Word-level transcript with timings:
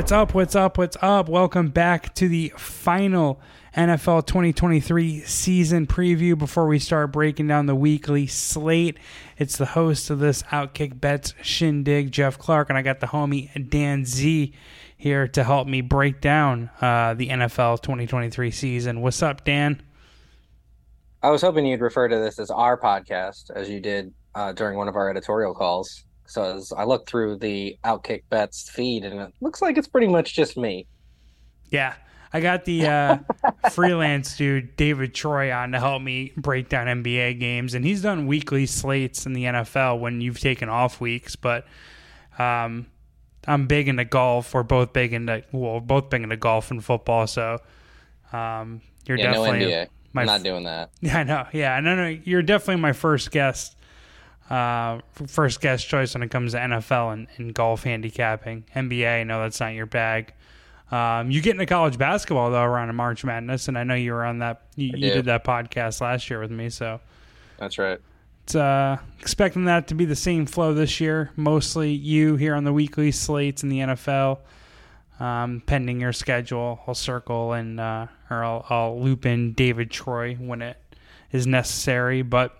What's 0.00 0.12
up? 0.12 0.32
What's 0.32 0.56
up? 0.56 0.78
What's 0.78 0.96
up? 1.02 1.28
Welcome 1.28 1.68
back 1.68 2.14
to 2.14 2.26
the 2.26 2.54
final 2.56 3.38
NFL 3.76 4.26
2023 4.26 5.20
season 5.24 5.86
preview. 5.86 6.38
Before 6.38 6.66
we 6.66 6.78
start 6.78 7.12
breaking 7.12 7.48
down 7.48 7.66
the 7.66 7.74
weekly 7.74 8.26
slate, 8.26 8.96
it's 9.36 9.58
the 9.58 9.66
host 9.66 10.08
of 10.08 10.18
this 10.18 10.42
Outkick 10.44 10.98
Bets 11.02 11.34
shindig, 11.42 12.12
Geoff 12.12 12.38
Clark, 12.38 12.70
and 12.70 12.78
I 12.78 12.82
got 12.82 13.00
the 13.00 13.08
homie 13.08 13.68
Dan 13.68 14.06
Z 14.06 14.54
here 14.96 15.28
to 15.28 15.44
help 15.44 15.68
me 15.68 15.82
break 15.82 16.22
down 16.22 16.70
uh, 16.80 17.12
the 17.12 17.28
NFL 17.28 17.82
2023 17.82 18.50
season. 18.50 19.02
What's 19.02 19.22
up, 19.22 19.44
Dan? 19.44 19.82
I 21.22 21.28
was 21.28 21.42
hoping 21.42 21.66
you'd 21.66 21.82
refer 21.82 22.08
to 22.08 22.16
this 22.18 22.38
as 22.38 22.50
our 22.50 22.80
podcast, 22.80 23.50
as 23.54 23.68
you 23.68 23.80
did 23.80 24.14
uh, 24.34 24.54
during 24.54 24.78
one 24.78 24.88
of 24.88 24.96
our 24.96 25.10
editorial 25.10 25.52
calls. 25.52 26.04
So 26.30 26.44
as 26.44 26.72
I 26.72 26.84
look 26.84 27.08
through 27.08 27.38
the 27.38 27.76
Outkick 27.84 28.22
Bets 28.30 28.70
feed, 28.70 29.04
and 29.04 29.18
it 29.20 29.34
looks 29.40 29.60
like 29.60 29.76
it's 29.76 29.88
pretty 29.88 30.06
much 30.06 30.32
just 30.32 30.56
me. 30.56 30.86
Yeah, 31.70 31.94
I 32.32 32.40
got 32.40 32.64
the 32.64 32.86
uh, 32.86 33.18
freelance 33.70 34.36
dude 34.36 34.76
David 34.76 35.12
Troy 35.12 35.52
on 35.52 35.72
to 35.72 35.80
help 35.80 36.02
me 36.02 36.32
break 36.36 36.68
down 36.68 36.86
NBA 36.86 37.40
games, 37.40 37.74
and 37.74 37.84
he's 37.84 38.02
done 38.02 38.28
weekly 38.28 38.66
slates 38.66 39.26
in 39.26 39.32
the 39.32 39.44
NFL 39.44 39.98
when 39.98 40.20
you've 40.20 40.38
taken 40.38 40.68
off 40.68 41.00
weeks. 41.00 41.34
But 41.34 41.66
um, 42.38 42.86
I'm 43.48 43.66
big 43.66 43.88
into 43.88 44.04
golf. 44.04 44.54
We're 44.54 44.62
both 44.62 44.92
big 44.92 45.12
into 45.12 45.42
well, 45.50 45.80
both 45.80 46.10
big 46.10 46.22
into 46.22 46.36
golf 46.36 46.70
and 46.70 46.84
football. 46.84 47.26
So 47.26 47.58
um, 48.32 48.82
you're 49.04 49.18
yeah, 49.18 49.32
definitely 49.32 49.58
no 49.58 49.66
NBA. 49.66 49.88
My, 50.12 50.22
I'm 50.22 50.26
not 50.26 50.42
doing 50.44 50.64
that. 50.64 50.90
Yeah, 51.00 51.18
I 51.18 51.24
know. 51.24 51.46
Yeah, 51.52 51.80
no, 51.80 51.96
no. 51.96 52.06
You're 52.22 52.42
definitely 52.42 52.80
my 52.80 52.92
first 52.92 53.32
guest 53.32 53.76
uh, 54.50 55.00
first 55.26 55.60
guest 55.60 55.88
choice 55.88 56.14
when 56.14 56.22
it 56.22 56.30
comes 56.30 56.52
to 56.52 56.58
NFL 56.58 57.12
and, 57.12 57.28
and 57.36 57.54
golf 57.54 57.84
handicapping. 57.84 58.64
NBA, 58.74 59.26
no, 59.26 59.40
that's 59.40 59.60
not 59.60 59.74
your 59.74 59.86
bag. 59.86 60.34
Um, 60.90 61.30
you 61.30 61.40
get 61.40 61.52
into 61.52 61.66
college 61.66 61.96
basketball 61.96 62.50
though 62.50 62.64
around 62.64 62.94
March 62.96 63.24
Madness, 63.24 63.68
and 63.68 63.78
I 63.78 63.84
know 63.84 63.94
you 63.94 64.12
were 64.12 64.24
on 64.24 64.40
that. 64.40 64.62
You, 64.74 64.88
you 64.88 65.10
did 65.12 65.26
that 65.26 65.44
podcast 65.44 66.00
last 66.00 66.28
year 66.28 66.40
with 66.40 66.50
me, 66.50 66.68
so 66.68 67.00
that's 67.58 67.78
right. 67.78 68.00
It's 68.42 68.56
uh, 68.56 68.96
expecting 69.20 69.66
that 69.66 69.86
to 69.88 69.94
be 69.94 70.04
the 70.04 70.16
same 70.16 70.46
flow 70.46 70.74
this 70.74 71.00
year. 71.00 71.30
Mostly 71.36 71.92
you 71.92 72.34
here 72.34 72.56
on 72.56 72.64
the 72.64 72.72
weekly 72.72 73.12
slates 73.12 73.62
in 73.62 73.68
the 73.68 73.78
NFL. 73.78 74.40
Um, 75.20 75.62
pending 75.64 76.00
your 76.00 76.14
schedule, 76.14 76.80
I'll 76.86 76.94
circle 76.94 77.52
and 77.52 77.78
uh, 77.78 78.06
or 78.30 78.42
I'll, 78.42 78.66
I'll 78.70 79.00
loop 79.00 79.26
in 79.26 79.52
David 79.52 79.90
Troy 79.90 80.34
when 80.34 80.62
it 80.62 80.78
is 81.30 81.46
necessary. 81.46 82.22
But 82.22 82.59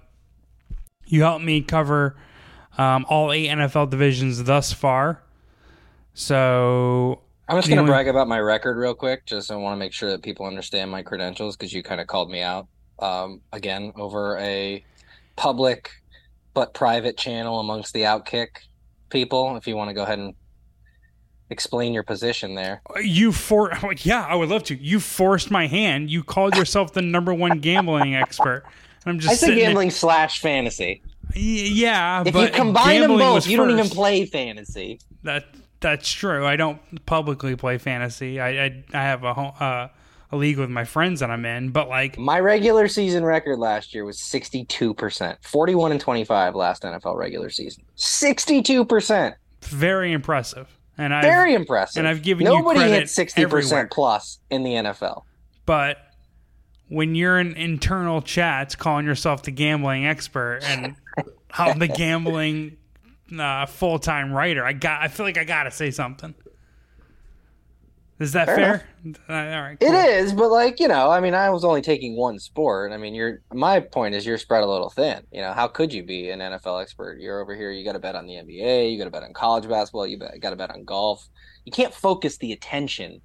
you 1.11 1.23
helped 1.23 1.45
me 1.45 1.61
cover 1.61 2.17
um, 2.79 3.05
all 3.09 3.33
eight 3.33 3.49
NFL 3.49 3.91
divisions 3.91 4.43
thus 4.45 4.73
far. 4.73 5.23
So 6.15 7.23
I'm 7.49 7.57
just 7.57 7.69
going 7.69 7.85
to 7.85 7.91
brag 7.91 8.09
about 8.09 8.29
my 8.29 8.39
record 8.39 8.77
real 8.77 8.95
quick. 8.95 9.27
Just 9.27 9.51
I 9.51 9.57
want 9.57 9.75
to 9.75 9.79
make 9.79 9.93
sure 9.93 10.11
that 10.11 10.23
people 10.23 10.47
understand 10.47 10.91
my 10.91 11.03
credentials 11.03 11.57
because 11.57 11.73
you 11.73 11.83
kind 11.83 12.01
of 12.01 12.07
called 12.07 12.31
me 12.31 12.43
out 12.43 12.69
um, 12.99 13.41
again 13.53 13.93
over 13.97 14.39
a 14.39 14.85
public 15.37 15.91
but 16.55 16.75
private 16.75 17.17
channel 17.17 17.61
amongst 17.61 17.93
the 17.93 18.03
Outkick 18.03 18.49
people. 19.09 19.57
If 19.57 19.67
you 19.67 19.77
want 19.77 19.89
to 19.89 19.95
go 19.95 20.03
ahead 20.03 20.19
and 20.19 20.35
explain 21.51 21.93
your 21.93 22.05
position 22.05 22.55
there. 22.55 22.83
You 23.03 23.33
for 23.33 23.73
yeah, 23.99 24.25
I 24.25 24.35
would 24.35 24.49
love 24.49 24.65
to. 24.65 24.77
You 24.77 25.01
forced 25.01 25.51
my 25.51 25.67
hand. 25.67 26.11
You 26.11 26.23
called 26.23 26.57
yourself 26.57 26.93
the 26.93 27.03
number 27.03 27.35
one 27.35 27.59
gambling 27.59 28.15
expert. 28.15 28.65
I'm 29.07 29.19
just. 29.19 29.33
I 29.33 29.37
said 29.37 29.57
gambling 29.57 29.89
there. 29.89 29.97
slash 29.97 30.41
fantasy. 30.41 31.03
Yeah, 31.35 32.25
if 32.27 32.35
you 32.35 32.49
combine 32.49 33.01
them 33.03 33.17
both, 33.17 33.47
you 33.47 33.57
do 33.57 33.65
don't 33.65 33.79
even 33.79 33.91
play 33.91 34.27
fantasy. 34.27 35.01
That 35.23 35.47
that's 35.81 36.11
true. 36.11 36.47
I 36.47 36.57
don't 36.57 37.07
publicly 37.07 37.57
play 37.57 37.79
fantasy. 37.79 38.41
I 38.41 38.65
I, 38.65 38.85
I 38.93 39.03
have 39.03 39.25
a 39.25 39.29
uh, 39.29 39.89
a 40.33 40.37
league 40.37 40.59
with 40.59 40.71
my 40.71 40.85
friends 40.85 41.21
that 41.21 41.31
I'm 41.31 41.45
in, 41.45 41.71
but 41.71 41.89
like 41.89 42.19
my 42.19 42.39
regular 42.41 42.89
season 42.89 43.25
record 43.25 43.59
last 43.59 43.95
year 43.95 44.05
was 44.05 44.19
62%. 44.19 45.37
41 45.43 45.93
and 45.93 46.01
25 46.01 46.55
last 46.55 46.83
NFL 46.83 47.17
regular 47.17 47.51
season. 47.51 47.85
62%. 47.97 49.35
Very 49.63 50.13
impressive. 50.13 50.69
And 50.97 51.15
I 51.15 51.23
very 51.23 51.55
impressive. 51.55 52.01
And 52.01 52.09
I've 52.09 52.23
given 52.23 52.45
nobody 52.45 52.81
hit 52.81 53.05
60% 53.05 53.91
plus 53.91 54.39
in 54.51 54.63
the 54.63 54.71
NFL. 54.71 55.23
But 55.67 55.99
when 56.91 57.15
you're 57.15 57.39
in 57.39 57.55
internal 57.57 58.21
chats 58.21 58.75
calling 58.75 59.07
yourself 59.07 59.45
the 59.45 59.53
gambling 59.53 60.05
expert 60.05 60.59
and 60.65 60.97
I'm 61.53 61.79
the 61.79 61.89
gambling 61.89 62.77
uh, 63.39 63.67
full 63.67 64.01
time 64.01 64.33
writer, 64.33 64.65
I 64.65 64.73
got 64.73 65.01
I 65.01 65.09
feel 65.09 65.25
like 65.25 65.39
I 65.39 65.45
gotta 65.45 65.71
say 65.71 65.91
something. 65.93 66.35
Is 68.19 68.33
that 68.33 68.47
fair? 68.47 68.57
fair? 68.57 68.85
Uh, 69.31 69.57
all 69.57 69.63
right. 69.63 69.81
Cool. 69.81 69.95
It 69.95 69.95
is, 69.95 70.33
but 70.35 70.51
like 70.51 70.81
you 70.81 70.89
know, 70.89 71.11
I 71.11 71.21
mean, 71.21 71.33
I 71.33 71.49
was 71.49 71.65
only 71.65 71.81
taking 71.81 72.17
one 72.17 72.39
sport. 72.41 72.93
I 72.93 72.97
mean, 72.99 73.15
you're 73.15 73.41
my 73.55 73.81
point 73.81 74.15
is 74.17 74.27
you're 74.27 74.37
spread 74.37 74.63
a 74.63 74.67
little 74.67 74.91
thin. 74.91 75.23
You 75.33 75.41
know, 75.41 75.53
how 75.53 75.69
could 75.69 75.95
you 75.95 76.03
be 76.03 76.29
an 76.31 76.41
NFL 76.41 76.83
expert? 76.83 77.19
You're 77.21 77.41
over 77.41 77.55
here. 77.55 77.71
You 77.71 77.85
got 77.85 77.93
to 77.93 77.99
bet 78.01 78.17
on 78.17 78.27
the 78.27 78.35
NBA. 78.35 78.93
You 78.93 78.99
got 78.99 79.05
to 79.05 79.11
bet 79.11 79.23
on 79.23 79.33
college 79.33 79.67
basketball. 79.67 80.07
You 80.09 80.19
got 80.19 80.51
to 80.51 80.57
bet 80.57 80.71
on 80.71 80.85
golf. 80.85 81.27
You 81.65 81.73
can't 81.73 81.95
focus 81.95 82.37
the 82.37 82.53
attention 82.53 83.23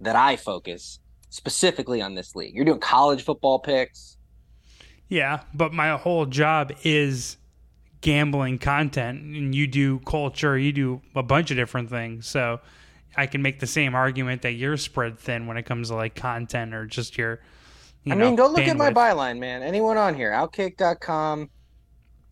that 0.00 0.16
I 0.16 0.36
focus 0.36 1.00
specifically 1.30 2.02
on 2.02 2.14
this 2.14 2.36
league. 2.36 2.54
You're 2.54 2.64
doing 2.64 2.80
college 2.80 3.24
football 3.24 3.58
picks. 3.58 4.18
Yeah, 5.08 5.40
but 5.54 5.72
my 5.72 5.96
whole 5.96 6.26
job 6.26 6.72
is 6.84 7.36
gambling 8.00 8.58
content 8.58 9.22
and 9.22 9.54
you 9.54 9.66
do 9.66 9.98
culture, 10.00 10.56
you 10.56 10.72
do 10.72 11.00
a 11.14 11.22
bunch 11.22 11.50
of 11.50 11.56
different 11.56 11.90
things. 11.90 12.26
So 12.26 12.60
I 13.16 13.26
can 13.26 13.42
make 13.42 13.60
the 13.60 13.66
same 13.66 13.94
argument 13.94 14.42
that 14.42 14.52
you're 14.52 14.76
spread 14.76 15.18
thin 15.18 15.46
when 15.46 15.56
it 15.56 15.64
comes 15.64 15.88
to 15.88 15.94
like 15.94 16.14
content 16.14 16.74
or 16.74 16.86
just 16.86 17.18
your 17.18 17.40
I 18.06 18.14
know, 18.14 18.26
mean, 18.26 18.36
go 18.36 18.46
look 18.46 18.62
bandwidth. 18.62 18.68
at 18.68 18.76
my 18.76 18.92
byline, 18.92 19.38
man. 19.38 19.62
Anyone 19.62 19.98
on 19.98 20.14
here, 20.14 20.30
outkick.com 20.30 21.50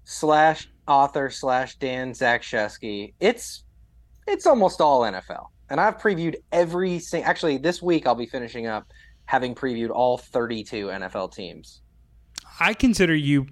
slash 0.05 0.69
author 0.87 1.29
slash 1.29 1.77
Dan 1.77 2.13
Zaksheske. 2.13 3.13
It's 3.21 3.65
it's 4.27 4.47
almost 4.47 4.81
all 4.81 5.03
NFL 5.03 5.49
and 5.71 5.81
I've 5.81 5.99
previewed 5.99 6.37
every 6.53 6.99
single. 6.99 7.29
Actually, 7.29 7.59
this 7.59 7.83
week 7.83 8.07
I'll 8.07 8.15
be 8.15 8.27
finishing 8.27 8.67
up 8.67 8.87
having 9.25 9.55
previewed 9.55 9.91
all 9.91 10.17
32 10.17 10.87
NFL 10.87 11.35
teams. 11.35 11.83
I 12.61 12.73
consider 12.73 13.15
you 13.15 13.47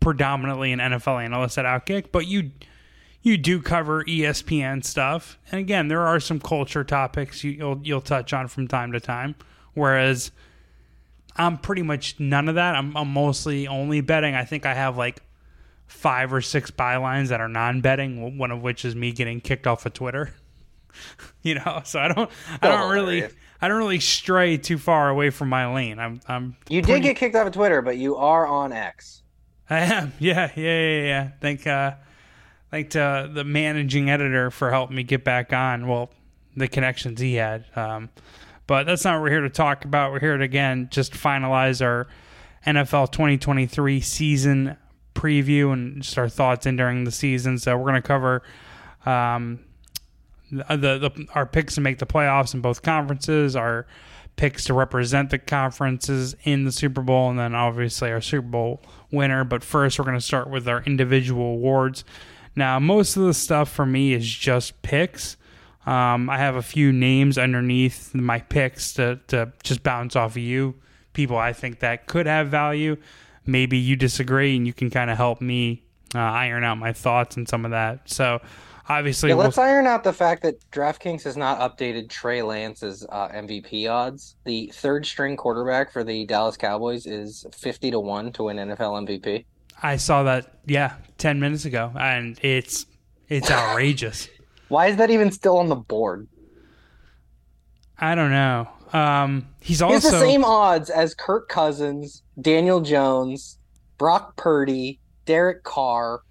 predominantly 0.00 0.72
an 0.72 0.78
NFL 0.78 1.24
analyst 1.24 1.58
at 1.58 1.64
Outkick, 1.64 2.12
but 2.12 2.26
you 2.26 2.52
you 3.22 3.36
do 3.36 3.60
cover 3.60 4.04
ESPN 4.04 4.84
stuff, 4.84 5.38
and 5.50 5.58
again, 5.58 5.88
there 5.88 6.06
are 6.06 6.20
some 6.20 6.38
culture 6.38 6.84
topics 6.84 7.42
you, 7.42 7.64
will 7.64 7.80
you'll 7.82 8.00
touch 8.00 8.32
on 8.32 8.46
from 8.46 8.68
time 8.68 8.92
to 8.92 9.00
time. 9.00 9.34
Whereas 9.74 10.30
I'm 11.34 11.58
pretty 11.58 11.82
much 11.82 12.20
none 12.20 12.48
of 12.48 12.54
that. 12.54 12.76
I'm, 12.76 12.96
I'm 12.96 13.12
mostly 13.12 13.66
only 13.66 14.00
betting. 14.00 14.34
I 14.34 14.44
think 14.44 14.64
I 14.64 14.74
have 14.74 14.96
like 14.96 15.22
five 15.86 16.32
or 16.32 16.40
six 16.40 16.70
bylines 16.70 17.28
that 17.28 17.40
are 17.40 17.48
non-betting. 17.48 18.38
One 18.38 18.50
of 18.50 18.62
which 18.62 18.84
is 18.84 18.94
me 18.94 19.12
getting 19.12 19.40
kicked 19.40 19.66
off 19.66 19.86
of 19.86 19.92
Twitter. 19.92 20.34
you 21.42 21.54
know, 21.56 21.82
so 21.84 22.00
I 22.00 22.08
don't, 22.08 22.30
I 22.62 22.68
don't 22.68 22.90
really, 22.90 23.24
I 23.60 23.68
don't 23.68 23.78
really 23.78 24.00
stray 24.00 24.56
too 24.56 24.78
far 24.78 25.08
away 25.08 25.30
from 25.30 25.48
my 25.48 25.72
lane. 25.72 25.98
I'm, 25.98 26.20
I'm. 26.28 26.56
You 26.68 26.82
pretty... 26.82 27.00
did 27.00 27.08
get 27.08 27.16
kicked 27.16 27.36
off 27.36 27.46
of 27.46 27.52
Twitter, 27.52 27.82
but 27.82 27.96
you 27.96 28.16
are 28.16 28.46
on 28.46 28.72
X. 28.72 29.22
I 29.68 29.80
am. 29.80 30.12
Yeah, 30.18 30.50
yeah, 30.54 30.80
yeah, 30.80 31.02
yeah. 31.02 31.30
Thank, 31.40 31.66
uh, 31.66 31.92
thank 32.70 32.90
to 32.90 33.30
the 33.32 33.44
managing 33.44 34.10
editor 34.10 34.50
for 34.50 34.70
helping 34.70 34.96
me 34.96 35.02
get 35.02 35.24
back 35.24 35.52
on. 35.52 35.88
Well, 35.88 36.10
the 36.56 36.68
connections 36.68 37.20
he 37.20 37.34
had. 37.34 37.66
Um, 37.76 38.10
but 38.66 38.86
that's 38.86 39.04
not 39.04 39.14
what 39.14 39.22
we're 39.22 39.30
here 39.30 39.40
to 39.42 39.50
talk 39.50 39.84
about. 39.84 40.12
We're 40.12 40.20
here 40.20 40.36
to 40.36 40.44
again 40.44 40.88
just 40.90 41.12
finalize 41.12 41.84
our 41.84 42.08
NFL 42.66 43.12
2023 43.12 44.00
season 44.00 44.76
preview 45.14 45.72
and 45.72 46.02
just 46.02 46.18
our 46.18 46.28
thoughts 46.28 46.66
in 46.66 46.76
during 46.76 47.04
the 47.04 47.10
season. 47.12 47.58
So 47.58 47.76
we're 47.76 47.90
going 47.90 48.02
to 48.02 48.06
cover 48.06 48.42
um, 49.04 49.60
the, 50.50 50.76
the 50.76 51.26
our 51.34 51.46
picks 51.46 51.74
to 51.74 51.80
make 51.80 51.98
the 51.98 52.06
playoffs 52.06 52.54
in 52.54 52.60
both 52.60 52.82
conferences, 52.82 53.56
our 53.56 53.86
picks 54.36 54.64
to 54.64 54.74
represent 54.74 55.30
the 55.30 55.38
conferences 55.38 56.36
in 56.44 56.64
the 56.64 56.72
Super 56.72 57.00
Bowl, 57.00 57.30
and 57.30 57.38
then 57.38 57.54
obviously 57.54 58.10
our 58.12 58.20
Super 58.20 58.46
Bowl 58.46 58.82
winner. 59.10 59.44
But 59.44 59.64
first, 59.64 59.98
we're 59.98 60.04
going 60.04 60.16
to 60.16 60.20
start 60.20 60.48
with 60.48 60.68
our 60.68 60.82
individual 60.82 61.54
awards. 61.54 62.04
Now, 62.54 62.78
most 62.78 63.16
of 63.16 63.24
the 63.24 63.34
stuff 63.34 63.70
for 63.70 63.84
me 63.84 64.12
is 64.12 64.26
just 64.26 64.80
picks. 64.82 65.36
Um, 65.84 66.28
I 66.28 66.38
have 66.38 66.56
a 66.56 66.62
few 66.62 66.92
names 66.92 67.38
underneath 67.38 68.14
my 68.14 68.40
picks 68.40 68.92
to, 68.94 69.20
to 69.28 69.52
just 69.62 69.82
bounce 69.82 70.16
off 70.16 70.32
of 70.32 70.38
you, 70.38 70.74
people 71.12 71.36
I 71.36 71.52
think 71.52 71.80
that 71.80 72.06
could 72.06 72.26
have 72.26 72.48
value. 72.48 72.96
Maybe 73.44 73.78
you 73.78 73.94
disagree, 73.94 74.56
and 74.56 74.66
you 74.66 74.72
can 74.72 74.90
kind 74.90 75.10
of 75.10 75.16
help 75.16 75.40
me 75.40 75.84
uh, 76.14 76.18
iron 76.18 76.64
out 76.64 76.78
my 76.78 76.92
thoughts 76.92 77.36
and 77.36 77.48
some 77.48 77.64
of 77.64 77.70
that. 77.70 78.08
So, 78.10 78.40
obviously. 78.88 79.30
Yeah, 79.30 79.36
let's 79.36 79.56
we'll... 79.56 79.66
iron 79.66 79.86
out 79.86 80.04
the 80.04 80.12
fact 80.12 80.42
that 80.42 80.58
DraftKings 80.70 81.22
has 81.24 81.36
not 81.36 81.58
updated 81.60 82.08
Trey 82.08 82.42
Lance's 82.42 83.06
uh, 83.10 83.28
MVP 83.28 83.90
odds. 83.90 84.36
The 84.44 84.72
third 84.74 85.06
string 85.06 85.36
quarterback 85.36 85.92
for 85.92 86.04
the 86.04 86.24
Dallas 86.26 86.56
Cowboys 86.56 87.06
is 87.06 87.46
fifty 87.52 87.90
to 87.90 88.00
one 88.00 88.32
to 88.32 88.44
win 88.44 88.56
NFL 88.56 89.06
MVP. 89.06 89.44
I 89.82 89.96
saw 89.96 90.22
that, 90.22 90.58
yeah, 90.66 90.96
ten 91.18 91.40
minutes 91.40 91.64
ago, 91.64 91.92
and 91.98 92.38
it's 92.42 92.86
it's 93.28 93.50
outrageous. 93.50 94.28
Why 94.68 94.88
is 94.88 94.96
that 94.96 95.10
even 95.10 95.30
still 95.30 95.58
on 95.58 95.68
the 95.68 95.76
board? 95.76 96.26
I 97.98 98.14
don't 98.14 98.30
know. 98.30 98.68
Um, 98.92 99.48
he's 99.60 99.78
He 99.78 99.84
also 99.84 99.94
has 99.94 100.12
the 100.12 100.20
same 100.20 100.44
odds 100.44 100.90
as 100.90 101.14
Kirk 101.14 101.48
Cousins, 101.48 102.22
Daniel 102.40 102.80
Jones, 102.80 103.58
Brock 103.98 104.36
Purdy, 104.36 105.00
Derek 105.24 105.64
Carr, 105.64 106.22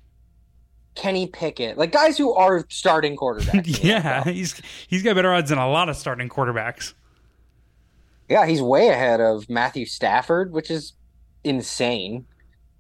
Kenny 0.95 1.27
Pickett, 1.27 1.77
like 1.77 1.91
guys 1.91 2.17
who 2.17 2.33
are 2.33 2.65
starting 2.69 3.15
quarterbacks. 3.17 3.79
yeah, 3.83 4.23
NFL. 4.23 4.33
he's 4.33 4.61
he's 4.87 5.03
got 5.03 5.15
better 5.15 5.33
odds 5.33 5.49
than 5.49 5.59
a 5.59 5.69
lot 5.69 5.89
of 5.89 5.95
starting 5.97 6.29
quarterbacks. 6.29 6.93
yeah, 8.29 8.45
he's 8.45 8.61
way 8.61 8.87
ahead 8.89 9.21
of 9.21 9.49
Matthew 9.49 9.85
Stafford, 9.85 10.51
which 10.51 10.71
is 10.71 10.93
insane. 11.43 12.25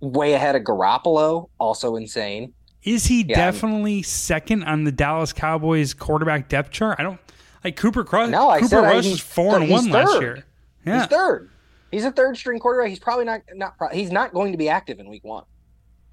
Way 0.01 0.33
ahead 0.33 0.55
of 0.55 0.63
Garoppolo, 0.63 1.49
also 1.59 1.95
insane. 1.95 2.53
Is 2.83 3.05
he 3.05 3.23
Yeah, 3.23 3.39
I'm- 3.45 3.53
definitely 3.53 4.01
second 4.03 4.63
on 4.63 4.83
the 4.83 4.91
Dallas 4.91 5.33
Cowboys 5.33 5.93
quarterback 5.93 6.49
depth 6.49 6.71
chart? 6.71 6.97
I 6.99 7.03
don't 7.03 7.19
like 7.63 7.75
Cooper 7.75 8.03
Cross. 8.03 8.29
No, 8.29 8.49
I 8.49 8.57
Cooper 8.59 8.69
said 8.69 8.79
Rush 8.81 9.03
he's 9.05 9.13
is 9.15 9.19
four 9.21 9.55
and 9.55 9.63
third- 9.65 9.71
one 9.71 9.83
he's 9.85 9.93
last 9.93 10.11
third. 10.13 10.21
year. 10.21 10.45
Yeah, 10.85 10.99
He's 10.99 11.07
third. 11.07 11.49
He's 11.91 12.05
a 12.05 12.11
third 12.11 12.37
string 12.37 12.59
quarterback. 12.59 12.89
He's 12.89 12.99
probably 12.99 13.25
not 13.25 13.41
not 13.55 13.73
he's 13.93 14.11
not 14.11 14.33
going 14.33 14.51
to 14.51 14.57
be 14.57 14.69
active 14.69 14.99
in 14.99 15.09
week 15.09 15.23
one. 15.23 15.43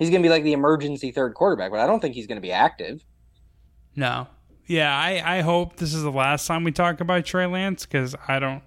He's 0.03 0.11
going 0.11 0.23
to 0.23 0.27
be 0.27 0.31
like 0.31 0.45
the 0.45 0.53
emergency 0.53 1.11
third 1.13 1.35
quarterback, 1.35 1.71
but 1.71 1.81
I 1.81 1.87
don't 1.87 2.01
think 2.01 2.15
he's 2.15 2.27
going 2.27 2.37
to 2.37 2.43
be 2.43 2.53
active. 2.53 3.05
no, 3.97 4.27
yeah. 4.67 4.97
I 4.97 5.39
I 5.39 5.41
hope 5.41 5.77
this 5.77 5.95
is 5.95 6.03
the 6.03 6.11
last 6.13 6.47
time 6.47 6.65
we 6.65 6.73
talk 6.73 7.01
about 7.01 7.25
Trey 7.25 7.47
Lance 7.47 7.85
because 7.87 8.15
I 8.29 8.39
don't 8.39 8.63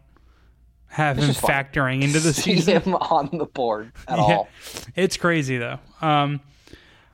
have 0.87 1.17
him 1.17 1.31
factoring 1.31 2.03
into 2.03 2.19
the 2.19 2.33
See 2.33 2.55
season. 2.55 2.81
him 2.81 2.95
on 2.95 3.29
the 3.37 3.45
board 3.45 3.91
at 4.07 4.17
Yeah. 4.17 4.23
all. 4.23 4.47
It's 4.95 5.17
crazy 5.17 5.57
though. 5.57 5.79
Um, 6.01 6.41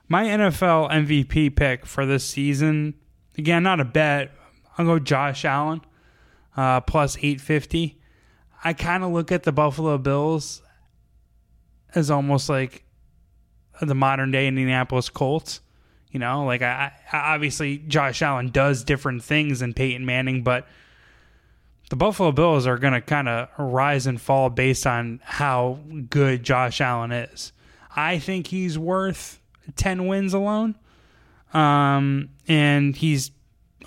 my 0.08 0.24
NFL 0.26 0.92
MVP 0.92 1.56
pick 1.56 1.86
for 1.86 2.06
this 2.06 2.26
season, 2.26 2.96
again, 3.38 3.64
not 3.64 3.80
a 3.80 3.86
bet. 3.86 4.32
I'll 4.78 4.86
go 4.86 5.00
Josh 5.00 5.46
Allen, 5.46 5.82
uh, 6.58 6.82
plus 6.82 7.18
eight 7.22 7.40
fifty. 7.42 7.98
I 8.64 8.74
kind 8.74 9.04
of 9.04 9.12
look 9.12 9.32
at 9.32 9.44
the 9.44 9.52
Buffalo 9.52 9.98
Bills 9.98 10.62
as 11.96 12.12
almost 12.12 12.50
like 12.50 12.84
the 13.88 13.96
modern 13.96 14.32
day 14.32 14.48
Indianapolis 14.48 15.10
Colts. 15.10 15.62
You 16.12 16.20
know, 16.20 16.46
like 16.46 16.62
I, 16.62 16.92
I 17.12 17.34
obviously 17.34 17.78
Josh 17.78 18.22
Allen 18.22 18.50
does 18.50 18.84
different 18.84 19.24
things 19.24 19.62
than 19.62 19.74
Peyton 19.74 20.06
Manning, 20.06 20.44
but 20.44 20.68
the 21.90 21.96
Buffalo 21.96 22.32
Bills 22.32 22.68
are 22.68 22.78
going 22.78 22.94
to 22.94 23.02
kind 23.02 23.30
of 23.30 23.50
rise 23.58 24.08
and 24.08 24.20
fall 24.20 24.50
based 24.50 24.86
on 24.86 25.22
how 25.24 25.80
good 26.10 26.44
Josh 26.44 26.82
Allen 26.82 27.12
is. 27.12 27.54
I 27.96 28.20
think 28.20 28.48
he's 28.48 28.78
worth 28.78 29.40
10 29.76 30.08
wins 30.08 30.34
alone. 30.34 30.76
Um, 31.54 32.30
and 32.48 32.96
he's 32.96 33.32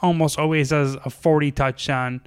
almost 0.03 0.39
always 0.39 0.71
has 0.71 0.97
a 1.05 1.11
40 1.11 1.51
touchdown 1.53 2.21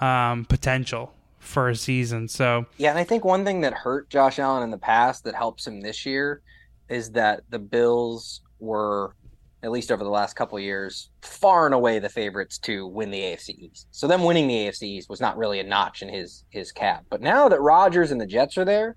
um, 0.00 0.44
potential 0.44 1.14
for 1.38 1.68
a 1.68 1.76
season. 1.76 2.28
So, 2.28 2.66
Yeah, 2.76 2.90
and 2.90 2.98
I 2.98 3.04
think 3.04 3.24
one 3.24 3.44
thing 3.44 3.62
that 3.62 3.72
hurt 3.72 4.10
Josh 4.10 4.38
Allen 4.38 4.62
in 4.62 4.70
the 4.70 4.78
past 4.78 5.24
that 5.24 5.34
helps 5.34 5.66
him 5.66 5.80
this 5.80 6.04
year 6.04 6.42
is 6.88 7.10
that 7.12 7.42
the 7.50 7.58
Bills 7.58 8.42
were, 8.58 9.14
at 9.62 9.70
least 9.70 9.90
over 9.90 10.04
the 10.04 10.10
last 10.10 10.34
couple 10.34 10.58
years, 10.60 11.10
far 11.22 11.66
and 11.66 11.74
away 11.74 11.98
the 11.98 12.08
favorites 12.08 12.58
to 12.58 12.86
win 12.86 13.10
the 13.10 13.20
AFC 13.20 13.50
East. 13.58 13.88
So 13.90 14.06
them 14.06 14.24
winning 14.24 14.48
the 14.48 14.54
AFC 14.54 14.82
East 14.82 15.08
was 15.08 15.20
not 15.20 15.36
really 15.36 15.60
a 15.60 15.64
notch 15.64 16.02
in 16.02 16.08
his 16.08 16.44
his 16.50 16.72
cap. 16.72 17.04
But 17.10 17.20
now 17.20 17.48
that 17.48 17.60
Rodgers 17.60 18.12
and 18.12 18.20
the 18.20 18.26
Jets 18.26 18.56
are 18.58 18.64
there, 18.64 18.96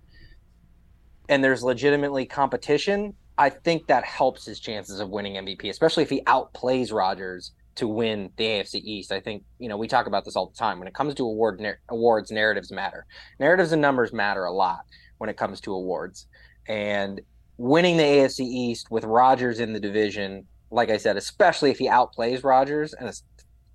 and 1.27 1.43
there's 1.43 1.63
legitimately 1.63 2.25
competition, 2.25 3.13
I 3.37 3.49
think 3.49 3.87
that 3.87 4.03
helps 4.03 4.45
his 4.45 4.59
chances 4.59 4.99
of 4.99 5.09
winning 5.09 5.35
MVP, 5.35 5.69
especially 5.69 6.03
if 6.03 6.09
he 6.09 6.21
outplays 6.21 6.93
Rodgers 6.93 7.53
to 7.75 7.87
win 7.87 8.29
the 8.35 8.43
AFC 8.43 8.81
East. 8.83 9.13
I 9.13 9.21
think 9.21 9.43
you 9.57 9.69
know 9.69 9.77
we 9.77 9.87
talk 9.87 10.07
about 10.07 10.25
this 10.25 10.35
all 10.35 10.47
the 10.47 10.57
time. 10.57 10.79
When 10.79 10.87
it 10.87 10.93
comes 10.93 11.15
to 11.15 11.23
award 11.23 11.61
awards, 11.89 12.31
narratives 12.31 12.71
matter. 12.71 13.05
Narratives 13.39 13.71
and 13.71 13.81
numbers 13.81 14.11
matter 14.11 14.43
a 14.43 14.51
lot 14.51 14.81
when 15.17 15.29
it 15.29 15.37
comes 15.37 15.61
to 15.61 15.73
awards. 15.73 16.27
And 16.67 17.21
winning 17.59 17.97
the 17.97 18.03
AFC 18.03 18.39
East 18.39 18.89
with 18.89 19.03
Rodgers 19.03 19.59
in 19.59 19.73
the 19.73 19.81
division, 19.81 20.47
like 20.71 20.89
I 20.89 20.95
said, 20.95 21.17
especially 21.17 21.69
if 21.69 21.77
he 21.77 21.89
outplays 21.89 22.43
Rodgers, 22.43 22.93
and 22.93 23.11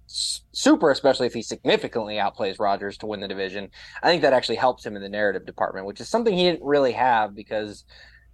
super, 0.07 0.91
especially 0.91 1.27
if 1.27 1.35
he 1.35 1.43
significantly 1.43 2.15
outplays 2.15 2.59
Rodgers 2.59 2.97
to 2.99 3.07
win 3.07 3.21
the 3.21 3.29
division, 3.29 3.71
I 4.03 4.09
think 4.09 4.23
that 4.23 4.33
actually 4.33 4.57
helps 4.57 4.87
him 4.87 4.97
in 4.97 5.03
the 5.03 5.09
narrative 5.11 5.45
department, 5.45 5.87
which 5.87 6.01
is 6.01 6.09
something 6.09 6.35
he 6.35 6.45
didn't 6.45 6.65
really 6.65 6.93
have 6.93 7.35
because 7.35 7.85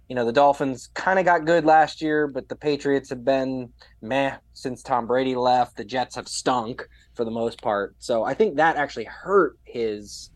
you 0.07 0.15
know, 0.15 0.25
the 0.25 0.33
Dolphins 0.33 0.89
kind 0.93 1.19
of 1.19 1.25
got 1.25 1.45
good 1.45 1.63
last 1.63 2.01
year, 2.01 2.27
but 2.27 2.49
the 2.49 2.55
Patriots 2.55 3.09
have 3.09 3.23
been 3.23 3.71
meh 4.01 4.35
since 4.51 4.83
Tom 4.83 5.07
Brady 5.07 5.35
left. 5.35 5.77
The 5.77 5.85
Jets 5.85 6.15
have 6.15 6.27
stunk 6.27 6.85
for 7.13 7.23
the 7.23 7.31
most 7.31 7.61
part. 7.61 7.95
So 7.99 8.25
I 8.25 8.33
think 8.33 8.57
that 8.57 8.75
actually 8.75 9.05
hurt 9.05 9.57
his 9.63 10.29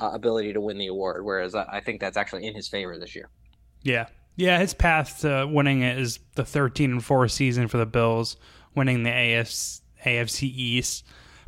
uh, 0.00 0.10
ability 0.12 0.52
to 0.54 0.60
win 0.60 0.78
the 0.78 0.88
award, 0.88 1.24
whereas 1.24 1.54
I 1.54 1.80
think 1.80 2.00
that's 2.00 2.16
actually 2.16 2.44
in 2.44 2.56
his 2.56 2.66
favor 2.66 2.98
this 2.98 3.14
year. 3.14 3.30
yeah. 3.82 4.06
Yeah, 4.36 4.58
his 4.58 4.74
path 4.74 5.20
to 5.20 5.46
winning 5.50 5.82
it 5.82 5.98
is 5.98 6.18
the 6.34 6.44
13 6.44 6.92
and 6.92 7.04
4 7.04 7.28
season 7.28 7.68
for 7.68 7.76
the 7.76 7.86
Bills, 7.86 8.36
winning 8.74 9.02
the 9.02 9.10
AFC, 9.10 9.80
AFC 10.04 10.42
East, 10.44 11.04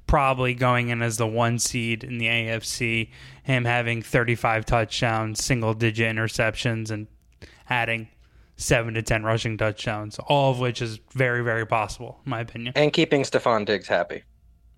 probably 0.07 0.55
going 0.55 0.89
in 0.89 1.01
as 1.01 1.17
the 1.17 1.27
one 1.27 1.59
seed 1.59 2.05
in 2.05 2.19
the 2.19 2.27
AFC, 2.27 3.11
him 3.45 3.65
having 3.65 4.03
35 4.03 4.67
touchdowns, 4.67 5.43
single 5.43 5.73
digit 5.75 6.15
interceptions, 6.15 6.91
and 6.91 7.07
adding 7.71 8.09
7 8.57 8.93
to 8.95 9.03
10 9.03 9.23
rushing 9.25 9.57
touchdowns, 9.57 10.19
all 10.27 10.51
of 10.51 10.61
which 10.61 10.83
is 10.83 11.01
very, 11.13 11.43
very 11.43 11.67
possible, 11.67 12.21
in 12.27 12.31
my 12.31 12.41
opinion. 12.41 12.75
And 12.77 12.93
keeping 12.93 13.23
Stefon 13.23 13.65
Diggs 13.65 13.89
happy. 13.89 14.23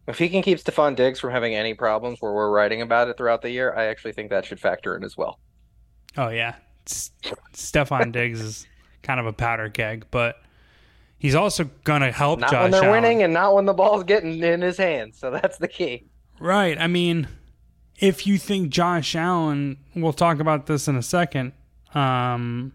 If 0.06 0.18
he 0.18 0.28
can 0.28 0.42
keep 0.42 0.58
Stefon 0.58 0.94
Diggs 0.96 1.18
from 1.18 1.30
having 1.30 1.54
any 1.54 1.74
problems 1.74 2.20
where 2.20 2.32
we're 2.32 2.50
writing 2.50 2.82
about 2.82 3.08
it 3.08 3.16
throughout 3.16 3.42
the 3.42 3.50
year, 3.50 3.74
I 3.74 3.86
actually 3.86 4.12
think 4.12 4.30
that 4.30 4.44
should 4.44 4.60
factor 4.60 4.96
in 4.96 5.02
as 5.02 5.16
well. 5.16 5.40
Oh, 6.16 6.28
yeah. 6.28 6.54
S- 6.86 7.10
Stefon 7.52 8.12
Diggs 8.12 8.40
is 8.40 8.66
kind 9.02 9.20
of 9.20 9.26
a 9.26 9.32
powder 9.32 9.68
keg, 9.68 10.06
but 10.10 10.36
he's 11.18 11.34
also 11.34 11.64
going 11.84 12.02
to 12.02 12.10
help 12.12 12.40
Not 12.40 12.50
Josh 12.50 12.62
when 12.62 12.70
they're 12.70 12.84
Allen. 12.84 13.02
winning 13.02 13.22
and 13.22 13.32
not 13.32 13.54
when 13.54 13.64
the 13.66 13.72
ball's 13.74 14.04
getting 14.04 14.42
in 14.42 14.60
his 14.62 14.76
hands. 14.76 15.18
So 15.18 15.30
that's 15.30 15.58
the 15.58 15.68
key. 15.68 16.04
Right. 16.40 16.78
I 16.78 16.86
mean, 16.86 17.28
if 17.98 18.26
you 18.26 18.38
think 18.38 18.70
Josh 18.70 19.14
Allen, 19.14 19.78
we'll 19.94 20.12
talk 20.12 20.40
about 20.40 20.66
this 20.66 20.88
in 20.88 20.96
a 20.96 21.02
second, 21.02 21.52
um, 21.94 22.72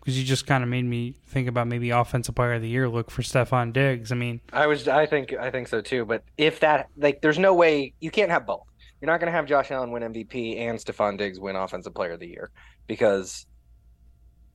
because 0.00 0.18
you 0.18 0.24
just 0.24 0.46
kind 0.46 0.64
of 0.64 0.68
made 0.70 0.84
me 0.84 1.14
think 1.26 1.46
about 1.46 1.68
maybe 1.68 1.90
offensive 1.90 2.34
player 2.34 2.54
of 2.54 2.62
the 2.62 2.68
year 2.68 2.88
look 2.88 3.10
for 3.10 3.22
Stefon 3.22 3.72
Diggs. 3.72 4.10
I 4.10 4.14
mean, 4.16 4.40
I 4.52 4.66
was 4.66 4.88
I 4.88 5.06
think 5.06 5.32
I 5.34 5.50
think 5.50 5.68
so 5.68 5.80
too. 5.82 6.04
But 6.04 6.24
if 6.38 6.60
that 6.60 6.88
like 6.96 7.20
there's 7.20 7.38
no 7.38 7.54
way 7.54 7.92
you 8.00 8.10
can't 8.10 8.30
have 8.30 8.46
both. 8.46 8.64
You're 9.00 9.10
not 9.10 9.20
gonna 9.20 9.32
have 9.32 9.46
Josh 9.46 9.70
Allen 9.70 9.90
win 9.90 10.02
MVP 10.02 10.58
and 10.58 10.78
Stefon 10.78 11.16
Diggs 11.16 11.40
win 11.40 11.56
offensive 11.56 11.94
player 11.94 12.12
of 12.12 12.20
the 12.20 12.28
year 12.28 12.50
because 12.86 13.46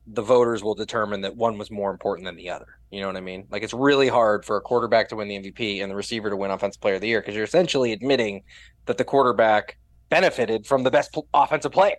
the 0.06 0.22
voters 0.22 0.62
will 0.62 0.74
determine 0.74 1.22
that 1.22 1.36
one 1.36 1.58
was 1.58 1.70
more 1.70 1.90
important 1.90 2.26
than 2.26 2.36
the 2.36 2.48
other. 2.50 2.78
You 2.90 3.00
know 3.00 3.08
what 3.08 3.16
I 3.16 3.20
mean? 3.20 3.46
Like 3.50 3.64
it's 3.64 3.74
really 3.74 4.08
hard 4.08 4.44
for 4.44 4.56
a 4.56 4.60
quarterback 4.60 5.08
to 5.08 5.16
win 5.16 5.26
the 5.26 5.38
MVP 5.40 5.82
and 5.82 5.90
the 5.90 5.96
receiver 5.96 6.30
to 6.30 6.36
win 6.36 6.52
offensive 6.52 6.80
player 6.80 6.94
of 6.94 7.00
the 7.00 7.08
year 7.08 7.20
because 7.20 7.34
you're 7.34 7.44
essentially 7.44 7.92
admitting 7.92 8.44
that 8.86 8.98
the 8.98 9.04
quarterback 9.04 9.76
benefited 10.08 10.64
from 10.64 10.84
the 10.84 10.90
best 10.90 11.16
offensive 11.34 11.72
player. 11.72 11.96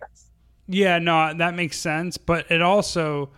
yeah, 0.66 0.98
no, 0.98 1.34
that 1.34 1.54
makes 1.54 1.78
sense, 1.78 2.16
but 2.16 2.50
it 2.50 2.62
also 2.62 3.30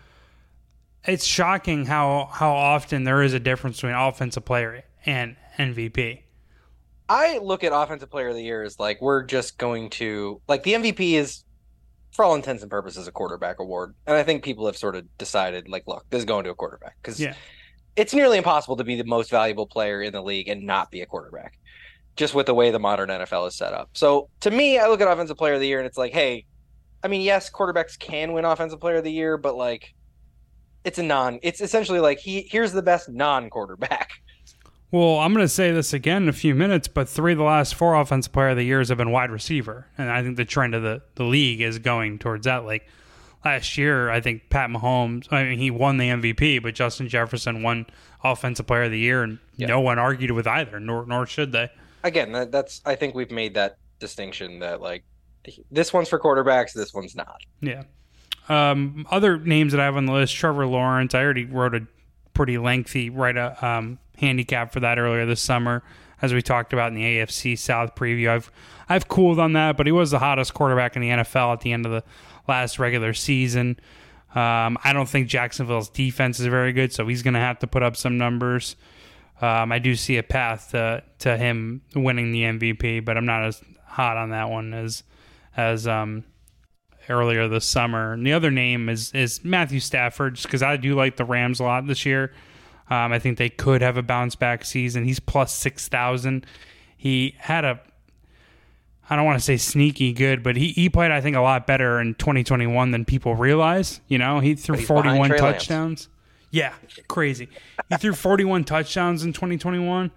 it's 1.04 1.24
shocking 1.24 1.86
how 1.86 2.28
how 2.30 2.52
often 2.52 3.04
there 3.04 3.22
is 3.22 3.32
a 3.32 3.40
difference 3.40 3.76
between 3.78 3.94
offensive 3.94 4.44
player 4.44 4.84
and 5.06 5.36
MVP. 5.58 6.22
I 7.10 7.38
look 7.38 7.64
at 7.64 7.72
offensive 7.74 8.08
player 8.08 8.28
of 8.28 8.36
the 8.36 8.42
year 8.42 8.62
as 8.62 8.78
like 8.78 9.02
we're 9.02 9.24
just 9.24 9.58
going 9.58 9.90
to 9.90 10.40
like 10.46 10.62
the 10.62 10.74
MVP 10.74 11.14
is 11.14 11.44
for 12.12 12.24
all 12.24 12.36
intents 12.36 12.62
and 12.62 12.70
purposes 12.70 13.08
a 13.08 13.12
quarterback 13.12 13.58
award. 13.58 13.94
And 14.06 14.16
I 14.16 14.22
think 14.22 14.44
people 14.44 14.64
have 14.66 14.76
sort 14.76 14.94
of 14.94 15.04
decided 15.18 15.68
like 15.68 15.82
look, 15.88 16.06
this 16.10 16.20
is 16.20 16.24
going 16.24 16.44
to 16.44 16.50
a 16.50 16.54
quarterback 16.54 16.94
cuz 17.02 17.18
Yeah. 17.20 17.34
it's 17.96 18.14
nearly 18.14 18.38
impossible 18.38 18.76
to 18.76 18.84
be 18.84 18.94
the 18.94 19.04
most 19.04 19.28
valuable 19.28 19.66
player 19.66 20.00
in 20.00 20.12
the 20.12 20.22
league 20.22 20.48
and 20.48 20.62
not 20.62 20.92
be 20.92 21.00
a 21.00 21.06
quarterback. 21.06 21.58
Just 22.14 22.32
with 22.32 22.46
the 22.46 22.54
way 22.54 22.70
the 22.70 22.78
modern 22.78 23.08
NFL 23.08 23.48
is 23.48 23.56
set 23.56 23.74
up. 23.74 23.90
So 23.94 24.28
to 24.40 24.50
me, 24.52 24.78
I 24.78 24.86
look 24.86 25.00
at 25.00 25.08
offensive 25.10 25.36
player 25.36 25.54
of 25.54 25.60
the 25.60 25.66
year 25.66 25.78
and 25.78 25.86
it's 25.86 25.98
like, 25.98 26.12
hey, 26.12 26.46
I 27.02 27.08
mean, 27.08 27.22
yes, 27.22 27.50
quarterbacks 27.50 27.98
can 27.98 28.32
win 28.32 28.44
offensive 28.44 28.80
player 28.80 28.96
of 28.96 29.04
the 29.04 29.12
year, 29.12 29.36
but 29.36 29.56
like 29.56 29.94
it's 30.84 30.98
a 30.98 31.02
non 31.02 31.40
it's 31.42 31.60
essentially 31.60 31.98
like 31.98 32.20
he 32.20 32.46
here's 32.48 32.70
the 32.72 32.82
best 32.82 33.08
non-quarterback. 33.08 34.10
Well, 34.92 35.18
I'm 35.18 35.32
going 35.32 35.44
to 35.44 35.48
say 35.48 35.70
this 35.70 35.92
again 35.92 36.24
in 36.24 36.28
a 36.28 36.32
few 36.32 36.54
minutes, 36.54 36.88
but 36.88 37.08
three 37.08 37.32
of 37.32 37.38
the 37.38 37.44
last 37.44 37.74
four 37.76 37.94
offensive 37.94 38.32
player 38.32 38.48
of 38.50 38.56
the 38.56 38.64
years 38.64 38.88
have 38.88 38.98
been 38.98 39.12
wide 39.12 39.30
receiver, 39.30 39.86
and 39.96 40.10
I 40.10 40.22
think 40.22 40.36
the 40.36 40.44
trend 40.44 40.74
of 40.74 40.82
the, 40.82 41.02
the 41.14 41.22
league 41.24 41.60
is 41.60 41.78
going 41.78 42.18
towards 42.18 42.46
that. 42.46 42.64
Like 42.64 42.88
last 43.44 43.78
year, 43.78 44.10
I 44.10 44.20
think 44.20 44.50
Pat 44.50 44.68
Mahomes, 44.68 45.32
I 45.32 45.44
mean, 45.44 45.58
he 45.58 45.70
won 45.70 45.96
the 45.98 46.08
MVP, 46.08 46.60
but 46.60 46.74
Justin 46.74 47.08
Jefferson 47.08 47.62
won 47.62 47.86
offensive 48.24 48.66
player 48.66 48.82
of 48.84 48.90
the 48.90 48.98
year, 48.98 49.22
and 49.22 49.38
Yeah. 49.56 49.68
no 49.68 49.80
one 49.80 49.98
argued 50.00 50.32
with 50.32 50.46
either, 50.48 50.80
nor 50.80 51.06
nor 51.06 51.24
should 51.24 51.52
they. 51.52 51.70
again 52.02 52.32
that, 52.32 52.50
that's 52.50 52.80
i 52.86 52.94
think 52.96 53.14
we've 53.14 53.30
made 53.30 53.52
that 53.54 53.76
distinction 53.98 54.58
that 54.60 54.80
like 54.80 55.04
this 55.70 55.92
one's 55.92 56.08
for 56.08 56.18
quarterbacks 56.18 56.72
this 56.72 56.92
one's 56.94 57.14
not 57.14 57.36
Yeah. 57.60 57.82
Um, 58.48 59.06
other 59.10 59.38
names 59.38 59.70
that 59.72 59.80
I 59.80 59.84
have 59.84 59.96
on 59.96 60.06
the 60.06 60.12
list: 60.12 60.34
Trevor 60.34 60.66
Lawrence. 60.66 61.14
I 61.14 61.22
already 61.22 61.44
wrote 61.44 61.74
a 61.76 61.86
pretty 62.34 62.58
lengthy 62.58 63.08
write 63.08 63.36
up. 63.36 63.62
um, 63.62 63.98
handicap 64.20 64.72
for 64.72 64.80
that 64.80 64.98
earlier 64.98 65.26
this 65.26 65.40
summer. 65.40 65.82
as 66.22 66.34
we 66.34 66.42
talked 66.42 66.72
about 66.72 66.88
in 66.88 66.94
the 66.94 67.02
AFC 67.02 67.58
South 67.58 67.94
preview. 67.94 68.28
I've 68.28 68.50
I've 68.88 69.08
cooled 69.08 69.38
on 69.38 69.52
that, 69.54 69.76
but 69.76 69.86
he 69.86 69.92
was 69.92 70.10
the 70.10 70.18
hottest 70.18 70.52
quarterback 70.52 70.96
in 70.96 71.02
the 71.02 71.08
NFL 71.08 71.52
at 71.52 71.60
the 71.60 71.72
end 71.72 71.86
of 71.86 71.92
the 71.92 72.04
last 72.48 72.78
regular 72.78 73.14
season. 73.14 73.78
Um, 74.34 74.78
I 74.84 74.92
don't 74.92 75.08
think 75.08 75.28
Jacksonville's 75.28 75.88
defense 75.88 76.38
is 76.40 76.46
very 76.46 76.72
good, 76.72 76.92
so 76.92 77.06
he's 77.06 77.22
going 77.22 77.34
to 77.34 77.40
have 77.40 77.58
to 77.60 77.66
put 77.66 77.82
up 77.82 77.96
some 77.96 78.18
numbers. 78.18 78.76
Um, 79.40 79.72
I 79.72 79.78
do 79.78 79.94
see 79.94 80.18
a 80.18 80.22
path 80.22 80.70
to 80.72 81.02
to 81.20 81.36
him 81.36 81.82
winning 81.94 82.32
the 82.32 82.42
MVP, 82.42 83.04
but 83.04 83.16
I'm 83.16 83.26
not 83.26 83.44
as 83.44 83.62
hot 83.86 84.16
on 84.16 84.30
that 84.30 84.50
one 84.50 84.74
as 84.74 85.02
as 85.56 85.86
um, 85.86 86.24
earlier 87.08 87.48
this 87.48 87.64
summer. 87.64 88.12
And 88.12 88.26
the 88.26 88.32
other 88.34 88.50
name 88.50 88.88
is 88.88 89.12
is 89.12 89.42
Matthew 89.44 89.80
Stafford, 89.80 90.34
just 90.34 90.46
because 90.46 90.62
I 90.62 90.76
do 90.76 90.94
like 90.94 91.16
the 91.16 91.24
Rams 91.24 91.60
a 91.60 91.64
lot 91.64 91.86
this 91.86 92.04
year. 92.04 92.32
Um, 92.90 93.12
I 93.12 93.18
think 93.18 93.38
they 93.38 93.48
could 93.48 93.82
have 93.82 93.96
a 93.96 94.02
bounce 94.02 94.34
back 94.34 94.64
season. 94.64 95.04
He's 95.04 95.20
plus 95.20 95.54
six 95.54 95.88
thousand. 95.88 96.44
He 96.96 97.34
had 97.38 97.64
a 97.64 97.80
I 99.10 99.16
don't 99.16 99.24
want 99.24 99.40
to 99.40 99.44
say 99.44 99.56
sneaky 99.56 100.12
good, 100.12 100.44
but 100.44 100.54
he, 100.54 100.68
he 100.68 100.88
played, 100.88 101.10
I 101.10 101.20
think, 101.20 101.34
a 101.34 101.40
lot 101.40 101.66
better 101.66 102.00
in 102.00 102.14
2021 102.14 102.92
than 102.92 103.04
people 103.04 103.34
realize. 103.34 104.00
You 104.06 104.18
know, 104.18 104.38
he 104.38 104.54
threw 104.54 104.76
41 104.76 105.30
touchdowns. 105.30 105.68
Lance. 105.70 106.08
Yeah, 106.52 106.72
crazy. 107.08 107.48
he 107.88 107.96
threw 107.96 108.12
41 108.12 108.64
touchdowns 108.64 109.24
in 109.24 109.32
2021, 109.32 110.12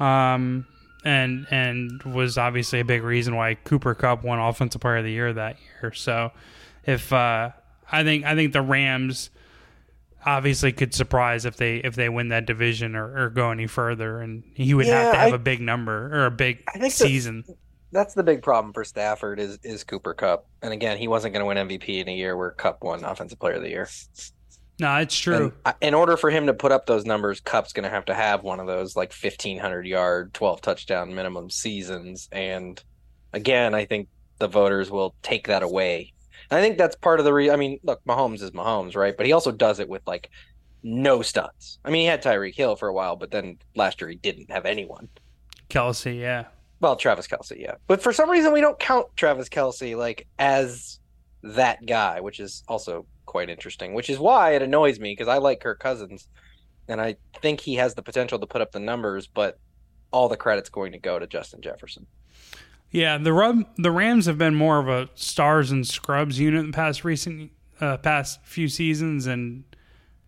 um, 0.00 0.66
and 1.04 1.46
and 1.50 2.02
was 2.02 2.38
obviously 2.38 2.80
a 2.80 2.84
big 2.84 3.02
reason 3.02 3.36
why 3.36 3.54
Cooper 3.54 3.94
Kupp 3.94 4.24
won 4.24 4.38
Offensive 4.38 4.80
Player 4.80 4.98
of 4.98 5.04
the 5.04 5.10
Year 5.12 5.32
that 5.32 5.56
year. 5.82 5.92
So, 5.92 6.32
if 6.84 7.12
uh, 7.12 7.50
I 7.90 8.04
think 8.04 8.24
I 8.24 8.34
think 8.34 8.52
the 8.52 8.62
Rams 8.62 9.30
obviously 10.26 10.72
could 10.72 10.94
surprise 10.94 11.44
if 11.44 11.56
they 11.56 11.76
if 11.76 11.94
they 11.94 12.08
win 12.08 12.28
that 12.28 12.46
division 12.46 12.96
or, 12.96 13.24
or 13.24 13.30
go 13.30 13.50
any 13.50 13.66
further, 13.66 14.20
and 14.20 14.44
he 14.54 14.74
would 14.74 14.86
yeah, 14.86 15.02
have 15.02 15.12
to 15.12 15.18
have 15.18 15.32
I, 15.32 15.36
a 15.36 15.38
big 15.38 15.60
number 15.60 16.14
or 16.14 16.26
a 16.26 16.30
big 16.30 16.64
season. 16.88 17.44
The, 17.46 17.56
that's 17.92 18.14
the 18.14 18.22
big 18.22 18.42
problem 18.42 18.72
for 18.72 18.84
Stafford 18.84 19.38
is 19.38 19.58
is 19.62 19.84
Cooper 19.84 20.14
Kupp, 20.14 20.46
and 20.62 20.72
again, 20.72 20.98
he 20.98 21.08
wasn't 21.08 21.34
going 21.34 21.42
to 21.42 21.46
win 21.46 21.68
MVP 21.68 22.00
in 22.00 22.08
a 22.08 22.14
year 22.14 22.36
where 22.36 22.50
Kupp 22.50 22.82
won 22.82 23.04
Offensive 23.04 23.38
Player 23.38 23.54
of 23.54 23.62
the 23.62 23.70
Year. 23.70 23.88
No, 24.80 24.96
it's 24.96 25.16
true. 25.16 25.52
And 25.64 25.74
in 25.80 25.94
order 25.94 26.16
for 26.16 26.30
him 26.30 26.46
to 26.46 26.54
put 26.54 26.72
up 26.72 26.86
those 26.86 27.04
numbers, 27.04 27.40
Kupp's 27.40 27.72
going 27.72 27.84
to 27.84 27.90
have 27.90 28.06
to 28.06 28.14
have 28.14 28.42
one 28.42 28.58
of 28.58 28.66
those 28.66 28.96
like 28.96 29.12
1500 29.12 29.86
yard, 29.86 30.34
12 30.34 30.60
touchdown 30.60 31.14
minimum 31.14 31.48
seasons. 31.48 32.28
And 32.32 32.82
again, 33.32 33.74
I 33.74 33.84
think 33.84 34.08
the 34.38 34.48
voters 34.48 34.90
will 34.90 35.14
take 35.22 35.46
that 35.46 35.62
away. 35.62 36.12
And 36.50 36.58
I 36.58 36.62
think 36.62 36.78
that's 36.78 36.96
part 36.96 37.18
of 37.18 37.24
the 37.24 37.32
re 37.32 37.50
I 37.50 37.56
mean, 37.56 37.80
look, 37.82 38.04
Mahomes 38.04 38.42
is 38.42 38.50
Mahomes, 38.52 38.96
right? 38.96 39.16
But 39.16 39.26
he 39.26 39.32
also 39.32 39.52
does 39.52 39.80
it 39.80 39.88
with 39.88 40.02
like 40.06 40.30
no 40.82 41.22
studs. 41.22 41.78
I 41.84 41.90
mean, 41.90 42.02
he 42.02 42.06
had 42.06 42.22
Tyreek 42.22 42.54
Hill 42.54 42.76
for 42.76 42.88
a 42.88 42.92
while, 42.92 43.16
but 43.16 43.30
then 43.30 43.58
last 43.74 44.00
year 44.00 44.10
he 44.10 44.16
didn't 44.16 44.50
have 44.50 44.66
anyone. 44.66 45.08
Kelce, 45.70 46.18
yeah. 46.18 46.44
Well, 46.80 46.96
Travis 46.96 47.26
Kelce, 47.26 47.58
yeah. 47.58 47.74
But 47.86 48.02
for 48.02 48.12
some 48.12 48.28
reason 48.30 48.52
we 48.52 48.60
don't 48.60 48.78
count 48.78 49.06
Travis 49.16 49.48
Kelce 49.48 49.96
like 49.96 50.26
as 50.38 50.98
that 51.42 51.84
guy, 51.86 52.20
which 52.20 52.40
is 52.40 52.62
also 52.68 53.06
quite 53.26 53.50
interesting, 53.50 53.94
which 53.94 54.10
is 54.10 54.18
why 54.18 54.52
it 54.52 54.62
annoys 54.62 55.00
me 55.00 55.12
because 55.12 55.28
I 55.28 55.38
like 55.38 55.60
Kirk 55.60 55.80
Cousins 55.80 56.28
and 56.88 57.00
I 57.00 57.16
think 57.40 57.60
he 57.60 57.76
has 57.76 57.94
the 57.94 58.02
potential 58.02 58.38
to 58.38 58.46
put 58.46 58.60
up 58.60 58.72
the 58.72 58.80
numbers, 58.80 59.26
but 59.26 59.58
all 60.10 60.28
the 60.28 60.36
credit's 60.36 60.68
going 60.68 60.92
to 60.92 60.98
go 60.98 61.18
to 61.18 61.26
Justin 61.26 61.60
Jefferson. 61.62 62.06
Yeah, 62.94 63.18
the 63.18 63.32
Ram, 63.32 63.66
the 63.76 63.90
Rams 63.90 64.26
have 64.26 64.38
been 64.38 64.54
more 64.54 64.78
of 64.78 64.88
a 64.88 65.08
stars 65.16 65.72
and 65.72 65.84
scrubs 65.84 66.38
unit 66.38 66.60
in 66.60 66.70
the 66.70 66.72
past 66.72 67.02
recent 67.02 67.50
uh, 67.80 67.96
past 67.96 68.38
few 68.44 68.68
seasons, 68.68 69.26
and 69.26 69.64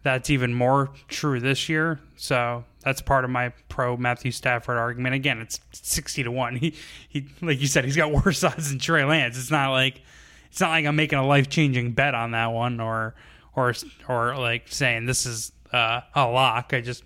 that's 0.02 0.30
even 0.30 0.52
more 0.52 0.90
true 1.06 1.38
this 1.38 1.68
year. 1.68 2.00
So 2.16 2.64
that's 2.82 3.00
part 3.00 3.24
of 3.24 3.30
my 3.30 3.50
pro 3.68 3.96
Matthew 3.96 4.32
Stafford 4.32 4.78
argument. 4.78 5.14
Again, 5.14 5.40
it's 5.40 5.60
sixty 5.70 6.24
to 6.24 6.32
one. 6.32 6.56
He 6.60 6.74
he, 7.08 7.28
like 7.40 7.60
you 7.60 7.68
said, 7.68 7.84
he's 7.84 7.96
got 7.96 8.10
worse 8.10 8.42
odds 8.44 8.70
than 8.70 8.80
Trey 8.80 9.04
Lance. 9.04 9.38
It's 9.38 9.52
not 9.52 9.70
like 9.70 10.02
it's 10.50 10.60
not 10.60 10.70
like 10.70 10.86
I'm 10.86 10.96
making 10.96 11.20
a 11.20 11.26
life 11.26 11.48
changing 11.48 11.92
bet 11.92 12.16
on 12.16 12.32
that 12.32 12.48
one 12.48 12.80
or 12.80 13.14
or 13.54 13.74
or 14.08 14.36
like 14.36 14.66
saying 14.66 15.06
this 15.06 15.24
is 15.24 15.52
uh, 15.72 16.00
a 16.16 16.26
lock. 16.26 16.74
I 16.74 16.80
just 16.80 17.04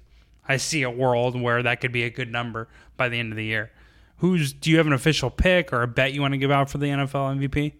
I 0.49 0.57
see 0.57 0.85
a 0.85 0.91
world 0.91 1.39
where 1.39 1.63
that 1.65 1.83
could 1.83 1.93
be 1.93 2.05
a 2.05 2.11
good 2.11 2.33
number 2.33 2.69
by 2.97 3.11
the 3.11 3.19
end 3.19 3.31
of 3.31 3.37
the 3.37 3.45
year. 3.45 3.73
Who's 4.21 4.53
do 4.53 4.71
you 4.71 4.77
have 4.77 4.87
an 4.87 4.93
official 4.93 5.31
pick 5.31 5.73
or 5.73 5.83
a 5.83 5.89
bet 5.89 6.13
you 6.13 6.21
want 6.21 6.33
to 6.33 6.39
give 6.39 6.51
out 6.51 6.69
for 6.69 6.79
the 6.79 6.87
NFL 6.87 7.39
MVP? 7.39 7.75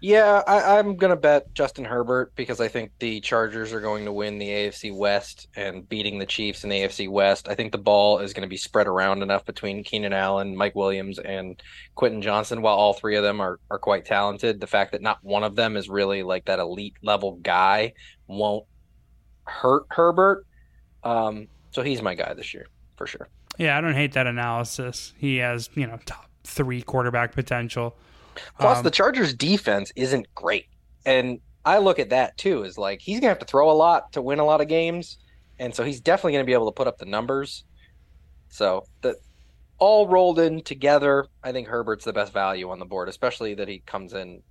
Yeah, 0.00 0.42
I, 0.46 0.78
am 0.78 0.98
to 0.98 1.16
bet 1.16 1.54
Justin 1.54 1.84
Herbert 1.84 2.34
because 2.34 2.60
I 2.60 2.68
think 2.68 2.92
the 2.98 3.20
Chargers 3.20 3.72
are 3.72 3.80
going 3.80 4.04
to 4.04 4.12
win 4.12 4.38
the 4.38 4.48
AFC 4.48 4.94
West 4.94 5.48
and 5.56 5.88
beating 5.88 6.18
the 6.18 6.26
Chiefs 6.26 6.64
in 6.64 6.70
the 6.70 6.80
AFC 6.80 7.10
West. 7.10 7.48
I 7.48 7.54
think 7.54 7.72
the 7.72 7.78
ball 7.78 8.18
is 8.18 8.34
going 8.34 8.42
to 8.42 8.48
be 8.48 8.58
spread 8.58 8.86
around 8.86 9.22
enough 9.22 9.46
between 9.46 9.84
Keenan 9.84 10.12
Allen, 10.12 10.54
Mike 10.54 10.74
Williams, 10.74 11.18
and 11.18 11.62
Quentin 11.94 12.20
Johnston. 12.20 12.60
While 12.60 12.76
all 12.76 12.92
three 12.92 13.16
of 13.16 13.22
them 13.22 13.40
are, 13.40 13.58
are 13.70 13.78
quite 13.78 14.04
talented, 14.04 14.60
the 14.60 14.66
fact 14.66 14.92
that 14.92 15.00
not 15.00 15.18
one 15.22 15.44
of 15.44 15.56
them 15.56 15.76
is 15.78 15.88
really 15.88 16.22
like 16.22 16.44
that 16.44 16.58
elite 16.58 16.94
level 17.02 17.38
guy 17.42 17.94
won't 18.26 18.66
hurt 19.44 19.86
Herbert. 19.90 20.46
Um, 21.04 21.48
so 21.70 21.82
he's 21.82 22.02
my 22.02 22.14
guy 22.14 22.34
this 22.34 22.52
year 22.52 22.66
for 22.96 23.06
sure. 23.06 23.28
Yeah, 23.58 23.76
I 23.76 23.80
don't 23.80 23.94
hate 23.94 24.12
that 24.12 24.26
analysis. 24.26 25.14
He 25.16 25.36
has, 25.38 25.70
you 25.74 25.86
know, 25.86 25.98
top 26.04 26.30
three 26.44 26.82
quarterback 26.82 27.32
potential. 27.32 27.96
Plus, 28.58 28.78
um, 28.78 28.84
the 28.84 28.90
Chargers' 28.90 29.34
defense 29.34 29.92
isn't 29.96 30.26
great, 30.34 30.66
and 31.04 31.40
I 31.64 31.78
look 31.78 31.98
at 31.98 32.10
that 32.10 32.36
too. 32.36 32.64
Is 32.64 32.76
like 32.78 33.00
he's 33.00 33.20
gonna 33.20 33.30
have 33.30 33.38
to 33.38 33.46
throw 33.46 33.70
a 33.70 33.72
lot 33.72 34.12
to 34.12 34.22
win 34.22 34.38
a 34.38 34.44
lot 34.44 34.60
of 34.60 34.68
games, 34.68 35.18
and 35.58 35.74
so 35.74 35.84
he's 35.84 36.00
definitely 36.00 36.32
gonna 36.32 36.44
be 36.44 36.52
able 36.52 36.66
to 36.66 36.76
put 36.76 36.86
up 36.86 36.98
the 36.98 37.06
numbers. 37.06 37.64
So 38.48 38.84
the 39.00 39.16
all 39.78 40.08
rolled 40.08 40.38
in 40.38 40.62
together, 40.62 41.26
I 41.42 41.52
think 41.52 41.68
Herbert's 41.68 42.04
the 42.04 42.12
best 42.12 42.32
value 42.32 42.70
on 42.70 42.78
the 42.78 42.86
board, 42.86 43.08
especially 43.08 43.54
that 43.54 43.68
he 43.68 43.80
comes 43.80 44.14
in, 44.14 44.42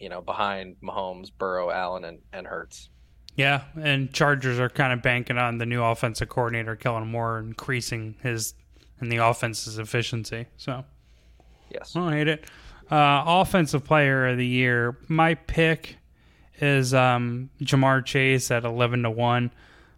you 0.00 0.08
know, 0.08 0.20
behind 0.20 0.76
Mahomes, 0.82 1.28
Burrow, 1.36 1.70
Allen, 1.70 2.04
and 2.04 2.18
and 2.32 2.46
Hurts. 2.46 2.88
Yeah, 3.36 3.64
and 3.80 4.12
Chargers 4.12 4.60
are 4.60 4.68
kind 4.68 4.92
of 4.92 5.02
banking 5.02 5.38
on 5.38 5.58
the 5.58 5.66
new 5.66 5.82
offensive 5.82 6.28
coordinator, 6.28 6.76
Kellen 6.76 7.08
Moore, 7.08 7.38
increasing 7.40 8.14
his 8.22 8.54
and 9.00 9.10
the 9.10 9.16
offense's 9.16 9.78
efficiency. 9.78 10.46
So, 10.56 10.84
yes, 11.70 11.96
I 11.96 12.00
don't 12.00 12.12
hate 12.12 12.28
it. 12.28 12.44
Uh, 12.90 13.24
offensive 13.26 13.84
player 13.84 14.28
of 14.28 14.38
the 14.38 14.46
year. 14.46 14.98
My 15.08 15.34
pick 15.34 15.96
is 16.60 16.94
um, 16.94 17.50
Ja'Marr 17.60 18.04
Chase 18.04 18.50
at 18.50 18.64
eleven 18.64 19.02
to 19.02 19.10
one. 19.10 19.50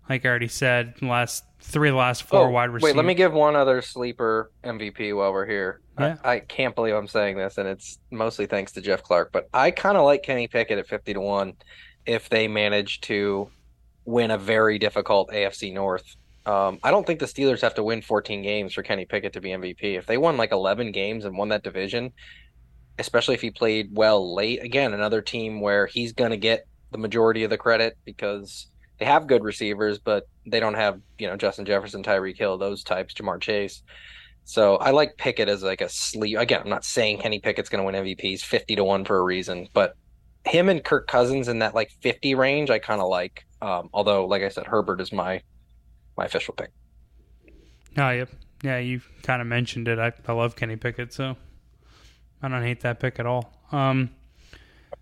Like 0.08 0.24
I 0.24 0.28
already 0.28 0.48
said, 0.48 0.94
last 1.02 1.44
three 1.60 1.90
last 1.90 2.22
four 2.22 2.46
oh, 2.46 2.50
wide 2.50 2.70
receivers. 2.70 2.94
Wait, 2.94 2.96
let 2.96 3.04
me 3.04 3.14
give 3.14 3.32
one 3.32 3.56
other 3.56 3.82
sleeper 3.82 4.50
MVP 4.64 5.14
while 5.16 5.32
we're 5.32 5.46
here. 5.46 5.80
Yeah. 5.98 6.16
I, 6.22 6.34
I, 6.34 6.40
can't 6.40 6.74
believe 6.74 6.94
I'm 6.94 7.08
saying 7.08 7.36
this, 7.38 7.58
and 7.58 7.68
it's 7.68 7.98
mostly 8.10 8.46
thanks 8.46 8.72
to 8.72 8.80
Geoff 8.80 9.02
Clark. 9.02 9.32
But 9.32 9.48
I 9.52 9.72
kind 9.72 9.96
of 9.96 10.04
like 10.04 10.22
Kenny 10.22 10.46
Pickett 10.46 10.78
at 10.78 10.86
fifty 10.86 11.12
to 11.12 11.20
one 11.20 11.54
if 12.06 12.28
they 12.28 12.48
manage 12.48 13.00
to 13.02 13.50
win 14.04 14.30
a 14.30 14.38
very 14.38 14.78
difficult 14.78 15.30
AFC 15.30 15.72
North. 15.72 16.16
Um, 16.46 16.78
I 16.84 16.92
don't 16.92 17.04
think 17.04 17.18
the 17.18 17.26
Steelers 17.26 17.60
have 17.62 17.74
to 17.74 17.82
win 17.82 18.02
14 18.02 18.40
games 18.42 18.72
for 18.72 18.82
Kenny 18.82 19.04
Pickett 19.04 19.32
to 19.32 19.40
be 19.40 19.48
MVP. 19.48 19.98
If 19.98 20.06
they 20.06 20.16
won 20.16 20.36
like 20.36 20.52
11 20.52 20.92
games 20.92 21.24
and 21.24 21.36
won 21.36 21.48
that 21.48 21.64
division, 21.64 22.12
especially 22.98 23.34
if 23.34 23.40
he 23.40 23.50
played 23.50 23.90
well 23.92 24.34
late. 24.34 24.62
Again, 24.62 24.94
another 24.94 25.20
team 25.20 25.60
where 25.60 25.86
he's 25.86 26.12
going 26.12 26.30
to 26.30 26.36
get 26.36 26.66
the 26.92 26.98
majority 26.98 27.44
of 27.44 27.50
the 27.50 27.58
credit 27.58 27.98
because 28.04 28.68
they 28.98 29.04
have 29.04 29.26
good 29.26 29.44
receivers, 29.44 29.98
but 29.98 30.28
they 30.46 30.60
don't 30.60 30.74
have, 30.74 31.00
you 31.18 31.26
know, 31.26 31.36
Justin 31.36 31.66
Jefferson, 31.66 32.02
Tyreek 32.02 32.38
Hill, 32.38 32.56
those 32.56 32.82
types, 32.82 33.14
Ja'Marr 33.14 33.40
Chase. 33.40 33.82
So 34.44 34.76
I 34.76 34.92
like 34.92 35.16
Pickett 35.16 35.48
as 35.48 35.62
like 35.62 35.80
a 35.80 35.88
sleep. 35.88 36.38
Again, 36.38 36.62
I'm 36.62 36.70
not 36.70 36.84
saying 36.84 37.18
Kenny 37.18 37.40
Pickett's 37.40 37.68
going 37.68 37.80
to 37.80 37.84
win 37.84 38.04
MVPs 38.04 38.42
50 38.42 38.76
to 38.76 38.84
1 38.84 39.04
for 39.04 39.18
a 39.18 39.22
reason, 39.22 39.68
but 39.72 39.96
him 40.46 40.68
and 40.68 40.82
Kirk 40.82 41.06
Cousins 41.06 41.48
in 41.48 41.58
that 41.58 41.74
like 41.74 41.90
50 42.00 42.34
range, 42.34 42.70
I 42.70 42.78
kind 42.78 43.00
of 43.00 43.08
like. 43.08 43.44
Um, 43.62 43.90
although, 43.92 44.26
like 44.26 44.42
I 44.42 44.48
said, 44.48 44.66
Herbert 44.66 45.00
is 45.00 45.12
my 45.12 45.42
my 46.16 46.24
official 46.24 46.54
pick. 46.54 46.70
Oh, 47.98 48.10
yeah. 48.10 48.24
Yeah, 48.62 48.78
you 48.78 49.02
kind 49.22 49.42
of 49.42 49.48
mentioned 49.48 49.86
it. 49.86 49.98
I, 49.98 50.12
I 50.26 50.32
love 50.32 50.56
Kenny 50.56 50.76
Pickett, 50.76 51.12
so 51.12 51.36
I 52.42 52.48
don't 52.48 52.62
hate 52.62 52.80
that 52.80 53.00
pick 53.00 53.18
at 53.20 53.26
all. 53.26 53.52
Um, 53.70 54.10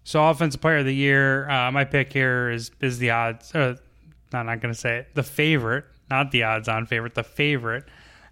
so 0.03 0.29
offensive 0.29 0.61
player 0.61 0.79
of 0.79 0.87
the 0.87 0.95
year, 0.95 1.49
uh, 1.49 1.71
my 1.71 1.85
pick 1.85 2.13
here 2.13 2.51
is 2.51 2.73
is 2.81 2.99
the 2.99 3.11
odds. 3.11 3.55
Uh, 3.55 3.77
I'm 4.33 4.47
not 4.47 4.61
going 4.61 4.75
to 4.75 4.79
say 4.79 4.99
it. 4.99 5.15
The 5.15 5.23
favorite, 5.23 5.85
not 6.11 6.33
the 6.33 6.43
odds-on 6.43 6.87
favorite, 6.87 7.15
the 7.15 7.23
favorite 7.23 7.85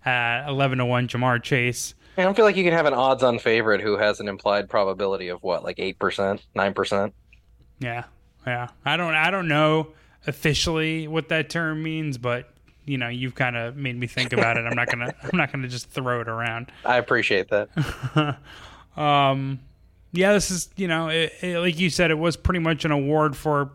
at 0.04 0.48
11 0.48 0.78
to 0.78 0.84
one, 0.84 1.06
Ja'Marr 1.06 1.40
Chase. 1.42 1.94
I 2.16 2.22
don't 2.22 2.34
feel 2.34 2.44
like 2.44 2.56
you 2.56 2.64
can 2.64 2.72
have 2.72 2.86
an 2.86 2.94
odds-on 2.94 3.38
favorite 3.38 3.80
who 3.80 3.96
has 3.96 4.20
an 4.20 4.28
implied 4.28 4.68
probability 4.68 5.28
of 5.28 5.42
what, 5.42 5.64
like 5.64 5.78
eight 5.78 5.98
percent, 5.98 6.44
nine 6.54 6.74
percent. 6.74 7.14
Yeah, 7.78 8.04
yeah. 8.46 8.68
I 8.84 8.96
don't, 8.96 9.14
I 9.14 9.30
don't 9.30 9.48
know 9.48 9.88
officially 10.26 11.08
what 11.08 11.28
that 11.30 11.50
term 11.50 11.82
means, 11.82 12.18
but 12.18 12.48
you 12.84 12.98
know, 12.98 13.08
you've 13.08 13.34
kind 13.34 13.56
of 13.56 13.76
made 13.76 13.96
me 13.96 14.06
think 14.06 14.32
about 14.32 14.56
it. 14.56 14.66
I'm 14.66 14.74
not 14.76 14.88
gonna, 14.88 15.14
I'm 15.22 15.36
not 15.38 15.52
gonna 15.52 15.68
just 15.68 15.90
throw 15.90 16.20
it 16.20 16.28
around. 16.28 16.70
I 16.84 16.98
appreciate 16.98 17.48
that. 17.48 18.38
Um, 18.96 19.60
yeah, 20.12 20.32
this 20.32 20.50
is 20.50 20.68
you 20.76 20.88
know, 20.88 21.08
it, 21.08 21.32
it, 21.40 21.58
like 21.58 21.78
you 21.78 21.90
said, 21.90 22.10
it 22.10 22.18
was 22.18 22.36
pretty 22.36 22.60
much 22.60 22.84
an 22.84 22.90
award 22.90 23.36
for 23.36 23.70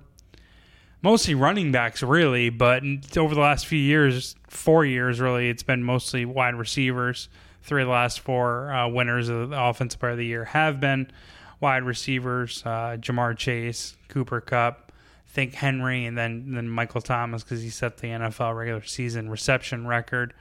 mostly 1.02 1.36
running 1.36 1.72
backs, 1.72 2.04
really. 2.04 2.50
But 2.50 2.84
over 3.18 3.34
the 3.34 3.42
last 3.42 3.66
few 3.66 3.80
years, 3.80 4.36
four 4.48 4.86
years, 4.86 5.20
really, 5.20 5.50
it's 5.50 5.64
been 5.64 5.84
mostly 5.84 6.26
wide 6.26 6.56
receivers. 6.56 7.30
Three 7.64 7.82
of 7.82 7.88
the 7.88 7.92
last 7.92 8.20
four 8.20 8.72
uh, 8.72 8.88
winners 8.88 9.30
of 9.30 9.50
the 9.50 9.62
Offensive 9.62 10.00
Player 10.00 10.14
of 10.14 10.18
the 10.18 10.26
Year 10.26 10.46
have 10.46 10.80
been 10.80 11.12
wide 11.60 11.84
receivers: 11.84 12.64
uh, 12.66 12.98
Ja'Marr 13.00 13.38
Chase, 13.38 13.96
Cooper 14.10 14.42
Kupp, 14.42 14.92
think 15.28 15.54
Henry, 15.54 16.06
and 16.06 16.18
then 16.18 16.54
then 16.54 16.70
Michael 16.70 17.02
Thomas 17.02 17.44
because 17.44 17.62
he 17.62 17.70
set 17.70 17.98
the 17.98 18.08
NFL 18.08 18.58
regular 18.58 18.84
season 18.84 19.30
reception 19.30 19.88
record. 19.88 20.34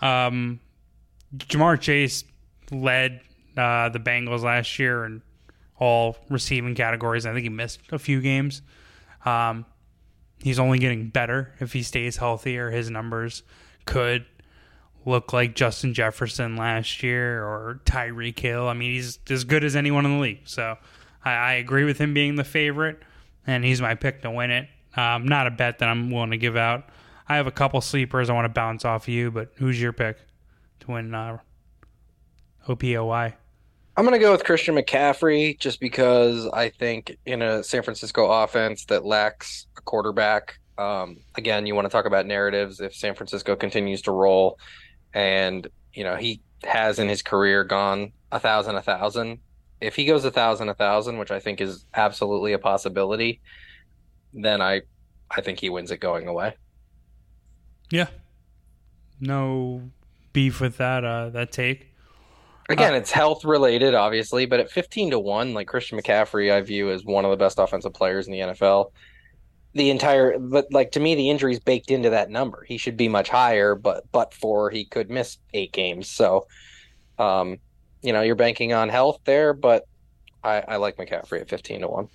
Um, 0.00 0.60
Ja'Marr 1.36 1.80
Chase 1.80 2.24
led 2.70 3.20
uh, 3.56 3.88
the 3.88 3.98
Bengals 3.98 4.42
last 4.42 4.78
year 4.78 5.04
in 5.04 5.22
all 5.78 6.16
receiving 6.30 6.74
categories. 6.74 7.26
I 7.26 7.32
think 7.32 7.42
he 7.42 7.48
missed 7.48 7.80
a 7.90 7.98
few 7.98 8.20
games. 8.20 8.62
Um, 9.24 9.66
he's 10.38 10.58
only 10.58 10.78
getting 10.78 11.08
better 11.08 11.52
if 11.60 11.72
he 11.72 11.82
stays 11.82 12.16
healthy, 12.16 12.58
or 12.58 12.70
his 12.70 12.90
numbers 12.90 13.42
could 13.86 14.26
look 15.06 15.32
like 15.32 15.54
Justin 15.54 15.94
Jefferson 15.94 16.56
last 16.56 17.02
year 17.02 17.42
or 17.42 17.80
Tyreek 17.84 18.38
Hill. 18.38 18.68
I 18.68 18.74
mean, 18.74 18.92
he's 18.92 19.18
as 19.28 19.44
good 19.44 19.64
as 19.64 19.76
anyone 19.76 20.04
in 20.04 20.16
the 20.16 20.20
league. 20.20 20.42
So 20.44 20.76
I, 21.24 21.32
I 21.32 21.52
agree 21.54 21.84
with 21.84 21.98
him 21.98 22.14
being 22.14 22.36
the 22.36 22.44
favorite, 22.44 23.02
and 23.46 23.64
he's 23.64 23.80
my 23.80 23.94
pick 23.94 24.22
to 24.22 24.30
win 24.30 24.50
it. 24.50 24.68
Um, 24.96 25.26
not 25.26 25.46
a 25.46 25.50
bet 25.50 25.78
that 25.80 25.88
I'm 25.88 26.10
willing 26.10 26.30
to 26.30 26.38
give 26.38 26.56
out. 26.56 26.88
I 27.28 27.36
have 27.36 27.46
a 27.46 27.52
couple 27.52 27.80
sleepers 27.80 28.30
I 28.30 28.34
want 28.34 28.44
to 28.44 28.50
bounce 28.50 28.84
off 28.84 29.08
you, 29.08 29.30
but 29.30 29.50
who's 29.56 29.80
your 29.80 29.92
pick 29.92 30.18
to 30.80 30.90
win 30.90 31.14
uh, 31.14 31.38
OPOY? 32.68 33.34
I'm 33.96 34.04
going 34.04 34.18
to 34.18 34.24
go 34.24 34.32
with 34.32 34.44
Christian 34.44 34.74
McCaffrey 34.74 35.58
just 35.58 35.80
because 35.80 36.48
I 36.48 36.68
think 36.68 37.16
in 37.26 37.42
a 37.42 37.62
San 37.62 37.82
Francisco 37.82 38.30
offense 38.30 38.84
that 38.86 39.04
lacks 39.04 39.66
a 39.76 39.80
quarterback, 39.80 40.58
um, 40.78 41.18
again, 41.36 41.64
you 41.66 41.74
want 41.74 41.84
to 41.84 41.90
talk 41.90 42.04
about 42.04 42.26
narratives. 42.26 42.80
If 42.80 42.94
San 42.94 43.14
Francisco 43.14 43.54
continues 43.54 44.02
to 44.02 44.10
roll, 44.10 44.58
and 45.14 45.66
you 45.92 46.04
know 46.04 46.16
he 46.16 46.42
has 46.64 46.98
in 46.98 47.08
his 47.08 47.22
career 47.22 47.64
gone 47.64 48.12
a 48.32 48.40
thousand, 48.40 48.76
a 48.76 48.82
thousand. 48.82 49.38
If 49.80 49.96
he 49.96 50.04
goes 50.04 50.24
a 50.24 50.30
thousand, 50.30 50.68
a 50.68 50.74
thousand, 50.74 51.18
which 51.18 51.30
I 51.30 51.40
think 51.40 51.60
is 51.60 51.86
absolutely 51.94 52.52
a 52.52 52.58
possibility, 52.58 53.40
then 54.32 54.60
I, 54.60 54.82
I 55.30 55.40
think 55.40 55.60
he 55.60 55.70
wins 55.70 55.90
it 55.90 55.98
going 55.98 56.26
away. 56.26 56.54
Yeah, 57.90 58.08
no 59.20 59.82
beef 60.32 60.60
with 60.60 60.78
that. 60.78 61.04
Uh, 61.04 61.30
that 61.30 61.52
take. 61.52 61.90
Again, 62.68 62.94
uh, 62.94 62.96
it's 62.96 63.10
health 63.10 63.44
related, 63.44 63.94
obviously, 63.94 64.46
but 64.46 64.58
at 64.58 64.70
15 64.70 65.10
to 65.10 65.18
1, 65.18 65.52
like 65.52 65.68
Christian 65.68 65.98
McCaffrey, 66.00 66.50
I 66.50 66.62
view 66.62 66.90
as 66.90 67.04
one 67.04 67.26
of 67.26 67.30
the 67.30 67.36
best 67.36 67.58
offensive 67.58 67.92
players 67.92 68.26
in 68.26 68.32
the 68.32 68.40
NFL. 68.40 68.90
The 69.74 69.90
entire, 69.90 70.38
but 70.38 70.72
like 70.72 70.92
to 70.92 71.00
me, 71.00 71.16
the 71.16 71.30
injury's 71.30 71.58
baked 71.58 71.90
into 71.90 72.10
that 72.10 72.30
number. 72.30 72.64
He 72.64 72.78
should 72.78 72.96
be 72.96 73.08
much 73.08 73.28
higher, 73.28 73.74
but 73.74 74.04
but 74.12 74.32
for 74.32 74.70
he 74.70 74.84
could 74.84 75.10
miss 75.10 75.38
eight 75.52 75.72
games. 75.72 76.08
So, 76.08 76.46
um, 77.18 77.58
you 78.02 78.12
know, 78.12 78.22
you're 78.22 78.36
banking 78.36 78.72
on 78.72 78.88
health 78.88 79.18
there, 79.24 79.52
but 79.52 79.86
I, 80.44 80.62
I 80.68 80.76
like 80.76 80.96
McCaffrey 80.96 81.40
at 81.40 81.48
15 81.48 81.80
to 81.80 81.88
1. 81.88 82.08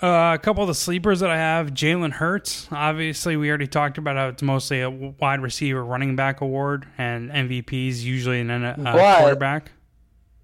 Uh, 0.00 0.32
a 0.34 0.38
couple 0.38 0.62
of 0.62 0.68
the 0.68 0.74
sleepers 0.74 1.18
that 1.20 1.30
I 1.30 1.36
have, 1.36 1.70
Jalen 1.70 2.12
Hurts. 2.12 2.68
Obviously, 2.70 3.36
we 3.36 3.48
already 3.48 3.66
talked 3.66 3.98
about 3.98 4.14
how 4.14 4.28
it's 4.28 4.42
mostly 4.42 4.80
a 4.80 4.88
wide 4.88 5.42
receiver 5.42 5.84
running 5.84 6.14
back 6.14 6.40
award, 6.40 6.86
and 6.98 7.30
MVPs 7.30 8.02
usually 8.02 8.40
an 8.40 8.50
uh, 8.50 9.18
quarterback. 9.18 9.72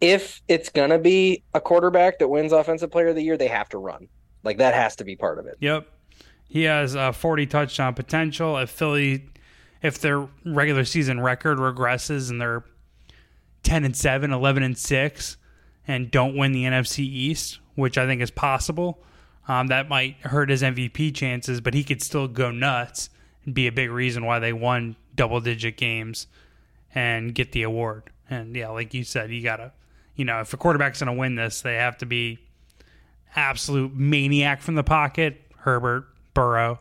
If 0.00 0.42
it's 0.48 0.70
gonna 0.70 0.98
be 0.98 1.44
a 1.54 1.60
quarterback 1.60 2.18
that 2.18 2.26
wins 2.26 2.52
Offensive 2.52 2.90
Player 2.90 3.08
of 3.08 3.14
the 3.14 3.22
Year, 3.22 3.36
they 3.36 3.46
have 3.46 3.68
to 3.68 3.78
run. 3.78 4.08
Like 4.44 4.58
that 4.58 4.74
has 4.74 4.96
to 4.96 5.04
be 5.04 5.16
part 5.16 5.38
of 5.38 5.46
it. 5.46 5.56
Yep, 5.60 5.88
he 6.48 6.64
has 6.64 6.94
a 6.94 7.12
40 7.12 7.46
touchdown 7.46 7.94
potential. 7.94 8.56
If 8.58 8.70
Philly, 8.70 9.26
if 9.82 9.98
their 9.98 10.28
regular 10.44 10.84
season 10.84 11.20
record 11.20 11.58
regresses 11.58 12.30
and 12.30 12.40
they're 12.40 12.64
10 13.62 13.84
and 13.84 13.96
7, 13.96 14.32
11 14.32 14.62
and 14.62 14.76
6, 14.76 15.36
and 15.88 16.10
don't 16.10 16.36
win 16.36 16.52
the 16.52 16.64
NFC 16.64 17.00
East, 17.00 17.58
which 17.74 17.98
I 17.98 18.06
think 18.06 18.22
is 18.22 18.30
possible 18.30 19.04
um, 19.46 19.66
that 19.68 19.88
might 19.88 20.16
hurt 20.20 20.48
his 20.48 20.62
MVP 20.62 21.14
chances, 21.14 21.60
but 21.60 21.74
he 21.74 21.84
could 21.84 22.02
still 22.02 22.28
go 22.28 22.50
nuts 22.50 23.10
and 23.44 23.54
be 23.54 23.66
a 23.66 23.72
big 23.72 23.90
reason 23.90 24.24
why 24.24 24.38
they 24.38 24.52
won 24.52 24.96
double 25.14 25.40
digit 25.40 25.76
games 25.76 26.26
and 26.94 27.34
get 27.34 27.52
the 27.52 27.62
award. 27.62 28.04
And 28.30 28.56
yeah, 28.56 28.70
like 28.70 28.94
you 28.94 29.04
said, 29.04 29.30
you 29.30 29.42
gotta, 29.42 29.72
you 30.16 30.24
know, 30.24 30.40
if 30.40 30.52
a 30.54 30.56
quarterback's 30.56 31.00
gonna 31.00 31.12
win 31.12 31.34
this, 31.34 31.60
they 31.60 31.74
have 31.74 31.98
to 31.98 32.06
be 32.06 32.38
absolute 33.36 33.94
maniac 33.94 34.60
from 34.62 34.74
the 34.74 34.84
pocket. 34.84 35.40
Herbert, 35.56 36.06
Burrow, 36.34 36.78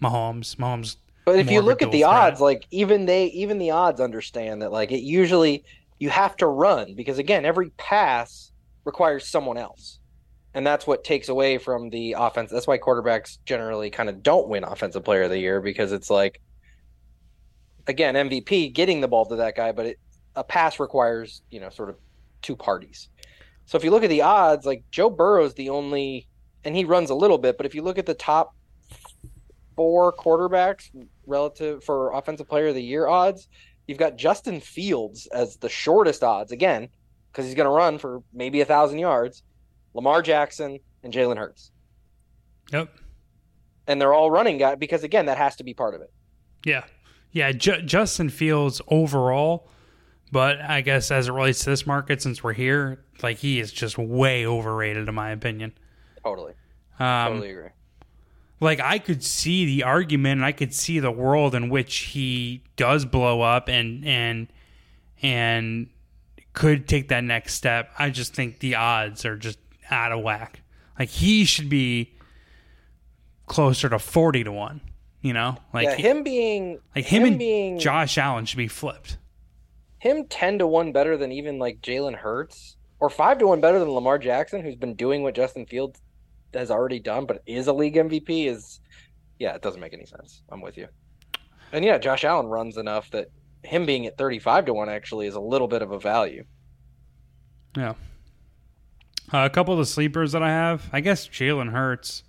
Mahomes, 0.00 0.56
Mahomes. 0.56 0.96
But 1.24 1.38
if 1.38 1.50
you 1.50 1.60
look 1.60 1.82
at 1.82 1.90
the 1.90 2.00
threat. 2.00 2.12
odds, 2.12 2.40
like 2.40 2.66
even 2.70 3.06
they, 3.06 3.26
even 3.26 3.58
the 3.58 3.70
odds 3.70 4.00
understand 4.00 4.62
that 4.62 4.72
like 4.72 4.90
it 4.92 5.02
usually 5.02 5.64
you 5.98 6.10
have 6.10 6.36
to 6.38 6.46
run 6.46 6.94
because 6.94 7.18
again, 7.18 7.44
every 7.44 7.70
pass 7.70 8.52
requires 8.84 9.28
someone 9.28 9.56
else 9.56 10.00
and 10.54 10.66
that's 10.66 10.86
what 10.86 11.04
takes 11.04 11.28
away 11.28 11.58
from 11.58 11.90
the 11.90 12.14
offense. 12.18 12.50
That's 12.50 12.66
why 12.66 12.78
quarterbacks 12.78 13.38
generally 13.44 13.90
kind 13.90 14.08
of 14.08 14.22
don't 14.22 14.48
win 14.48 14.64
offensive 14.64 15.04
player 15.04 15.22
of 15.22 15.30
the 15.30 15.38
year 15.38 15.60
because 15.60 15.92
it's 15.92 16.10
like 16.10 16.40
again, 17.86 18.14
MVP 18.14 18.72
getting 18.72 19.00
the 19.00 19.08
ball 19.08 19.26
to 19.26 19.36
that 19.36 19.56
guy, 19.56 19.72
but 19.72 19.86
it, 19.86 19.98
a 20.36 20.44
pass 20.44 20.78
requires, 20.78 21.42
you 21.50 21.60
know, 21.60 21.70
sort 21.70 21.88
of 21.88 21.96
two 22.40 22.56
parties. 22.56 23.08
So 23.66 23.76
if 23.76 23.84
you 23.84 23.90
look 23.90 24.04
at 24.04 24.10
the 24.10 24.22
odds, 24.22 24.66
like 24.66 24.84
Joe 24.90 25.10
Burrow's 25.10 25.54
the 25.54 25.70
only 25.70 26.28
and 26.64 26.76
he 26.76 26.84
runs 26.84 27.10
a 27.10 27.14
little 27.14 27.38
bit, 27.38 27.56
but 27.56 27.66
if 27.66 27.74
you 27.74 27.82
look 27.82 27.98
at 27.98 28.06
the 28.06 28.14
top 28.14 28.54
four 29.74 30.12
quarterbacks 30.12 30.90
relative 31.26 31.82
for 31.82 32.12
offensive 32.12 32.48
player 32.48 32.68
of 32.68 32.74
the 32.74 32.82
year 32.82 33.06
odds, 33.06 33.48
you've 33.86 33.98
got 33.98 34.16
Justin 34.16 34.60
Fields 34.60 35.26
as 35.26 35.56
the 35.56 35.68
shortest 35.68 36.22
odds 36.22 36.52
again 36.52 36.88
because 37.30 37.46
he's 37.46 37.54
going 37.54 37.66
to 37.66 37.70
run 37.70 37.98
for 37.98 38.22
maybe 38.32 38.60
a 38.60 38.64
thousand 38.64 38.98
yards. 38.98 39.42
Lamar 39.94 40.22
Jackson, 40.22 40.78
and 41.02 41.12
Jalen 41.12 41.36
Hurts. 41.36 41.70
Yep. 42.72 42.88
And 43.86 44.00
they're 44.00 44.14
all 44.14 44.30
running 44.30 44.58
guys 44.58 44.76
because 44.78 45.04
again, 45.04 45.26
that 45.26 45.38
has 45.38 45.56
to 45.56 45.64
be 45.64 45.74
part 45.74 45.94
of 45.94 46.00
it. 46.00 46.12
Yeah, 46.64 46.84
yeah. 47.32 47.52
J- 47.52 47.82
Justin 47.82 48.28
Fields 48.28 48.80
overall, 48.88 49.68
but 50.32 50.60
I 50.62 50.80
guess 50.80 51.10
as 51.10 51.28
it 51.28 51.32
relates 51.32 51.62
to 51.64 51.70
this 51.70 51.86
market, 51.86 52.22
since 52.22 52.42
we're 52.42 52.54
here, 52.54 53.04
like 53.22 53.36
he 53.36 53.60
is 53.60 53.70
just 53.70 53.98
way 53.98 54.46
overrated 54.46 55.06
in 55.06 55.14
my 55.14 55.30
opinion. 55.30 55.74
Totally. 56.24 56.54
Um, 56.98 57.34
totally 57.34 57.50
agree. 57.50 57.68
Like 58.58 58.80
I 58.80 58.98
could 58.98 59.22
see 59.22 59.66
the 59.66 59.82
argument, 59.82 60.38
and 60.38 60.44
I 60.44 60.52
could 60.52 60.72
see 60.72 61.00
the 61.00 61.10
world 61.10 61.54
in 61.54 61.68
which 61.68 61.96
he 61.96 62.62
does 62.76 63.04
blow 63.04 63.42
up 63.42 63.68
and 63.68 64.04
and 64.06 64.48
and 65.20 65.90
could 66.54 66.88
take 66.88 67.08
that 67.08 67.24
next 67.24 67.54
step. 67.54 67.90
I 67.98 68.10
just 68.10 68.34
think 68.34 68.60
the 68.60 68.76
odds 68.76 69.24
are 69.24 69.36
just 69.36 69.58
out 69.90 70.12
of 70.12 70.22
whack. 70.22 70.62
Like 70.98 71.08
he 71.08 71.44
should 71.44 71.68
be 71.68 72.14
closer 73.46 73.88
to 73.88 73.98
forty 73.98 74.44
to 74.44 74.52
one. 74.52 74.80
You 75.20 75.34
know, 75.34 75.58
like 75.74 75.84
yeah, 75.84 75.96
him 75.96 76.22
being 76.22 76.78
like 76.96 77.04
him, 77.04 77.22
him 77.22 77.28
and 77.28 77.38
being 77.38 77.78
Josh 77.78 78.16
Allen 78.16 78.44
should 78.44 78.56
be 78.56 78.68
flipped. 78.68 79.18
Him 80.02 80.26
ten 80.26 80.58
to 80.58 80.66
one 80.66 80.90
better 80.90 81.16
than 81.16 81.30
even 81.30 81.60
like 81.60 81.80
Jalen 81.80 82.16
Hurts, 82.16 82.76
or 82.98 83.08
five 83.08 83.38
to 83.38 83.46
one 83.46 83.60
better 83.60 83.78
than 83.78 83.88
Lamar 83.88 84.18
Jackson, 84.18 84.60
who's 84.60 84.74
been 84.74 84.96
doing 84.96 85.22
what 85.22 85.36
Justin 85.36 85.64
Fields 85.64 86.02
has 86.54 86.72
already 86.72 86.98
done, 86.98 87.24
but 87.24 87.40
is 87.46 87.68
a 87.68 87.72
league 87.72 87.94
MVP. 87.94 88.48
Is 88.48 88.80
yeah, 89.38 89.54
it 89.54 89.62
doesn't 89.62 89.80
make 89.80 89.94
any 89.94 90.04
sense. 90.04 90.42
I'm 90.50 90.60
with 90.60 90.76
you. 90.76 90.88
And 91.70 91.84
yeah, 91.84 91.98
Josh 91.98 92.24
Allen 92.24 92.46
runs 92.46 92.78
enough 92.78 93.12
that 93.12 93.28
him 93.62 93.86
being 93.86 94.06
at 94.06 94.18
35 94.18 94.64
to 94.64 94.74
1 94.74 94.88
actually 94.88 95.28
is 95.28 95.36
a 95.36 95.40
little 95.40 95.68
bit 95.68 95.82
of 95.82 95.92
a 95.92 96.00
value. 96.00 96.44
Yeah. 97.76 97.94
Uh, 99.32 99.46
a 99.46 99.50
couple 99.50 99.72
of 99.72 99.78
the 99.78 99.86
sleepers 99.86 100.32
that 100.32 100.42
I 100.42 100.48
have, 100.48 100.90
I 100.92 100.98
guess 100.98 101.28
Jalen 101.28 101.70
Hurts 101.70 102.24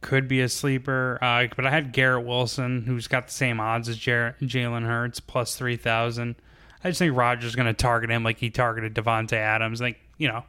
could 0.00 0.28
be 0.28 0.40
a 0.40 0.48
sleeper, 0.48 1.18
uh, 1.20 1.48
but 1.54 1.66
I 1.66 1.70
had 1.70 1.92
Garrett 1.92 2.24
Wilson, 2.24 2.84
who's 2.86 3.06
got 3.06 3.26
the 3.26 3.34
same 3.34 3.60
odds 3.60 3.86
as 3.86 3.98
Jalen 3.98 4.86
Hurts, 4.86 5.20
plus 5.20 5.56
3,000. 5.56 6.36
I 6.82 6.88
just 6.88 6.98
think 6.98 7.16
Rodgers 7.16 7.50
is 7.50 7.56
going 7.56 7.66
to 7.66 7.74
target 7.74 8.10
him 8.10 8.24
like 8.24 8.38
he 8.38 8.50
targeted 8.50 8.94
Davante 8.94 9.34
Adams. 9.34 9.80
I 9.80 9.86
think, 9.86 9.98
you 10.16 10.28
know, 10.28 10.44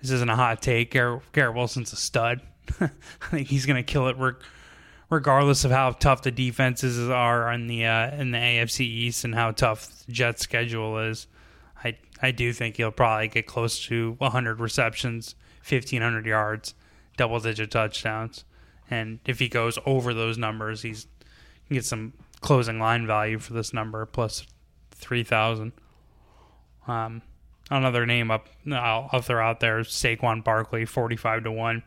this 0.00 0.10
isn't 0.10 0.28
a 0.28 0.36
hot 0.36 0.60
take. 0.60 0.90
Garrett, 0.90 1.22
Garrett 1.32 1.54
Wilson's 1.54 1.92
a 1.92 1.96
stud. 1.96 2.42
I 2.80 2.90
think 3.30 3.48
he's 3.48 3.66
going 3.66 3.82
to 3.82 3.82
kill 3.82 4.08
it 4.08 4.16
regardless 5.10 5.64
of 5.64 5.70
how 5.70 5.90
tough 5.90 6.22
the 6.22 6.30
defenses 6.30 7.08
are 7.08 7.52
in 7.52 7.66
the 7.66 7.86
uh, 7.86 8.14
in 8.14 8.30
the 8.30 8.38
AFC 8.38 8.80
East 8.80 9.24
and 9.24 9.34
how 9.34 9.50
tough 9.50 10.04
the 10.06 10.12
Jets' 10.12 10.42
schedule 10.42 10.98
is. 10.98 11.26
I 11.84 11.96
I 12.20 12.30
do 12.30 12.52
think 12.52 12.76
he'll 12.76 12.90
probably 12.90 13.28
get 13.28 13.46
close 13.46 13.84
to 13.86 14.14
100 14.18 14.60
receptions, 14.60 15.34
1500 15.68 16.24
yards, 16.24 16.74
double 17.16 17.40
digit 17.40 17.70
touchdowns, 17.70 18.44
and 18.90 19.18
if 19.26 19.38
he 19.38 19.48
goes 19.48 19.78
over 19.84 20.14
those 20.14 20.38
numbers, 20.38 20.82
he's 20.82 21.06
can 21.72 21.74
get 21.74 21.84
some 21.84 22.12
closing 22.40 22.78
line 22.78 23.06
value 23.06 23.38
for 23.38 23.52
this 23.52 23.72
number 23.72 24.04
plus 24.04 24.46
3000. 25.02 25.72
Um, 26.86 27.22
another 27.70 28.06
name 28.06 28.30
up 28.30 28.48
I'll, 28.70 29.08
I'll 29.12 29.22
throw 29.22 29.44
out 29.44 29.60
there 29.60 29.80
Saquon 29.80 30.42
Barkley, 30.42 30.84
45 30.84 31.44
to 31.44 31.52
one. 31.52 31.82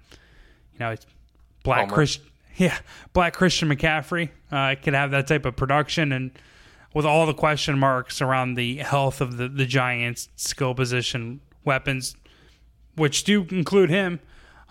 You 0.73 0.79
know, 0.79 0.91
it's 0.91 1.05
Black 1.63 1.89
Christian. 1.89 2.25
Yeah, 2.57 2.77
Black 3.11 3.33
Christian 3.33 3.67
McCaffrey 3.67 4.29
uh, 4.49 4.75
could 4.81 4.93
have 4.93 5.11
that 5.11 5.27
type 5.27 5.45
of 5.45 5.57
production 5.57 6.13
and 6.13 6.31
with 6.93 7.05
all 7.05 7.25
the 7.25 7.33
question 7.33 7.77
marks 7.77 8.21
around 8.21 8.53
the 8.53 8.77
health 8.77 9.19
of 9.19 9.35
the, 9.35 9.49
the 9.49 9.65
Giants' 9.65 10.29
skill 10.37 10.73
position 10.73 11.41
weapons, 11.65 12.15
which 12.95 13.25
do 13.25 13.45
include 13.51 13.89
him, 13.89 14.21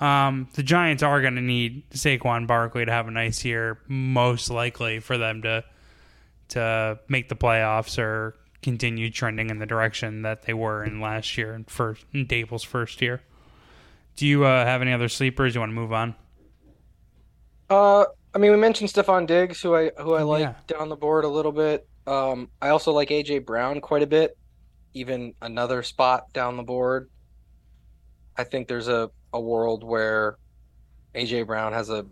um, 0.01 0.49
the 0.55 0.63
Giants 0.63 1.03
are 1.03 1.21
going 1.21 1.37
to 1.37 1.43
need 1.43 1.89
Saquon 1.91 2.47
Barkley 2.47 2.87
to 2.87 2.91
have 2.91 3.07
a 3.07 3.11
nice 3.11 3.45
year, 3.45 3.79
most 3.87 4.51
likely 4.51 4.99
for 4.99 5.19
them 5.19 5.43
to 5.43 5.63
to 6.49 6.99
make 7.09 7.29
the 7.29 7.37
playoffs 7.37 7.99
or 7.99 8.37
continue 8.63 9.11
trending 9.11 9.51
in 9.51 9.59
the 9.59 9.67
direction 9.67 10.23
that 10.23 10.43
they 10.43 10.55
were 10.55 10.85
in 10.85 11.01
last 11.01 11.37
year 11.37 11.53
and 11.53 11.69
first 11.71 12.05
in 12.13 12.27
Daboll's 12.27 12.63
first 12.65 13.03
year. 13.03 13.23
Do 14.17 14.27
you 14.27 14.45
uh, 14.45 14.65
have 14.65 14.81
any 14.81 14.93
other 14.93 15.09
sleepers? 15.09 15.55
You 15.55 15.61
want 15.61 15.71
to 15.71 15.75
move 15.75 15.93
on? 15.93 16.15
Uh, 17.69 18.05
I 18.35 18.39
mean, 18.39 18.51
we 18.51 18.57
mentioned 18.57 18.91
Stefon 18.91 19.27
Diggs, 19.27 19.61
who 19.63 19.75
I 19.75 19.91
who 19.99 20.15
I 20.15 20.23
like 20.23 20.41
Yeah. 20.43 20.55
down 20.67 20.89
the 20.89 20.97
board 20.97 21.25
a 21.25 21.29
little 21.29 21.53
bit. 21.53 21.87
Um, 22.07 22.51
I 22.61 22.69
also 22.69 22.93
like 22.93 23.09
AJ 23.09 23.45
Brown 23.47 23.81
quite 23.81 24.03
a 24.03 24.07
bit, 24.07 24.37
even 24.93 25.35
another 25.41 25.83
spot 25.83 26.33
down 26.33 26.57
the 26.57 26.63
board. 26.63 27.09
I 28.37 28.45
think 28.45 28.69
there's 28.69 28.89
a, 28.89 29.11
a 29.33 29.41
world 29.41 29.85
where 29.85 30.37
AJ 31.15 31.47
Brown 31.47 31.73
has 31.73 31.91
a 31.91 32.07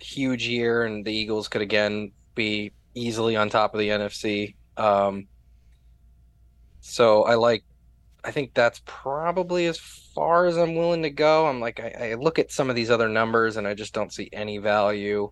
huge 0.00 0.46
year 0.46 0.84
and 0.84 1.04
the 1.04 1.12
Eagles 1.12 1.48
could 1.48 1.62
again 1.62 2.12
be 2.34 2.72
easily 2.96 3.36
on 3.36 3.50
top 3.50 3.74
of 3.74 3.78
the 3.78 3.90
NFC. 3.90 4.56
Um, 4.76 5.28
so 6.80 7.22
I 7.24 7.34
like, 7.34 7.64
I 8.24 8.32
think 8.32 8.54
that's 8.54 8.80
probably 8.84 9.66
as 9.66 9.78
far 9.78 10.46
as 10.46 10.56
I'm 10.56 10.74
willing 10.74 11.02
to 11.02 11.10
go. 11.10 11.46
I'm 11.46 11.60
like, 11.60 11.78
I, 11.78 12.10
I 12.10 12.14
look 12.14 12.38
at 12.38 12.50
some 12.50 12.70
of 12.70 12.74
these 12.74 12.90
other 12.90 13.08
numbers 13.08 13.56
and 13.56 13.68
I 13.68 13.74
just 13.74 13.94
don't 13.94 14.12
see 14.12 14.28
any 14.32 14.58
value. 14.58 15.30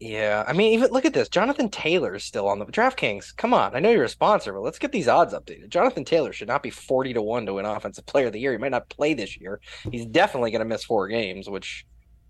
Yeah, 0.00 0.44
I 0.48 0.54
mean, 0.54 0.72
even 0.72 0.92
look 0.92 1.04
at 1.04 1.12
this. 1.12 1.28
Jonathan 1.28 1.68
Taylor 1.68 2.14
is 2.14 2.24
still 2.24 2.48
on 2.48 2.58
the 2.58 2.64
DraftKings. 2.64 3.36
Come 3.36 3.52
on, 3.52 3.76
I 3.76 3.80
know 3.80 3.90
you're 3.90 4.04
a 4.04 4.08
sponsor, 4.08 4.54
but 4.54 4.62
let's 4.62 4.78
get 4.78 4.92
these 4.92 5.08
odds 5.08 5.34
updated. 5.34 5.68
Jonathan 5.68 6.06
Taylor 6.06 6.32
should 6.32 6.48
not 6.48 6.62
be 6.62 6.70
40 6.70 7.12
to 7.12 7.22
1 7.22 7.44
to 7.44 7.54
win 7.54 7.66
Offensive 7.66 8.06
Player 8.06 8.28
of 8.28 8.32
the 8.32 8.40
Year. 8.40 8.52
He 8.52 8.58
might 8.58 8.70
not 8.70 8.88
play 8.88 9.12
this 9.12 9.38
year. 9.38 9.60
He's 9.92 10.06
definitely 10.06 10.52
going 10.52 10.60
to 10.60 10.64
miss 10.64 10.84
four 10.84 11.06
games, 11.08 11.50
which 11.50 11.84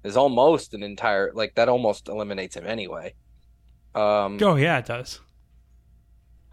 is 0.05 0.17
almost 0.17 0.75
an 0.75 0.83
entire, 0.83 1.33
like, 1.35 1.55
that 1.55 1.69
almost 1.69 2.09
eliminates 2.09 2.57
him 2.57 2.67
anyway. 2.67 3.15
Um, 3.95 4.39
Oh 4.41 4.57
yeah, 4.57 4.79
it 4.79 4.87
does. 4.87 5.21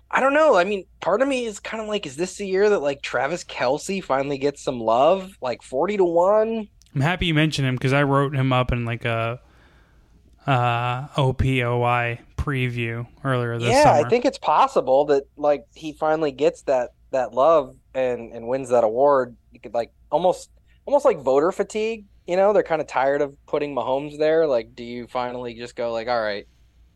I 0.10 0.22
don't 0.22 0.34
know. 0.34 0.56
I 0.56 0.64
mean, 0.64 0.86
part 1.02 1.22
of 1.22 1.28
me 1.28 1.46
is 1.46 1.60
kind 1.60 1.82
of 1.82 1.90
like, 1.90 2.06
is 2.06 2.16
this 2.16 2.38
the 2.38 2.48
year 2.48 2.70
that, 2.70 2.80
like, 2.80 3.02
Travis 3.02 3.44
Kelce 3.44 4.04
finally 4.04 4.38
gets 4.38 4.64
some 4.64 4.80
love? 4.80 5.38
Like, 5.42 5.62
40 5.62 5.98
to 5.98 6.04
1? 6.06 6.68
I'm 6.98 7.02
happy 7.02 7.28
you 7.28 7.36
mentioned 7.36 7.68
him 7.68 7.76
because 7.76 7.94
I 7.94 8.02
wrote 8.02 8.34
him 8.34 8.52
up 8.52 8.72
in 8.72 8.84
like 8.84 9.06
a 9.06 9.40
uh, 10.48 11.08
OPOY 11.16 12.20
preview 12.38 13.06
earlier 13.24 13.60
this 13.60 13.70
yeah, 13.70 13.84
summer. 13.84 14.06
I 14.08 14.10
think 14.10 14.26
it's 14.26 14.40
possible 14.40 15.06
that 15.06 15.26
like 15.36 15.66
he 15.76 15.94
finally 15.94 16.32
gets 16.32 16.64
that 16.64 16.92
that 17.12 17.34
love 17.34 17.76
and 17.94 18.34
and 18.34 18.48
wins 18.48 18.70
that 18.70 18.84
award. 18.84 19.36
You 19.52 19.60
could 19.60 19.76
like 19.76 19.92
almost 20.12 20.50
almost 20.86 21.06
like 21.06 21.20
voter 21.20 21.52
fatigue. 21.52 22.06
You 22.28 22.36
know, 22.36 22.52
they're 22.52 22.64
kind 22.64 22.82
of 22.82 22.88
tired 22.88 23.22
of 23.22 23.36
putting 23.46 23.74
Mahomes 23.74 24.18
there. 24.18 24.46
Like, 24.46 24.76
do 24.76 24.84
you 24.84 25.08
finally 25.08 25.54
just 25.54 25.76
go 25.76 25.94
like, 25.94 26.08
all 26.08 26.22
right, 26.22 26.46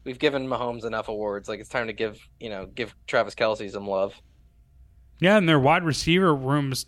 we've 0.03 0.19
given 0.19 0.47
Mahomes 0.47 0.83
enough 0.85 1.07
awards. 1.07 1.47
Like, 1.47 1.59
it's 1.59 1.69
time 1.69 1.87
to 1.87 1.93
give 1.93 2.19
you 2.39 2.49
know 2.49 2.65
give 2.65 2.93
Travis 3.07 3.33
Kelce 3.35 3.71
some 3.71 3.87
love. 3.87 4.13
Yeah, 5.19 5.37
and 5.37 5.47
their 5.47 5.59
wide 5.59 5.83
receiver 5.83 6.35
rooms, 6.35 6.85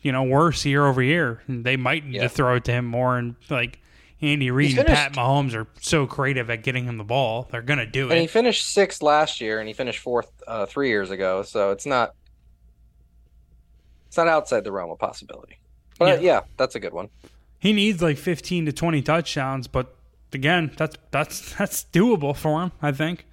you 0.00 0.12
know, 0.12 0.22
worse 0.22 0.64
year 0.64 0.86
over 0.86 1.02
year. 1.02 1.42
And 1.48 1.64
they 1.64 1.76
might 1.76 2.04
need 2.06 2.14
Yeah. 2.14 2.22
to 2.22 2.28
throw 2.28 2.54
it 2.56 2.64
to 2.64 2.72
him 2.72 2.86
more. 2.86 3.18
And 3.18 3.34
like 3.50 3.80
Andy 4.22 4.50
Reid 4.50 4.78
and 4.78 4.86
Pat 4.86 5.12
Mahomes 5.12 5.54
are 5.54 5.66
so 5.80 6.06
creative 6.06 6.48
at 6.48 6.62
getting 6.62 6.84
him 6.84 6.96
the 6.96 7.04
ball. 7.04 7.48
They're 7.50 7.62
gonna 7.62 7.84
do 7.84 8.06
it. 8.08 8.12
And 8.12 8.20
he 8.20 8.26
finished 8.28 8.72
sixth 8.72 9.02
last 9.02 9.40
year, 9.40 9.58
and 9.58 9.68
he 9.68 9.74
finished 9.74 9.98
fourth 9.98 10.30
uh, 10.46 10.64
three 10.66 10.88
years 10.88 11.10
ago. 11.10 11.42
So 11.42 11.72
it's 11.72 11.84
not 11.84 12.14
it's 14.06 14.16
not 14.16 14.28
outside 14.28 14.64
the 14.64 14.72
realm 14.72 14.90
of 14.90 14.98
possibility. 14.98 15.58
But 15.98 16.20
Yeah. 16.22 16.34
yeah, 16.34 16.40
that's 16.56 16.74
a 16.74 16.80
good 16.80 16.92
one. 16.92 17.08
He 17.58 17.72
needs 17.72 18.02
like 18.02 18.18
15 18.18 18.66
to 18.66 18.72
20 18.72 19.02
touchdowns, 19.02 19.66
but 19.66 19.94
again, 20.32 20.70
that's 20.76 20.96
that's 21.10 21.54
that's 21.58 21.86
doable 21.92 22.36
for 22.36 22.62
him. 22.62 22.72
I 22.82 22.92
think. 22.92 23.24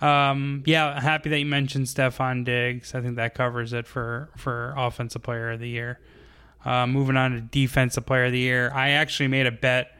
Um, 0.00 0.62
yeah, 0.64 1.00
happy 1.00 1.28
that 1.30 1.38
you 1.40 1.46
mentioned 1.46 1.86
Stefon 1.86 2.44
Diggs. 2.44 2.94
I 2.94 3.00
think 3.00 3.16
that 3.16 3.34
covers 3.34 3.72
it 3.72 3.86
for 3.86 4.30
for 4.36 4.72
offensive 4.76 5.22
player 5.22 5.50
of 5.50 5.60
the 5.60 5.68
year. 5.68 5.98
Uh, 6.64 6.86
moving 6.86 7.16
on 7.16 7.32
to 7.32 7.40
defensive 7.40 8.06
player 8.06 8.26
of 8.26 8.32
the 8.32 8.38
year, 8.38 8.70
I 8.74 8.90
actually 8.90 9.28
made 9.28 9.46
a 9.46 9.52
bet 9.52 9.90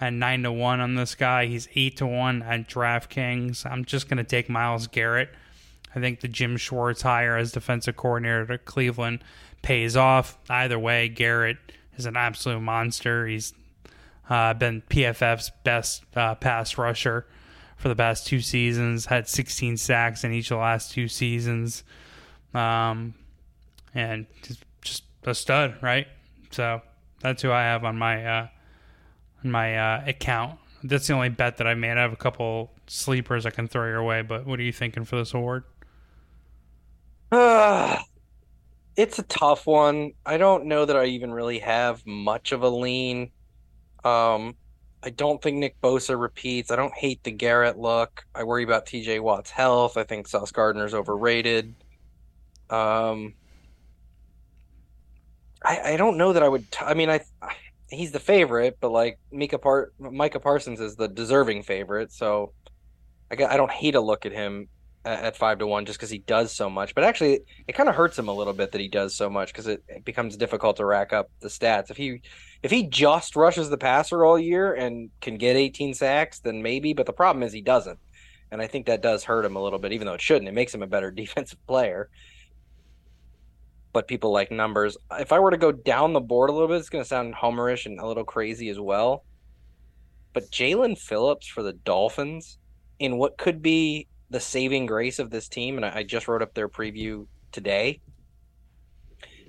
at 0.00 0.12
nine 0.12 0.42
to 0.44 0.52
one 0.52 0.80
on 0.80 0.94
this 0.94 1.14
guy. 1.14 1.46
He's 1.46 1.68
eight 1.74 1.96
to 1.98 2.06
one 2.06 2.42
at 2.42 2.68
DraftKings. 2.68 3.66
I'm 3.70 3.84
just 3.84 4.08
gonna 4.08 4.24
take 4.24 4.48
Myles 4.48 4.86
Garrett. 4.86 5.30
I 5.94 5.98
think 6.00 6.20
the 6.20 6.28
Jim 6.28 6.56
Schwartz 6.56 7.02
hire 7.02 7.36
as 7.36 7.50
defensive 7.52 7.96
coordinator 7.96 8.46
to 8.46 8.58
Cleveland 8.58 9.24
pays 9.62 9.96
off. 9.96 10.38
Either 10.48 10.78
way, 10.78 11.08
Garrett 11.08 11.58
is 11.96 12.06
an 12.06 12.16
absolute 12.16 12.60
monster. 12.60 13.26
He's 13.26 13.52
uh, 14.28 14.54
been 14.54 14.82
PFF's 14.88 15.50
best 15.64 16.04
uh, 16.14 16.34
pass 16.36 16.78
rusher 16.78 17.26
for 17.76 17.88
the 17.88 17.96
past 17.96 18.26
two 18.26 18.40
seasons. 18.40 19.06
Had 19.06 19.28
16 19.28 19.76
sacks 19.76 20.24
in 20.24 20.32
each 20.32 20.50
of 20.50 20.56
the 20.56 20.62
last 20.62 20.92
two 20.92 21.08
seasons, 21.08 21.82
um, 22.54 23.14
and 23.94 24.26
just, 24.42 25.04
a 25.24 25.34
stud, 25.34 25.76
right? 25.82 26.06
So 26.50 26.80
that's 27.20 27.42
who 27.42 27.52
I 27.52 27.62
have 27.64 27.84
on 27.84 27.98
my 27.98 28.24
uh, 28.24 28.48
on 29.44 29.50
my 29.50 29.76
uh, 29.76 30.04
account. 30.06 30.58
That's 30.82 31.06
the 31.06 31.12
only 31.12 31.28
bet 31.28 31.58
that 31.58 31.66
I 31.66 31.74
made. 31.74 31.98
I 31.98 32.00
have 32.00 32.14
a 32.14 32.16
couple 32.16 32.72
sleepers 32.86 33.44
I 33.44 33.50
can 33.50 33.68
throw 33.68 33.86
your 33.86 34.02
way, 34.02 34.22
but 34.22 34.46
what 34.46 34.58
are 34.58 34.62
you 34.62 34.72
thinking 34.72 35.04
for 35.04 35.16
this 35.16 35.34
award? 35.34 35.64
Uh, 37.30 37.98
it's 39.00 39.18
a 39.18 39.22
tough 39.22 39.66
one. 39.66 40.12
I 40.26 40.36
don't 40.36 40.66
know 40.66 40.84
that 40.84 40.94
I 40.94 41.06
even 41.06 41.32
really 41.32 41.58
have 41.60 42.06
much 42.06 42.52
of 42.52 42.62
a 42.62 42.68
lean. 42.68 43.30
Um, 44.04 44.56
I 45.02 45.08
don't 45.08 45.40
think 45.40 45.56
Nick 45.56 45.80
Bosa 45.80 46.20
repeats. 46.20 46.70
I 46.70 46.76
don't 46.76 46.94
hate 46.94 47.22
the 47.24 47.30
Garrett 47.30 47.78
look. 47.78 48.26
I 48.34 48.44
worry 48.44 48.62
about 48.62 48.84
TJ 48.84 49.20
Watt's 49.20 49.50
health. 49.50 49.96
I 49.96 50.04
think 50.04 50.28
Sauce 50.28 50.52
Gardner's 50.52 50.92
overrated. 50.92 51.74
Um, 52.68 53.32
I 55.64 55.92
I 55.92 55.96
don't 55.96 56.18
know 56.18 56.34
that 56.34 56.42
I 56.42 56.48
would. 56.48 56.70
T 56.70 56.80
I 56.84 56.92
mean, 56.92 57.08
I 57.08 57.20
he's 57.88 58.12
the 58.12 58.20
favorite, 58.20 58.76
but 58.80 58.90
like 58.92 59.18
Mika 59.32 59.58
Par 59.58 59.92
Micah 59.98 60.40
Parsons 60.40 60.78
is 60.80 60.96
the 60.96 61.08
deserving 61.08 61.62
favorite. 61.62 62.12
So 62.12 62.52
I 63.30 63.42
I 63.44 63.56
don't 63.56 63.70
hate 63.72 63.94
a 63.94 64.00
look 64.00 64.26
at 64.26 64.32
him 64.32 64.68
at, 65.04 65.36
five 65.36 65.58
to 65.58 65.66
one 65.66 65.86
just 65.86 65.98
because 65.98 66.10
he 66.10 66.18
does 66.18 66.52
so 66.52 66.68
much. 66.68 66.94
But 66.94 67.04
actually, 67.04 67.40
it 67.66 67.72
kind 67.72 67.88
of 67.88 67.94
hurts 67.94 68.18
him 68.18 68.28
a 68.28 68.34
little 68.34 68.52
bit 68.52 68.72
that 68.72 68.80
he 68.80 68.88
does 68.88 69.14
so 69.14 69.30
much 69.30 69.52
because 69.52 69.66
it, 69.66 69.82
it 69.88 70.04
becomes 70.04 70.36
difficult 70.36 70.76
to 70.76 70.84
rack 70.84 71.12
up 71.12 71.30
the 71.40 71.48
stats. 71.48 71.90
If 71.90 71.96
he 71.96 72.22
if 72.62 72.70
he 72.70 72.86
just 72.86 73.36
rushes 73.36 73.70
the 73.70 73.78
passer 73.78 74.24
all 74.24 74.38
year 74.38 74.74
and 74.74 75.10
can 75.20 75.38
get 75.38 75.56
18 75.56 75.94
sacks, 75.94 76.40
then 76.40 76.62
maybe. 76.62 76.92
But 76.92 77.06
the 77.06 77.12
problem 77.12 77.42
is 77.42 77.52
he 77.52 77.62
doesn't, 77.62 77.98
and 78.50 78.60
I 78.60 78.66
think 78.66 78.86
that 78.86 79.02
does 79.02 79.24
hurt 79.24 79.44
him 79.44 79.56
a 79.56 79.62
little 79.62 79.78
bit, 79.78 79.92
even 79.92 80.06
though 80.06 80.14
it 80.14 80.20
shouldn't. 80.20 80.48
It 80.48 80.54
makes 80.54 80.74
him 80.74 80.82
a 80.82 80.86
better 80.86 81.10
defensive 81.10 81.64
player. 81.66 82.10
But 83.92 84.06
people 84.06 84.30
like 84.30 84.52
numbers. 84.52 84.96
If 85.18 85.32
I 85.32 85.40
were 85.40 85.50
to 85.50 85.56
go 85.56 85.72
down 85.72 86.12
the 86.12 86.20
board 86.20 86.48
a 86.48 86.52
little 86.52 86.68
bit, 86.68 86.76
it's 86.76 86.90
going 86.90 87.02
to 87.02 87.08
sound 87.08 87.34
homerish 87.34 87.86
and 87.86 87.98
a 87.98 88.06
little 88.06 88.24
crazy 88.24 88.68
as 88.68 88.78
well. 88.78 89.24
But 90.32 90.52
Jaelan 90.52 90.96
Phillips 90.96 91.48
for 91.48 91.64
the 91.64 91.72
Dolphins 91.72 92.58
in 93.00 93.16
what 93.16 93.36
could 93.36 93.62
be 93.62 94.06
the 94.30 94.40
saving 94.40 94.86
grace 94.86 95.18
of 95.18 95.30
this 95.30 95.48
team, 95.48 95.76
and 95.76 95.84
I, 95.84 96.02
just 96.04 96.28
wrote 96.28 96.42
up 96.42 96.54
their 96.54 96.68
preview 96.68 97.26
today. 97.52 98.00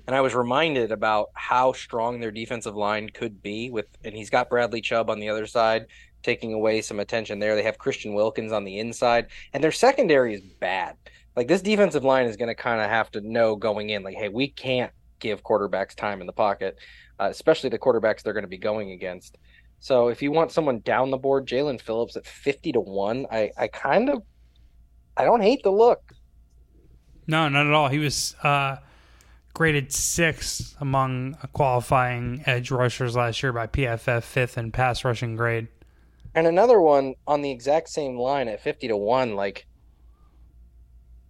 And 0.06 0.16
I 0.16 0.20
was 0.20 0.34
reminded 0.34 0.90
about 0.90 1.28
how 1.34 1.72
strong 1.72 2.18
their 2.18 2.32
defensive 2.32 2.74
line 2.74 3.08
could 3.08 3.40
be 3.40 3.70
with, 3.70 3.86
and 4.04 4.14
he's 4.14 4.30
got 4.30 4.50
Bradley 4.50 4.80
Chubb 4.80 5.08
on 5.08 5.20
the 5.20 5.28
other 5.28 5.46
side, 5.46 5.86
taking 6.24 6.52
away 6.52 6.82
some 6.82 6.98
attention 6.98 7.38
there. 7.38 7.54
They 7.54 7.62
have 7.62 7.78
Christian 7.78 8.12
Wilkins 8.12 8.50
on 8.50 8.64
the 8.64 8.80
inside, 8.80 9.28
and 9.52 9.62
their 9.62 9.70
secondary 9.70 10.34
is 10.34 10.42
bad. 10.58 10.96
Like 11.36 11.46
this 11.46 11.62
defensive 11.62 12.04
line 12.04 12.26
is 12.26 12.36
going 12.36 12.48
to 12.48 12.54
kind 12.54 12.80
of 12.80 12.90
have 12.90 13.10
to 13.12 13.20
know 13.20 13.54
going 13.54 13.90
in, 13.90 14.02
like, 14.02 14.16
hey, 14.16 14.28
we 14.28 14.48
can't 14.48 14.92
give 15.20 15.44
quarterbacks 15.44 15.94
time 15.94 16.20
in 16.20 16.26
the 16.26 16.32
pocket, 16.32 16.76
uh, 17.20 17.28
especially 17.30 17.70
the 17.70 17.78
quarterbacks 17.78 18.22
they're 18.22 18.32
going 18.32 18.42
to 18.42 18.48
be 18.48 18.58
going 18.58 18.90
against. 18.90 19.38
So 19.78 20.08
if 20.08 20.20
you 20.20 20.32
want 20.32 20.52
someone 20.52 20.80
down 20.80 21.10
the 21.10 21.16
board, 21.16 21.46
Jaelan 21.46 21.80
Phillips 21.80 22.16
at 22.16 22.26
fifty 22.26 22.72
to 22.72 22.80
one, 22.80 23.26
I 23.30 23.50
I 23.56 23.68
kind 23.68 24.10
of 24.10 24.22
I 25.16 25.24
don't 25.24 25.42
hate 25.42 25.62
the 25.62 25.70
look. 25.70 26.12
No, 27.26 27.48
not 27.48 27.66
at 27.66 27.72
all. 27.72 27.88
He 27.88 27.98
was 27.98 28.34
uh, 28.42 28.76
graded 29.54 29.92
sixth 29.92 30.74
among 30.80 31.36
qualifying 31.52 32.42
edge 32.46 32.70
rushers 32.70 33.14
last 33.14 33.42
year 33.42 33.52
by 33.52 33.66
PFF, 33.66 34.22
fifth 34.22 34.58
in 34.58 34.72
pass 34.72 35.04
rushing 35.04 35.36
grade. 35.36 35.68
And 36.34 36.46
another 36.46 36.80
one 36.80 37.14
on 37.26 37.42
the 37.42 37.50
exact 37.50 37.88
same 37.90 38.16
line 38.16 38.48
at 38.48 38.62
fifty 38.62 38.88
to 38.88 38.96
one, 38.96 39.36
like 39.36 39.66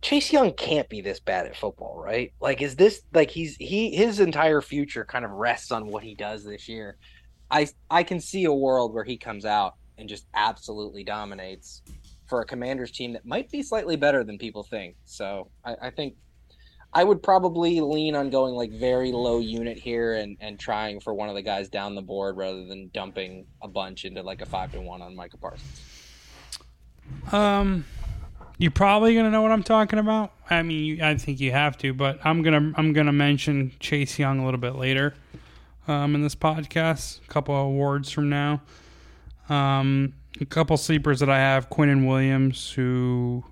Chase 0.01 0.33
Young 0.33 0.53
can't 0.53 0.89
be 0.89 1.01
this 1.01 1.21
bad 1.21 1.47
at 1.47 1.57
football, 1.57 1.97
right? 1.97 2.33
Like, 2.41 2.61
is 2.63 2.77
this 2.77 3.03
like 3.13 3.31
he's 3.31 3.57
he 3.57 3.95
his 3.95 4.21
entire 4.21 4.61
future 4.61 5.05
kind 5.05 5.25
of 5.25 5.31
rests 5.31 5.73
on 5.73 5.87
what 5.87 6.03
he 6.03 6.15
does 6.15 6.45
this 6.45 6.69
year? 6.69 6.99
I 7.51 7.69
I 7.91 8.03
can 8.03 8.21
see 8.21 8.45
a 8.45 8.53
world 8.53 8.95
where 8.95 9.05
he 9.05 9.17
comes 9.17 9.45
out 9.45 9.75
and 9.99 10.09
just 10.09 10.27
absolutely 10.35 11.05
dominates 11.05 11.83
for 12.33 12.41
a 12.41 12.47
Commanders 12.47 12.91
team 12.91 13.13
that 13.13 13.27
might 13.27 13.51
be 13.51 13.63
slightly 13.63 13.95
better 13.95 14.25
than 14.25 14.39
people 14.39 14.63
think. 14.63 14.97
So 15.05 15.51
I, 15.67 15.77
I 15.83 15.91
think 15.91 16.15
I 16.95 17.05
would 17.05 17.23
probably 17.23 17.79
lean 17.83 18.17
on 18.17 18.31
going 18.31 18.55
like 18.55 18.71
very 18.73 19.13
low 19.13 19.39
unit 19.39 19.77
here 19.77 20.15
and 20.15 20.39
and 20.41 20.59
trying 20.59 20.99
for 20.99 21.13
one 21.13 21.29
of 21.29 21.35
the 21.35 21.43
guys 21.43 21.69
down 21.69 21.95
the 21.95 22.01
board 22.01 22.39
rather 22.39 22.65
than 22.65 22.89
dumping 22.95 23.45
a 23.61 23.69
bunch 23.69 24.07
into 24.07 24.23
like 24.23 24.41
a 24.41 24.47
five 24.47 24.73
to 24.73 24.81
one 24.81 25.03
on 25.03 25.15
Micah 25.15 25.37
Parsons. 25.37 25.83
Um, 27.33 27.85
you're 28.57 28.71
probably 28.71 29.15
gonna 29.15 29.31
know 29.31 29.43
what 29.43 29.53
I'm 29.53 29.63
talking 29.63 29.99
about. 29.99 30.33
I 30.49 30.63
mean, 30.63 30.85
you, 30.87 31.05
I 31.05 31.19
think 31.19 31.39
you 31.39 31.53
have 31.53 31.77
to, 31.79 31.93
but 31.93 32.19
I'm 32.25 32.41
gonna 32.41 32.73
I'm 32.79 32.95
gonna 32.95 33.13
mention 33.13 33.73
Chase 33.79 34.19
Young 34.19 34.39
a 34.39 34.45
little 34.47 34.61
bit 34.61 34.77
later, 34.77 35.13
um, 35.87 36.15
in 36.15 36.23
this 36.23 36.35
podcast. 36.35 37.23
A 37.23 37.29
couple 37.29 37.55
of 37.55 37.67
awards 37.67 38.11
from 38.11 38.31
now. 38.31 38.63
Um, 39.51 40.15
a 40.41 40.45
couple 40.47 40.77
sleepers 40.77 41.21
that 41.21 41.31
I 41.31 41.39
have: 41.39 41.71
Quinnen 41.71 42.07
Williams, 42.07 42.73
who, 42.73 43.45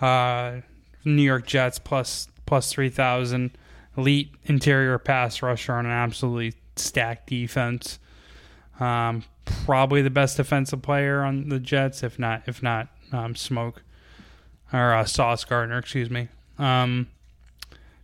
uh, 0.00 0.60
New 1.04 1.22
York 1.22 1.46
Jets 1.46 1.78
plus 1.78 2.28
plus 2.46 2.72
three 2.72 2.90
thousand, 2.90 3.56
elite 3.96 4.32
interior 4.44 4.98
pass 4.98 5.42
rusher 5.42 5.72
on 5.72 5.86
an 5.86 5.92
absolutely 5.92 6.54
stacked 6.76 7.28
defense. 7.28 7.98
Um, 8.78 9.24
probably 9.44 10.00
the 10.00 10.10
best 10.10 10.36
defensive 10.36 10.82
player 10.82 11.22
on 11.22 11.48
the 11.48 11.58
Jets, 11.60 12.02
if 12.02 12.18
not 12.18 12.42
if 12.46 12.62
not 12.62 12.88
um, 13.12 13.34
Smoke 13.36 13.82
or 14.72 14.94
uh, 14.94 15.04
Sauce 15.04 15.44
Gardner, 15.44 15.78
excuse 15.78 16.10
me. 16.10 16.28
Um, 16.58 17.08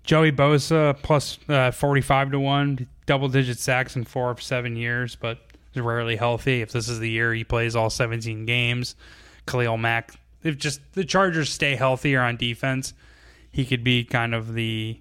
Joey 0.05 0.33
Bosa 0.33 0.97
plus 1.03 1.39
uh, 1.49 1.71
forty 1.71 2.01
five 2.01 2.31
to 2.31 2.41
one, 2.41 2.87
double 3.07 3.29
digit 3.29 3.59
sacks 3.59 3.97
in 3.97 4.05
four 4.05 4.31
of 4.31 4.43
seven 4.43 4.77
years, 4.77 5.17
but 5.17 5.39
is 5.77 5.83
rarely 5.83 6.17
healthy. 6.17 6.63
If 6.63 6.73
this 6.73 6.89
is 6.89 6.99
the 6.99 7.11
year 7.11 7.33
he 7.35 7.45
plays 7.45 7.77
all 7.77 7.91
seventeen 7.91 8.47
games, 8.47 8.97
Khalil 9.47 9.77
Mack. 9.77 10.13
If 10.43 10.57
just 10.59 10.81
the 10.93 11.05
Chargers 11.05 11.51
stay 11.51 11.75
healthier 11.77 12.21
on 12.21 12.37
defense, 12.37 12.95
he 13.51 13.65
could 13.65 13.83
be 13.83 14.05
kind 14.05 14.35
of 14.35 14.55
the, 14.55 15.01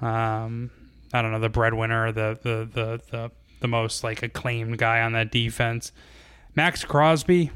um, 0.00 0.70
I 1.12 1.22
don't 1.22 1.30
know, 1.30 1.38
the 1.38 1.48
breadwinner, 1.48 2.12
the 2.12 2.38
the 2.42 2.68
the 2.72 3.00
the 3.10 3.30
the 3.60 3.68
most 3.68 4.02
like 4.02 4.22
acclaimed 4.22 4.78
guy 4.78 5.02
on 5.02 5.12
that 5.12 5.30
defense. 5.30 5.92
Maxx 6.56 6.84
Crosby, 6.84 7.50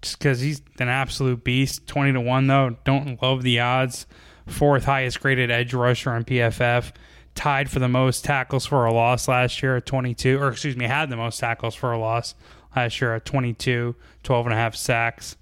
just 0.00 0.18
because 0.18 0.40
he's 0.40 0.62
an 0.78 0.88
absolute 0.88 1.44
beast. 1.44 1.86
Twenty 1.86 2.12
to 2.12 2.20
one 2.20 2.46
though. 2.46 2.76
Don't 2.84 3.22
love 3.22 3.42
the 3.42 3.60
odds. 3.60 4.06
Fourth 4.46 4.84
highest 4.84 5.20
graded 5.20 5.50
edge 5.50 5.72
rusher 5.72 6.10
on 6.10 6.24
PFF. 6.24 6.92
Tied 7.34 7.70
for 7.70 7.78
the 7.78 7.88
most 7.88 8.24
tackles 8.24 8.66
for 8.66 8.84
a 8.84 8.92
loss 8.92 9.26
last 9.26 9.62
year 9.62 9.76
at 9.76 9.86
22, 9.86 10.38
or 10.38 10.48
excuse 10.48 10.76
me, 10.76 10.84
had 10.84 11.08
the 11.08 11.16
most 11.16 11.40
tackles 11.40 11.74
for 11.74 11.92
a 11.92 11.98
loss 11.98 12.34
last 12.76 13.00
year 13.00 13.14
at 13.14 13.24
22, 13.24 13.94
12 14.22 14.46
and 14.46 14.52
a 14.52 14.56
half 14.56 14.74
sacks. 14.74 15.36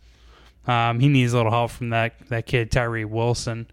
Um, 0.67 1.01
he 1.01 1.09
needs 1.09 1.33
a 1.33 1.37
little 1.37 1.51
help 1.51 1.71
from 1.73 1.91
that 1.91 2.15
that 2.29 2.47
kid 2.47 2.71
Tyree 2.71 3.05
Wilson. 3.05 3.67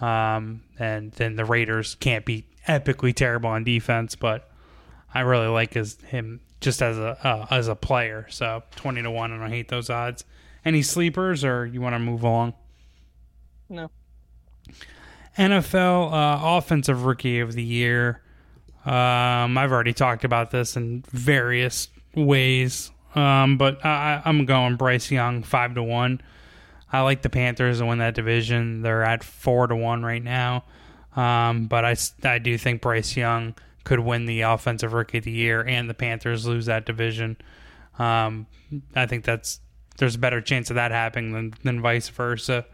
Um, 0.00 0.62
and 0.78 1.12
then 1.12 1.36
the 1.36 1.44
Raiders 1.44 1.94
can't 1.94 2.24
be 2.24 2.44
epically 2.68 3.14
terrible 3.14 3.48
on 3.48 3.64
defense, 3.64 4.16
but 4.16 4.50
I 5.14 5.20
really 5.20 5.46
like 5.46 5.74
his 5.74 5.98
him 6.02 6.40
just 6.60 6.82
as 6.82 6.98
a 6.98 7.16
uh, 7.26 7.46
as 7.50 7.68
a 7.68 7.74
player. 7.74 8.26
So 8.28 8.62
twenty 8.74 9.02
to 9.02 9.10
one, 9.10 9.32
and 9.32 9.42
I 9.42 9.48
hate 9.48 9.68
those 9.68 9.88
odds. 9.88 10.24
Any 10.64 10.82
sleepers, 10.82 11.44
or 11.44 11.64
you 11.64 11.80
want 11.80 11.94
to 11.94 11.98
move 11.98 12.22
along? 12.22 12.54
No. 13.68 13.90
NFL 15.36 16.12
uh, 16.12 16.56
Offensive 16.58 17.04
Rookie 17.04 17.40
of 17.40 17.52
the 17.52 17.62
Year. 17.62 18.22
Um, 18.84 19.58
I've 19.58 19.72
already 19.72 19.92
talked 19.92 20.24
about 20.24 20.50
this 20.50 20.76
in 20.76 21.04
various 21.08 21.88
ways, 22.14 22.90
um, 23.14 23.58
but 23.58 23.84
I, 23.84 24.22
I'm 24.24 24.46
going 24.46 24.76
Bryce 24.76 25.10
Young 25.10 25.42
five 25.42 25.74
to 25.74 25.82
one. 25.82 26.20
I 26.92 27.00
like 27.00 27.22
the 27.22 27.28
Panthers 27.28 27.80
to 27.80 27.86
win 27.86 27.98
that 27.98 28.14
division. 28.14 28.82
They're 28.82 29.02
at 29.02 29.24
four 29.24 29.66
to 29.66 29.76
one 29.76 30.04
right 30.04 30.22
now, 30.22 30.64
um, 31.16 31.66
but 31.66 31.84
I, 31.84 31.96
I 32.22 32.38
do 32.38 32.56
think 32.56 32.80
Bryce 32.80 33.16
Young 33.16 33.54
could 33.84 34.00
win 34.00 34.26
the 34.26 34.42
Offensive 34.42 34.92
Rookie 34.92 35.18
of 35.18 35.24
the 35.24 35.32
Year, 35.32 35.62
and 35.66 35.90
the 35.90 35.94
Panthers 35.94 36.46
lose 36.46 36.66
that 36.66 36.86
division. 36.86 37.36
Um, 37.98 38.46
I 38.94 39.06
think 39.06 39.24
that's 39.24 39.60
there's 39.98 40.14
a 40.14 40.18
better 40.18 40.40
chance 40.40 40.70
of 40.70 40.76
that 40.76 40.90
happening 40.90 41.32
than, 41.32 41.54
than 41.64 41.80
vice 41.80 42.08
versa. 42.08 42.66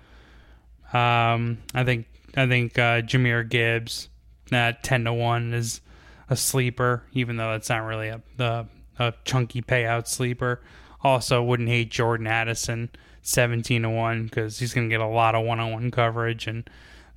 Um, 0.93 1.59
I 1.75 1.85
think 1.85 2.07
I 2.37 2.47
think 2.47 2.79
uh, 2.79 3.03
Jahmyr 3.03 3.49
Gibbs 3.49 4.09
at 4.51 4.83
ten 4.83 5.05
to 5.05 5.13
one 5.13 5.53
is 5.53 5.81
a 6.29 6.37
sleeper, 6.37 7.05
even 7.13 7.37
though 7.37 7.55
it's 7.55 7.69
not 7.69 7.85
really 7.85 8.09
a 8.09 8.23
the 8.37 8.67
a 8.99 9.15
chunky 9.25 9.63
payout 9.63 10.07
sleeper. 10.07 10.61
Also, 11.03 11.43
wouldn't 11.43 11.69
hate 11.69 11.91
Jordan 11.91 12.27
Addison 12.27 12.91
seventeen 13.23 13.83
to 13.83 13.91
one 13.91 14.25
because 14.25 14.59
he's 14.59 14.73
going 14.73 14.89
to 14.89 14.93
get 14.93 15.01
a 15.01 15.07
lot 15.07 15.35
of 15.35 15.45
one 15.45 15.61
on 15.61 15.73
one 15.73 15.91
coverage, 15.91 16.47
and 16.47 16.69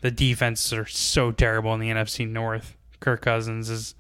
the 0.01 0.11
defenses 0.11 0.73
are 0.73 0.85
so 0.85 1.31
terrible 1.31 1.73
in 1.73 1.79
the 1.79 1.89
NFC 1.89 2.27
North. 2.27 2.75
Kirk 2.99 3.21
Cousins 3.21 3.69
is 3.69 3.95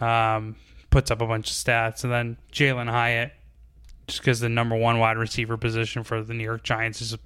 um, 0.00 0.56
puts 0.90 1.10
up 1.10 1.20
a 1.20 1.26
bunch 1.26 1.50
of 1.50 1.56
stats, 1.56 2.04
and 2.04 2.12
then 2.12 2.36
Jalin 2.52 2.88
Hyatt, 2.90 3.32
just 4.06 4.20
because 4.20 4.40
the 4.40 4.48
number 4.48 4.76
one 4.76 4.98
wide 4.98 5.16
receiver 5.16 5.56
position 5.56 6.04
for 6.04 6.22
the 6.22 6.34
New 6.34 6.44
York 6.44 6.62
Giants 6.62 7.00
is 7.00 7.16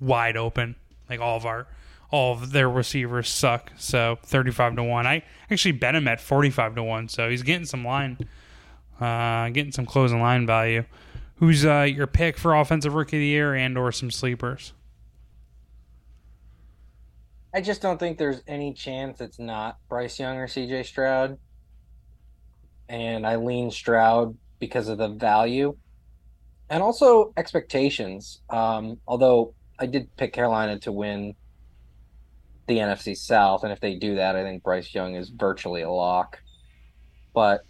wide 0.00 0.36
open. 0.36 0.76
Like 1.08 1.20
all 1.20 1.36
of 1.36 1.46
our 1.46 1.66
all 2.12 2.34
of 2.34 2.52
their 2.52 2.70
receivers 2.70 3.28
suck. 3.28 3.72
So 3.76 4.18
35 4.22 4.76
to 4.76 4.84
1. 4.84 5.06
I 5.06 5.24
actually 5.50 5.72
bet 5.72 5.96
him 5.96 6.06
at 6.06 6.20
45 6.20 6.76
to 6.76 6.82
1. 6.84 7.08
So 7.08 7.28
he's 7.28 7.42
getting 7.42 7.66
some 7.66 7.84
line, 7.84 8.18
uh, 9.00 9.48
getting 9.48 9.72
some 9.72 9.86
closing 9.86 10.20
line 10.20 10.46
value. 10.46 10.84
Who's 11.36 11.64
uh, 11.64 11.88
your 11.90 12.06
pick 12.06 12.38
for 12.38 12.54
offensive 12.54 12.94
rookie 12.94 13.16
of 13.16 13.20
the 13.20 13.26
year 13.26 13.54
and 13.54 13.76
or 13.76 13.90
some 13.90 14.12
sleepers? 14.12 14.74
I 17.52 17.60
just 17.60 17.82
don't 17.82 17.98
think 17.98 18.18
there's 18.18 18.42
any 18.46 18.72
chance 18.72 19.20
it's 19.20 19.38
not 19.38 19.78
Bryce 19.88 20.18
Young 20.20 20.36
or 20.36 20.46
CJ 20.46 20.86
Stroud. 20.86 21.38
And 22.88 23.26
I 23.26 23.36
lean 23.36 23.70
Stroud 23.70 24.36
because 24.58 24.88
of 24.88 24.98
the 24.98 25.08
value 25.08 25.74
and 26.68 26.82
also 26.82 27.32
expectations. 27.36 28.42
Um, 28.50 28.98
although 29.08 29.54
I 29.78 29.86
did 29.86 30.14
pick 30.16 30.32
Carolina 30.32 30.78
to 30.80 30.92
win 30.92 31.34
the 32.72 32.80
NFC 32.80 33.16
South, 33.16 33.64
and 33.64 33.72
if 33.72 33.80
they 33.80 33.94
do 33.94 34.16
that, 34.16 34.36
I 34.36 34.42
think 34.42 34.62
Bryce 34.62 34.94
Young 34.94 35.14
is 35.14 35.28
virtually 35.28 35.82
a 35.82 35.90
lock. 35.90 36.40
But 37.34 37.64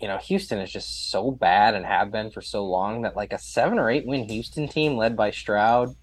you 0.00 0.06
know, 0.06 0.18
Houston 0.18 0.58
is 0.58 0.70
just 0.70 1.10
so 1.10 1.30
bad 1.30 1.74
and 1.74 1.84
have 1.84 2.12
been 2.12 2.30
for 2.30 2.40
so 2.40 2.64
long 2.64 3.02
that 3.02 3.16
like 3.16 3.32
a 3.32 3.38
seven 3.38 3.78
or 3.78 3.90
eight 3.90 4.06
win 4.06 4.28
Houston 4.28 4.68
team 4.68 4.96
led 4.96 5.16
by 5.16 5.30
Stroud 5.30 5.94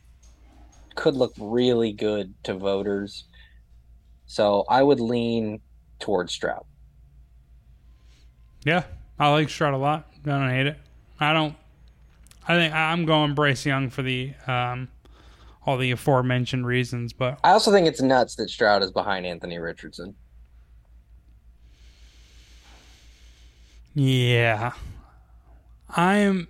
could 0.96 1.16
look 1.16 1.34
really 1.40 1.94
good 1.94 2.34
to 2.44 2.54
voters. 2.54 3.26
So 4.26 4.66
I 4.70 4.84
would 4.84 5.00
lean 5.00 5.62
towards 6.00 6.34
Stroud. 6.34 6.66
Yeah, 8.66 8.84
I 9.20 9.30
like 9.30 9.50
Stroud 9.50 9.74
a 9.74 9.78
lot. 9.78 10.08
I 10.26 10.30
don't 10.30 10.50
hate 10.50 10.68
it. 10.68 10.78
I 11.20 11.34
don't. 11.34 11.56
I 12.48 12.56
think 12.56 12.74
I'm 12.74 13.06
going 13.06 13.34
Bryce 13.34 13.66
Young 13.66 13.90
for 13.90 14.02
the 14.02 14.34
um, 14.46 14.90
all 15.66 15.78
the 15.78 15.92
aforementioned 15.92 16.66
reasons, 16.66 17.14
but 17.14 17.40
I 17.44 17.52
also 17.52 17.72
think 17.72 17.88
it's 17.88 18.02
nuts 18.02 18.36
that 18.36 18.50
Stroud 18.50 18.84
is 18.84 18.92
behind 18.92 19.26
Anthony 19.26 19.58
Richardson. 19.58 20.16
Yeah. 23.94 24.74
I'm 25.90 26.48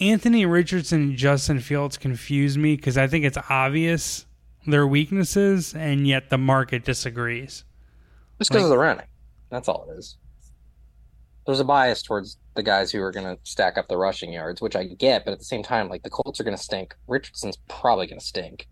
Anthony 0.00 0.46
Richardson 0.46 1.02
and 1.02 1.16
Justin 1.16 1.60
Fields 1.60 1.96
confuse 1.96 2.56
me 2.56 2.76
because 2.76 2.96
I 2.96 3.08
think 3.08 3.24
it's 3.24 3.38
obvious 3.48 4.26
their 4.66 4.86
weaknesses, 4.86 5.74
and 5.74 6.06
yet 6.06 6.30
the 6.30 6.38
market 6.38 6.84
disagrees. 6.84 7.64
Just 8.38 8.50
because 8.50 8.62
like, 8.62 8.64
of 8.64 8.70
the 8.70 8.78
running. 8.78 9.06
That's 9.50 9.68
all 9.68 9.88
it 9.90 9.98
is. 9.98 10.16
There's 11.46 11.60
a 11.60 11.64
bias 11.64 12.02
towards 12.02 12.36
the 12.54 12.62
guys 12.62 12.90
who 12.90 13.00
are 13.02 13.12
going 13.12 13.26
to 13.26 13.38
stack 13.44 13.78
up 13.78 13.88
the 13.88 13.96
rushing 13.96 14.32
yards, 14.32 14.60
which 14.60 14.76
I 14.76 14.84
get, 14.84 15.24
but 15.24 15.32
at 15.32 15.38
the 15.38 15.44
same 15.44 15.62
time, 15.62 15.88
like 15.88 16.02
the 16.02 16.10
Colts 16.10 16.40
are 16.40 16.44
going 16.44 16.56
to 16.56 16.62
stink. 16.62 16.94
Richardson's 17.06 17.58
probably 17.68 18.06
going 18.06 18.18
to 18.18 18.26
stink. 18.26 18.68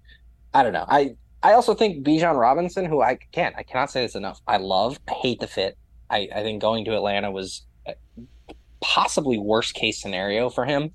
I 0.53 0.63
don't 0.63 0.73
know. 0.73 0.87
I 0.89 1.17
I 1.43 1.53
also 1.53 1.75
think 1.75 2.05
Bijan 2.05 2.39
Robinson, 2.39 2.85
who 2.85 3.01
I 3.01 3.19
can't, 3.33 3.55
I 3.57 3.63
cannot 3.63 3.91
say 3.91 4.03
this 4.03 4.17
enough. 4.17 4.41
I 4.49 4.57
love, 4.57 4.99
I 5.09 5.13
hate 5.13 5.41
the 5.41 5.47
fit. 5.47 5.79
I, 6.11 6.29
I 6.35 6.43
think 6.43 6.61
going 6.61 6.85
to 6.87 6.97
Atlanta 6.97 7.31
was 7.31 7.65
possibly 8.81 9.39
worst 9.39 9.75
case 9.75 10.01
scenario 10.01 10.51
for 10.51 10.65
him. 10.65 10.91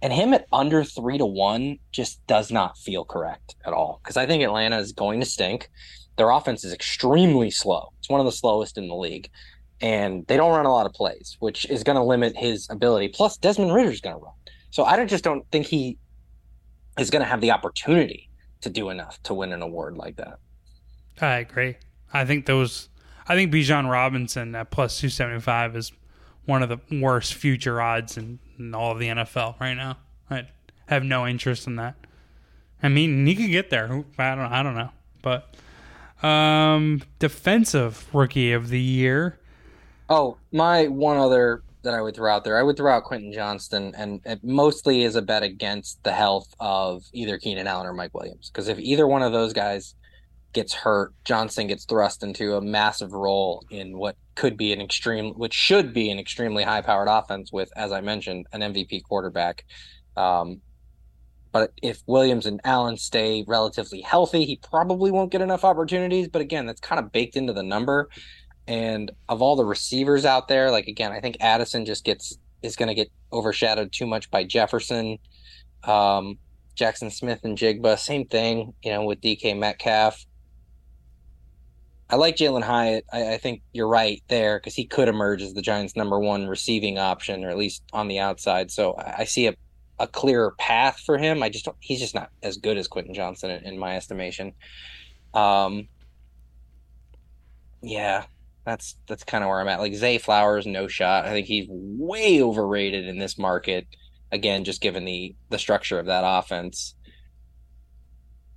And 0.00 0.12
him 0.12 0.32
at 0.32 0.46
under 0.52 0.84
three 0.84 1.18
to 1.18 1.26
one 1.26 1.78
just 1.92 2.24
does 2.26 2.50
not 2.50 2.78
feel 2.78 3.04
correct 3.04 3.56
at 3.66 3.72
all. 3.72 4.00
Because 4.02 4.16
I 4.16 4.26
think 4.26 4.42
Atlanta 4.42 4.78
is 4.78 4.92
going 4.92 5.20
to 5.20 5.26
stink. 5.26 5.68
Their 6.16 6.30
offense 6.30 6.64
is 6.64 6.72
extremely 6.72 7.50
slow. 7.50 7.92
It's 7.98 8.08
one 8.08 8.20
of 8.20 8.26
the 8.26 8.32
slowest 8.32 8.78
in 8.78 8.88
the 8.88 8.94
league. 8.94 9.28
And 9.80 10.26
they 10.26 10.36
don't 10.36 10.50
run 10.50 10.66
a 10.66 10.72
lot 10.72 10.86
of 10.86 10.92
plays, 10.92 11.36
which 11.38 11.64
is 11.66 11.84
going 11.84 11.96
to 11.96 12.02
limit 12.02 12.36
his 12.36 12.68
ability. 12.68 13.08
Plus, 13.08 13.36
Desmond 13.36 13.72
Ridder's 13.72 14.00
going 14.00 14.16
to 14.16 14.22
run. 14.22 14.34
So 14.70 14.84
I 14.84 15.04
just 15.04 15.24
don't 15.24 15.48
think 15.50 15.66
he 15.66 15.98
is 16.98 17.10
going 17.10 17.22
to 17.22 17.28
have 17.28 17.40
the 17.40 17.52
opportunity 17.52 18.28
to 18.60 18.70
do 18.70 18.90
enough 18.90 19.22
to 19.24 19.34
win 19.34 19.52
an 19.52 19.62
award 19.62 19.96
like 19.96 20.16
that. 20.16 20.38
I 21.20 21.36
agree. 21.38 21.76
I 22.12 22.24
think 22.24 22.46
those. 22.46 22.88
I 23.26 23.34
think 23.34 23.52
Bijan 23.52 23.90
Robinson 23.90 24.54
at 24.54 24.70
plus 24.70 24.98
two 24.98 25.08
seventy 25.08 25.40
five 25.40 25.76
is 25.76 25.92
one 26.46 26.62
of 26.62 26.68
the 26.68 26.78
worst 27.00 27.34
future 27.34 27.80
odds 27.80 28.16
in, 28.16 28.38
in 28.58 28.74
all 28.74 28.92
of 28.92 28.98
the 28.98 29.08
NFL 29.08 29.60
right 29.60 29.74
now. 29.74 29.98
I 30.30 30.46
have 30.86 31.04
no 31.04 31.26
interest 31.26 31.66
in 31.66 31.76
that. 31.76 31.94
I 32.82 32.88
mean, 32.88 33.26
he 33.26 33.34
could 33.34 33.50
get 33.50 33.70
there. 33.70 34.04
I 34.18 34.34
don't. 34.34 34.52
I 34.52 34.62
don't 34.62 34.74
know. 34.74 34.90
But 35.22 35.54
um, 36.26 37.02
defensive 37.18 38.06
rookie 38.14 38.52
of 38.52 38.68
the 38.68 38.80
year. 38.80 39.38
Oh, 40.08 40.38
my 40.52 40.88
one 40.88 41.18
other 41.18 41.62
that 41.82 41.94
I 41.94 42.02
would 42.02 42.14
throw 42.14 42.32
out 42.32 42.44
there, 42.44 42.58
I 42.58 42.62
would 42.62 42.76
throw 42.76 42.92
out 42.92 43.04
Quentin 43.04 43.32
Johnston, 43.32 43.94
and 43.96 44.20
it 44.24 44.42
mostly 44.42 45.02
is 45.02 45.16
a 45.16 45.22
bet 45.22 45.42
against 45.42 46.02
the 46.02 46.12
health 46.12 46.52
of 46.58 47.02
either 47.12 47.38
Keenan 47.38 47.66
Allen 47.66 47.86
or 47.86 47.92
Mike 47.92 48.14
Williams. 48.14 48.50
Because 48.50 48.68
if 48.68 48.78
either 48.78 49.06
one 49.06 49.22
of 49.22 49.32
those 49.32 49.52
guys 49.52 49.94
gets 50.52 50.72
hurt, 50.72 51.12
Johnston 51.24 51.66
gets 51.66 51.84
thrust 51.84 52.22
into 52.22 52.56
a 52.56 52.60
massive 52.60 53.12
role 53.12 53.64
in 53.70 53.96
what 53.96 54.16
could 54.34 54.56
be 54.56 54.72
an 54.72 54.80
extreme, 54.80 55.34
which 55.34 55.54
should 55.54 55.92
be 55.92 56.10
an 56.10 56.18
extremely 56.18 56.64
high 56.64 56.80
powered 56.80 57.08
offense 57.08 57.52
with, 57.52 57.70
as 57.76 57.92
I 57.92 58.00
mentioned, 58.00 58.46
an 58.52 58.60
MVP 58.60 59.02
quarterback. 59.04 59.64
Um, 60.16 60.60
but 61.52 61.72
if 61.82 62.02
Williams 62.06 62.46
and 62.46 62.60
Allen 62.64 62.96
stay 62.96 63.44
relatively 63.46 64.00
healthy, 64.00 64.44
he 64.44 64.56
probably 64.56 65.10
won't 65.10 65.32
get 65.32 65.40
enough 65.40 65.64
opportunities. 65.64 66.28
But 66.28 66.42
again, 66.42 66.66
that's 66.66 66.80
kind 66.80 66.98
of 66.98 67.12
baked 67.12 67.36
into 67.36 67.52
the 67.52 67.62
number. 67.62 68.08
And 68.68 69.10
of 69.30 69.40
all 69.40 69.56
the 69.56 69.64
receivers 69.64 70.26
out 70.26 70.46
there, 70.46 70.70
like 70.70 70.88
again, 70.88 71.10
I 71.10 71.20
think 71.20 71.38
Addison 71.40 71.86
just 71.86 72.04
gets 72.04 72.38
is 72.62 72.76
going 72.76 72.88
to 72.88 72.94
get 72.94 73.10
overshadowed 73.32 73.92
too 73.92 74.06
much 74.06 74.30
by 74.30 74.44
Jefferson, 74.44 75.18
um, 75.84 76.38
Jaxon 76.76 77.10
Smith-Njigba. 77.10 77.98
Same 77.98 78.26
thing, 78.26 78.74
you 78.82 78.92
know, 78.92 79.04
with 79.04 79.22
DK 79.22 79.58
Metcalf. 79.58 80.26
I 82.10 82.16
like 82.16 82.36
Jalin 82.36 82.62
Hyatt. 82.62 83.04
I, 83.12 83.34
I, 83.34 83.38
think 83.38 83.62
you're 83.72 83.88
right 83.88 84.22
there 84.28 84.58
because 84.58 84.74
he 84.74 84.86
could 84.86 85.08
emerge 85.08 85.42
as 85.42 85.54
the 85.54 85.62
Giants' 85.62 85.94
number 85.94 86.18
one 86.18 86.46
receiving 86.46 86.98
option, 86.98 87.44
or 87.44 87.50
at 87.50 87.56
least 87.56 87.82
on 87.92 88.08
the 88.08 88.18
outside. 88.18 88.70
So 88.70 88.94
I, 88.94 89.14
I 89.18 89.24
see 89.24 89.46
a, 89.46 89.54
a 89.98 90.06
clearer 90.06 90.54
path 90.58 91.00
for 91.04 91.16
him. 91.16 91.42
I 91.42 91.48
just 91.48 91.66
don't, 91.66 91.76
he's 91.80 92.00
just 92.00 92.14
not 92.14 92.30
as 92.42 92.56
good 92.56 92.76
as 92.76 92.88
Quentin 92.88 93.14
Johnston 93.14 93.50
in, 93.50 93.64
in 93.64 93.78
my 93.78 93.96
estimation. 93.96 94.52
Um, 95.34 95.88
yeah, 97.82 98.24
that's 98.68 98.96
that's 99.06 99.24
kind 99.24 99.42
of 99.42 99.48
where 99.48 99.60
I'm 99.60 99.68
at. 99.68 99.80
Like 99.80 99.94
Zay 99.94 100.18
Flowers, 100.18 100.66
no 100.66 100.86
shot. 100.88 101.24
I 101.24 101.30
think 101.30 101.46
he's 101.46 101.66
way 101.68 102.42
overrated 102.42 103.06
in 103.06 103.18
this 103.18 103.38
market. 103.38 103.86
Again, 104.30 104.64
just 104.64 104.80
given 104.80 105.04
the 105.04 105.34
the 105.48 105.58
structure 105.58 105.98
of 105.98 106.06
that 106.06 106.22
offense. 106.24 106.94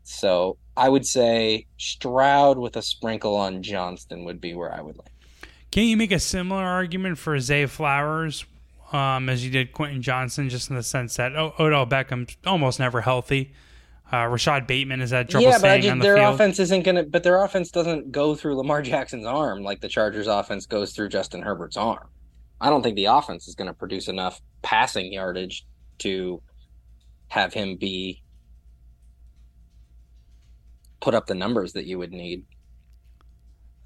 So 0.03 0.57
I 0.75 0.89
would 0.89 1.05
say 1.05 1.67
Stroud 1.77 2.57
with 2.57 2.75
a 2.75 2.81
sprinkle 2.81 3.35
on 3.35 3.63
Johnston 3.63 4.25
would 4.25 4.41
be 4.41 4.53
where 4.53 4.73
I 4.73 4.81
would 4.81 4.97
like. 4.97 5.11
Can 5.71 5.83
you 5.83 5.95
make 5.95 6.11
a 6.11 6.19
similar 6.19 6.63
argument 6.63 7.17
for 7.17 7.39
Zay 7.39 7.65
Flowers 7.65 8.45
um, 8.91 9.29
as 9.29 9.45
you 9.45 9.51
did 9.51 9.71
Quentin 9.71 10.01
Johnston, 10.01 10.49
just 10.49 10.69
in 10.69 10.75
the 10.75 10.83
sense 10.83 11.15
that 11.15 11.35
Odell 11.35 11.85
Beckham's 11.85 12.35
almost 12.45 12.79
never 12.79 13.01
healthy. 13.01 13.53
Uh, 14.13 14.27
Rashod 14.27 14.67
Bateman 14.67 15.01
is 15.01 15.11
that 15.11 15.29
trouble 15.29 15.47
yeah, 15.47 15.57
but 15.59 15.79
just, 15.79 16.01
their 16.01 16.17
field. 16.17 16.33
offense 16.33 16.59
isn't 16.59 16.83
gonna. 16.83 17.03
But 17.03 17.23
their 17.23 17.43
offense 17.43 17.71
doesn't 17.71 18.11
go 18.11 18.35
through 18.35 18.57
Lamar 18.57 18.81
Jackson's 18.81 19.25
arm 19.25 19.63
like 19.63 19.79
the 19.81 19.87
Chargers' 19.87 20.27
offense 20.27 20.65
goes 20.65 20.93
through 20.93 21.09
Justin 21.09 21.41
Herbert's 21.41 21.77
arm. 21.77 22.09
I 22.59 22.69
don't 22.69 22.83
think 22.83 22.95
the 22.95 23.05
offense 23.05 23.47
is 23.47 23.55
going 23.55 23.69
to 23.69 23.73
produce 23.73 24.07
enough 24.07 24.39
passing 24.61 25.11
yardage 25.11 25.65
to 25.99 26.41
have 27.29 27.53
him 27.53 27.77
be 27.77 28.21
put 30.99 31.15
up 31.15 31.25
the 31.25 31.33
numbers 31.33 31.73
that 31.73 31.85
you 31.85 31.97
would 31.97 32.11
need. 32.11 32.45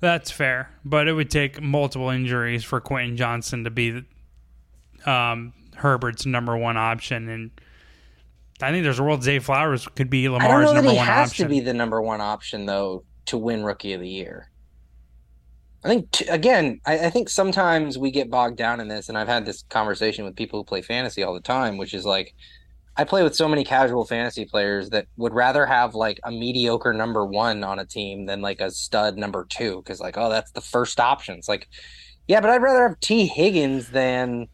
That's 0.01 0.29
fair, 0.29 0.69
but 0.83 1.07
it 1.07 1.13
would 1.13 1.31
take 1.31 1.61
multiple 1.61 2.09
injuries 2.09 2.63
for 2.63 2.81
Quentin 2.81 3.15
Johnston 3.15 3.63
to 3.63 3.69
be 3.69 4.03
um, 5.05 5.53
Herbert's 5.75 6.25
number 6.25 6.57
one 6.57 6.77
option, 6.77 7.29
and 7.29 7.51
I 8.61 8.71
think 8.71 8.83
there's 8.83 8.99
a 8.99 9.03
world 9.03 9.23
Zay 9.23 9.39
Flowers 9.39 9.87
could 9.95 10.09
be 10.09 10.29
Lamar's 10.29 10.43
I 10.45 10.51
don't 10.51 10.61
know 10.63 10.73
number 10.73 10.81
that 10.83 10.91
he 10.91 10.97
one 10.97 11.07
has 11.07 11.29
option. 11.31 11.45
to 11.45 11.49
be 11.49 11.59
the 11.59 11.73
number 11.73 12.01
one 12.01 12.21
option 12.21 12.65
though 12.65 13.03
to 13.25 13.37
win 13.37 13.63
Rookie 13.63 13.93
of 13.93 14.01
the 14.01 14.09
Year. 14.09 14.49
I 15.83 15.87
think 15.87 16.11
t- 16.11 16.27
again, 16.27 16.79
I, 16.85 17.05
I 17.05 17.09
think 17.09 17.29
sometimes 17.29 17.97
we 17.97 18.09
get 18.11 18.31
bogged 18.31 18.57
down 18.57 18.79
in 18.79 18.87
this, 18.87 19.07
and 19.09 19.17
I've 19.17 19.27
had 19.27 19.45
this 19.45 19.63
conversation 19.69 20.25
with 20.25 20.35
people 20.35 20.59
who 20.59 20.63
play 20.63 20.81
fantasy 20.81 21.21
all 21.21 21.33
the 21.33 21.41
time, 21.41 21.77
which 21.77 21.93
is 21.93 22.05
like 22.05 22.33
I 22.97 23.03
play 23.03 23.23
with 23.23 23.35
so 23.35 23.47
many 23.47 23.63
casual 23.63 24.05
fantasy 24.05 24.45
players 24.45 24.89
that 24.91 25.07
would 25.17 25.33
rather 25.33 25.65
have 25.65 25.93
like 25.93 26.19
a 26.23 26.31
mediocre 26.31 26.93
number 26.93 27.25
one 27.25 27.63
on 27.63 27.77
a 27.77 27.85
team 27.85 28.25
than 28.25 28.41
like 28.41 28.61
a 28.61 28.71
stud 28.71 29.17
number 29.17 29.45
two 29.49 29.77
because 29.77 29.99
like 29.99 30.17
oh 30.17 30.29
that's 30.29 30.51
the 30.51 30.61
first 30.61 30.99
option. 30.99 31.37
It's 31.37 31.49
like 31.49 31.67
yeah, 32.27 32.39
but 32.41 32.49
I'd 32.49 32.61
rather 32.61 32.87
have 32.87 32.99
Tee 33.01 33.27
Higgins 33.27 33.89
than 33.89 34.47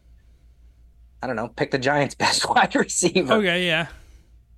I 1.22 1.26
don't 1.26 1.36
know, 1.36 1.48
pick 1.48 1.70
the 1.70 1.78
Giants' 1.78 2.14
best 2.16 2.48
wide 2.48 2.74
receiver. 2.74 3.32
Okay, 3.34 3.66
yeah. 3.66 3.86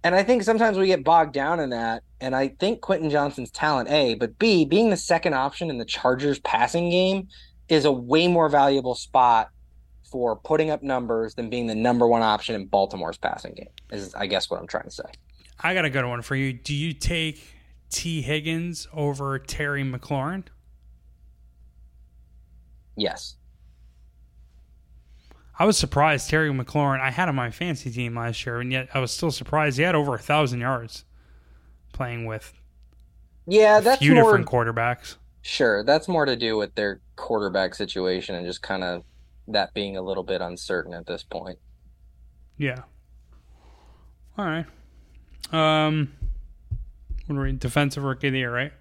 And 0.02 0.14
I 0.14 0.22
think 0.22 0.42
sometimes 0.42 0.76
we 0.76 0.86
get 0.86 1.02
bogged 1.02 1.32
down 1.32 1.60
in 1.60 1.70
that. 1.70 2.02
And 2.20 2.34
I 2.34 2.48
think 2.48 2.80
Quentin 2.82 3.08
Johnston's 3.10 3.50
talent, 3.50 3.88
A, 3.90 4.14
but 4.14 4.38
B, 4.38 4.64
being 4.64 4.90
the 4.90 4.96
second 4.96 5.34
option 5.34 5.70
in 5.70 5.78
the 5.78 5.84
Chargers 5.84 6.38
passing 6.40 6.90
game 6.90 7.28
is 7.68 7.84
a 7.84 7.92
way 7.92 8.28
more 8.28 8.48
valuable 8.48 8.94
spot 8.94 9.48
for 10.10 10.36
putting 10.36 10.70
up 10.70 10.82
numbers 10.82 11.34
than 11.34 11.48
being 11.48 11.66
the 11.66 11.74
number 11.74 12.06
one 12.06 12.22
option 12.22 12.54
in 12.54 12.66
Baltimore's 12.66 13.16
passing 13.16 13.54
game, 13.54 13.70
is 13.90 14.14
I 14.14 14.26
guess 14.26 14.50
what 14.50 14.60
I'm 14.60 14.66
trying 14.66 14.84
to 14.84 14.90
say. 14.90 15.04
I 15.60 15.72
got 15.74 15.84
a 15.84 15.90
good 15.90 16.04
one 16.04 16.22
for 16.22 16.36
you. 16.36 16.52
Do 16.52 16.74
you 16.74 16.92
take 16.92 17.42
Tee 17.90 18.20
Higgins 18.20 18.86
over 18.92 19.38
Terry 19.38 19.82
McLaurin? 19.82 20.44
Yes. 22.96 23.36
I 25.58 25.66
was 25.66 25.76
surprised 25.76 26.28
Terry 26.28 26.50
McLaurin. 26.50 27.00
I 27.00 27.10
had 27.10 27.28
him 27.28 27.38
on 27.38 27.46
my 27.46 27.50
fantasy 27.50 27.90
team 27.90 28.16
last 28.16 28.44
year, 28.44 28.60
and 28.60 28.72
yet 28.72 28.88
I 28.92 28.98
was 28.98 29.12
still 29.12 29.30
surprised 29.30 29.76
he 29.76 29.84
had 29.84 29.94
over 29.94 30.14
a 30.14 30.18
thousand 30.18 30.60
yards 30.60 31.04
playing 31.92 32.26
with. 32.26 32.52
Yeah, 33.46 33.80
that's 33.80 34.00
few 34.00 34.14
more, 34.14 34.24
different 34.24 34.46
quarterbacks. 34.46 35.16
Sure, 35.42 35.84
that's 35.84 36.08
more 36.08 36.24
to 36.24 36.34
do 36.34 36.56
with 36.56 36.74
their 36.74 37.00
quarterback 37.16 37.74
situation 37.74 38.34
and 38.34 38.46
just 38.46 38.62
kind 38.62 38.82
of 38.82 39.04
that 39.48 39.72
being 39.74 39.96
a 39.96 40.02
little 40.02 40.22
bit 40.22 40.40
uncertain 40.40 40.94
at 40.94 41.06
this 41.06 41.22
point. 41.22 41.58
Yeah. 42.56 42.82
All 44.36 44.44
right. 44.44 44.66
Um, 45.52 46.12
what 47.26 47.36
are 47.36 47.42
we 47.42 47.52
defensive 47.52 48.02
rookie 48.02 48.28
of 48.28 48.32
the 48.32 48.40
year, 48.40 48.52
right? 48.52 48.72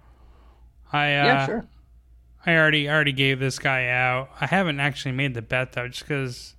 I 0.92 1.04
uh, 1.06 1.24
yeah, 1.24 1.46
sure. 1.46 1.64
I 2.46 2.56
already 2.56 2.88
already 2.88 3.12
gave 3.12 3.38
this 3.38 3.58
guy 3.58 3.88
out. 3.88 4.30
I 4.40 4.46
haven't 4.46 4.80
actually 4.80 5.12
made 5.12 5.34
the 5.34 5.42
bet 5.42 5.72
though, 5.72 5.88
just 5.88 6.02
because 6.02 6.54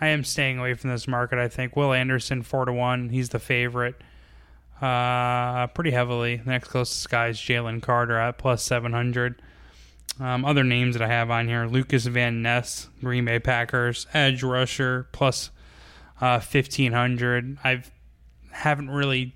I 0.00 0.08
am 0.08 0.24
staying 0.24 0.58
away 0.58 0.74
from 0.74 0.90
this 0.90 1.08
market. 1.08 1.38
I 1.38 1.48
think 1.48 1.76
Will 1.76 1.92
Anderson 1.92 2.42
four 2.42 2.64
to 2.64 2.72
one. 2.72 3.08
He's 3.08 3.30
the 3.30 3.38
favorite, 3.38 3.96
uh, 4.80 5.66
pretty 5.68 5.90
heavily. 5.90 6.36
The 6.36 6.50
next 6.50 6.68
closest 6.68 7.08
guy 7.10 7.28
is 7.28 7.38
Jalen 7.38 7.82
Carter 7.82 8.16
at 8.16 8.38
plus 8.38 8.62
seven 8.62 8.92
hundred. 8.92 9.42
Um, 10.20 10.44
other 10.44 10.64
names 10.64 10.96
that 10.96 11.02
I 11.02 11.08
have 11.08 11.30
on 11.30 11.48
here: 11.48 11.66
Lukas 11.66 12.06
Van 12.06 12.42
Ness, 12.42 12.88
Green 13.00 13.24
Bay 13.24 13.38
Packers 13.38 14.06
edge 14.14 14.42
rusher 14.42 15.08
plus 15.12 15.50
uh, 16.20 16.38
fifteen 16.38 16.92
hundred. 16.92 17.58
I've 17.64 17.90
haven't 18.50 18.90
really 18.90 19.34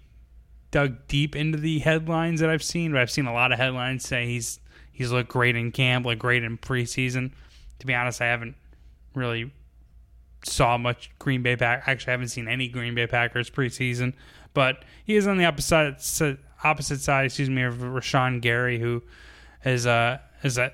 dug 0.71 1.07
deep 1.07 1.37
into 1.37 1.59
the 1.59 1.81
headlines 1.81 2.41
that 2.41 2.51
I've 2.51 2.63
seen, 2.63 2.93
but 2.93 3.01
I've 3.01 3.11
seen 3.11 3.27
a 3.27 3.33
lot 3.33 3.53
of 3.53 3.59
headlines 3.59 4.07
say 4.07 4.27
he's 4.27 4.59
he's 4.93 5.13
looked 5.13 5.29
great 5.29 5.55
in 5.55 5.71
camp, 5.73 6.07
looked 6.07 6.21
great 6.21 6.43
in 6.45 6.57
preseason. 6.59 7.33
To 7.81 7.87
be 7.87 7.95
honest, 7.95 8.21
I 8.21 8.27
haven't 8.27 8.57
really 9.15 9.53
saw 10.43 10.77
much 10.79 11.11
Green 11.19 11.43
Bay 11.43 11.57
Pack. 11.57 11.85
Actually, 11.87 12.11
I 12.11 12.13
haven't 12.13 12.29
seen 12.29 12.49
any 12.49 12.69
Green 12.69 12.95
Bay 12.95 13.07
Packers 13.07 13.51
preseason, 13.51 14.15
but 14.55 14.85
he 15.05 15.17
is 15.17 15.27
on 15.27 15.39
the 15.39 15.45
opposite 15.45 16.39
opposite 16.65 17.01
side. 17.01 17.27
Excuse 17.27 17.51
me, 17.51 17.63
of 17.63 17.77
Rashan 17.77 18.41
Gary, 18.41 18.79
who 18.79 19.03
is 19.65 19.87
a 19.87 20.21
is 20.43 20.59
an 20.59 20.71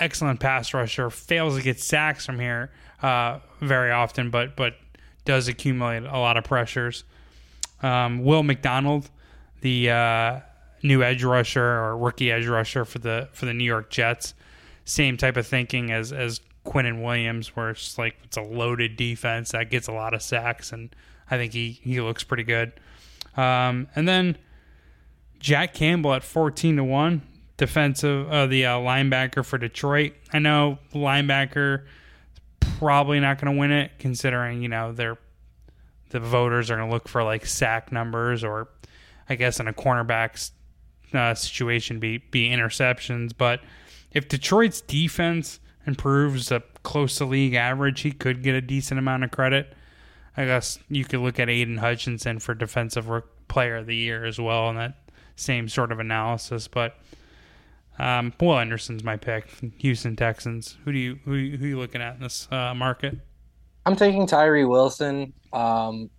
excellent 0.00 0.40
pass 0.40 0.72
rusher. 0.74 1.10
Fails 1.10 1.56
to 1.56 1.62
get 1.62 1.80
sacks 1.80 2.26
from 2.26 2.38
here 2.38 2.70
uh, 3.02 3.38
very 3.60 3.90
often, 3.90 4.30
but 4.30 4.56
but 4.56 4.74
does 5.24 5.48
accumulate 5.48 6.04
a 6.04 6.18
lot 6.18 6.36
of 6.36 6.44
pressures. 6.44 7.04
Um, 7.82 8.24
Will 8.24 8.42
McDonald, 8.42 9.10
the 9.60 9.90
uh, 9.90 10.40
new 10.82 11.02
edge 11.02 11.22
rusher 11.24 11.62
or 11.62 11.96
rookie 11.96 12.32
edge 12.32 12.46
rusher 12.46 12.84
for 12.84 12.98
the 12.98 13.28
for 13.32 13.46
the 13.46 13.54
New 13.54 13.64
York 13.64 13.90
Jets, 13.90 14.34
same 14.84 15.16
type 15.16 15.36
of 15.36 15.46
thinking 15.46 15.90
as 15.90 16.12
as 16.12 16.40
Quinnen 16.68 17.02
Williams, 17.02 17.56
where 17.56 17.70
it's 17.70 17.96
like 17.96 18.16
it's 18.24 18.36
a 18.36 18.42
loaded 18.42 18.96
defense 18.96 19.52
that 19.52 19.70
gets 19.70 19.88
a 19.88 19.92
lot 19.92 20.12
of 20.12 20.20
sacks, 20.20 20.70
and 20.70 20.94
I 21.30 21.38
think 21.38 21.54
he 21.54 21.80
he 21.82 22.00
looks 22.00 22.24
pretty 22.24 22.42
good. 22.42 22.72
Um, 23.36 23.88
and 23.96 24.06
then 24.06 24.36
Jack 25.40 25.72
Campbell 25.72 26.12
at 26.12 26.22
fourteen 26.22 26.76
to 26.76 26.84
one, 26.84 27.22
defensive 27.56 28.30
uh, 28.30 28.46
the 28.46 28.66
uh, 28.66 28.76
linebacker 28.78 29.44
for 29.44 29.56
Detroit. 29.56 30.12
I 30.32 30.40
know 30.40 30.78
linebacker 30.92 31.86
probably 32.60 33.18
not 33.18 33.40
going 33.40 33.54
to 33.54 33.58
win 33.58 33.72
it, 33.72 33.92
considering 33.98 34.62
you 34.62 34.68
know 34.68 34.92
they're 34.92 35.18
the 36.10 36.20
voters 36.20 36.70
are 36.70 36.76
going 36.76 36.88
to 36.88 36.94
look 36.94 37.08
for 37.08 37.22
like 37.22 37.46
sack 37.46 37.92
numbers 37.92 38.44
or 38.44 38.68
I 39.28 39.34
guess 39.34 39.60
in 39.60 39.68
a 39.68 39.72
cornerback's 39.72 40.52
uh, 41.14 41.34
situation 41.34 41.98
be 41.98 42.18
be 42.18 42.50
interceptions. 42.50 43.32
But 43.36 43.60
if 44.12 44.28
Detroit's 44.28 44.82
defense 44.82 45.60
improves 45.88 46.46
to 46.46 46.62
close 46.84 47.16
to 47.16 47.24
league 47.24 47.54
average, 47.54 48.02
he 48.02 48.12
could 48.12 48.42
get 48.42 48.54
a 48.54 48.60
decent 48.60 48.98
amount 48.98 49.24
of 49.24 49.32
credit. 49.32 49.74
I 50.36 50.44
guess 50.44 50.78
you 50.88 51.04
could 51.04 51.18
look 51.18 51.40
at 51.40 51.48
Aidan 51.48 51.78
Hutchinson 51.78 52.38
for 52.38 52.54
defensive 52.54 53.10
player 53.48 53.78
of 53.78 53.86
the 53.86 53.96
year 53.96 54.24
as 54.24 54.38
well 54.38 54.70
in 54.70 54.76
that 54.76 54.94
same 55.34 55.68
sort 55.68 55.90
of 55.90 55.98
analysis. 55.98 56.68
But 56.68 56.96
um, 57.98 58.32
Will 58.40 58.58
Anderson's 58.58 59.02
my 59.02 59.16
pick. 59.16 59.50
Houston 59.78 60.14
Texans. 60.14 60.76
Who 60.84 60.92
do 60.92 60.98
you 60.98 61.18
who, 61.24 61.32
who 61.32 61.64
are 61.64 61.68
you 61.68 61.78
looking 61.78 62.00
at 62.00 62.14
in 62.14 62.22
this 62.22 62.46
uh, 62.52 62.72
market? 62.74 63.18
I'm 63.84 63.96
taking 63.96 64.26
Tyree 64.26 64.64
Wilson. 64.64 65.32
Um, 65.52 66.10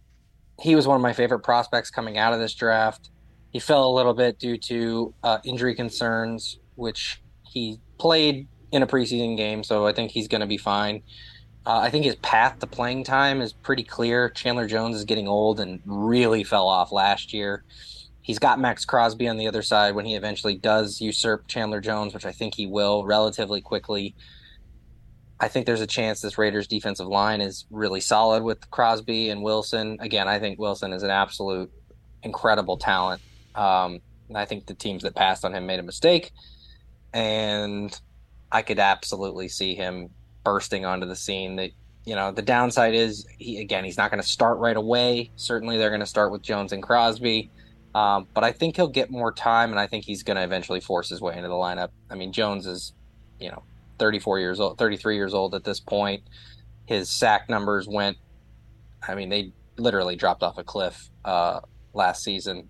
he 0.60 0.76
was 0.76 0.88
one 0.88 0.98
of 0.98 1.02
my 1.02 1.14
favorite 1.14 1.40
prospects 1.40 1.90
coming 1.90 2.18
out 2.18 2.34
of 2.34 2.40
this 2.40 2.54
draft. 2.54 3.12
He 3.52 3.60
fell 3.60 3.88
a 3.88 3.94
little 3.94 4.14
bit 4.14 4.38
due 4.38 4.58
to 4.58 5.14
uh, 5.24 5.38
injury 5.46 5.76
concerns, 5.76 6.60
which 6.76 7.22
he 7.44 7.80
played 7.98 8.49
in 8.72 8.84
a 8.84 8.88
preseason 8.88 9.38
game, 9.38 9.64
so 9.64 9.86
I 9.86 9.94
think 9.94 10.12
he's 10.12 10.28
going 10.28 10.42
to 10.42 10.48
be 10.48 10.58
fine. 10.58 11.04
Uh, 11.66 11.80
I 11.80 11.90
think 11.90 12.06
his 12.06 12.16
path 12.16 12.60
to 12.60 12.68
playing 12.68 13.04
time 13.04 13.42
is 13.42 13.54
pretty 13.54 13.84
clear. 13.84 14.30
Chandler 14.30 14.68
Jones 14.68 14.96
is 14.96 15.06
getting 15.06 15.28
old 15.28 15.60
and 15.60 15.82
really 15.86 16.44
fell 16.44 16.68
off 16.68 16.92
last 16.92 17.34
year. 17.34 17.64
He's 18.22 18.40
got 18.40 18.60
Maxx 18.60 18.86
Crosby 18.86 19.28
on 19.28 19.38
the 19.38 19.48
other 19.48 19.62
side 19.62 19.96
when 19.96 20.06
he 20.06 20.16
eventually 20.16 20.56
does 20.56 21.02
usurp 21.02 21.48
Chandler 21.48 21.82
Jones, 21.82 22.14
which 22.14 22.26
I 22.26 22.32
think 22.32 22.56
he 22.56 22.68
will 22.68 23.06
relatively 23.06 23.62
quickly. 23.62 24.16
I 25.40 25.48
think 25.48 25.66
there's 25.66 25.82
a 25.82 25.88
chance 25.88 26.22
this 26.22 26.38
Raiders 26.38 26.68
defensive 26.68 27.08
line 27.08 27.42
is 27.42 27.66
really 27.72 28.02
solid 28.02 28.44
with 28.44 28.70
Crosby 28.70 29.30
and 29.30 29.42
Wilson. 29.42 29.98
Again, 30.00 30.28
I 30.28 30.40
think 30.40 30.60
Wilson 30.60 30.94
is 30.94 31.04
an 31.04 31.10
absolute 31.10 31.72
incredible 32.24 32.78
talent. 32.78 33.22
Um, 33.56 34.02
I 34.36 34.46
think 34.46 34.66
the 34.66 34.74
teams 34.74 35.04
that 35.04 35.16
passed 35.16 35.46
on 35.46 35.56
him 35.56 35.66
made 35.66 35.80
a 35.80 35.84
mistake. 35.84 36.32
And 37.14 38.00
I 38.52 38.62
could 38.62 38.80
absolutely 38.80 39.48
see 39.48 39.76
him 39.76 40.10
bursting 40.44 40.86
onto 40.86 41.08
the 41.08 41.16
scene. 41.16 41.56
That 41.58 41.72
you 42.06 42.16
know, 42.16 42.32
the 42.32 42.42
downside 42.42 42.96
is 42.96 43.28
he 43.38 43.60
again 43.60 43.84
he's 43.84 43.98
not 43.98 44.12
going 44.12 44.22
to 44.22 44.28
start 44.28 44.58
right 44.60 44.78
away. 44.78 45.32
Certainly, 45.36 45.78
they're 45.78 45.90
going 45.90 46.00
to 46.00 46.06
start 46.06 46.32
with 46.32 46.42
Jones 46.42 46.72
and 46.72 46.82
Crosby. 46.82 47.50
Um, 47.96 48.28
but 48.34 48.44
I 48.44 48.52
think 48.52 48.76
he'll 48.76 48.88
get 48.88 49.10
more 49.10 49.32
time, 49.32 49.72
and 49.72 49.80
I 49.80 49.88
think 49.88 50.06
he's 50.06 50.22
going 50.22 50.38
to 50.38 50.44
eventually 50.44 50.80
force 50.80 51.10
his 51.10 51.22
way 51.22 51.36
into 51.36 51.50
the 51.50 51.56
lineup. 51.56 51.90
I 52.10 52.16
mean, 52.16 52.32
Jones 52.32 52.68
is, 52.68 52.94
you 53.40 53.50
know, 53.50 53.64
34 53.98 54.40
years 54.40 54.60
old, 54.60 54.78
33 54.78 55.16
years 55.16 55.34
old 55.34 55.56
at 55.56 55.64
this 55.64 55.80
point. 55.80 56.22
His 56.86 57.10
sack 57.10 57.50
numbers 57.50 57.88
went, 57.88 58.18
I 59.08 59.16
mean, 59.16 59.30
they 59.30 59.54
literally 59.78 60.16
dropped 60.16 60.44
off 60.44 60.60
a 60.60 60.64
cliff 60.64 61.10
uh, 61.26 61.62
last 61.94 62.24
season 62.24 62.70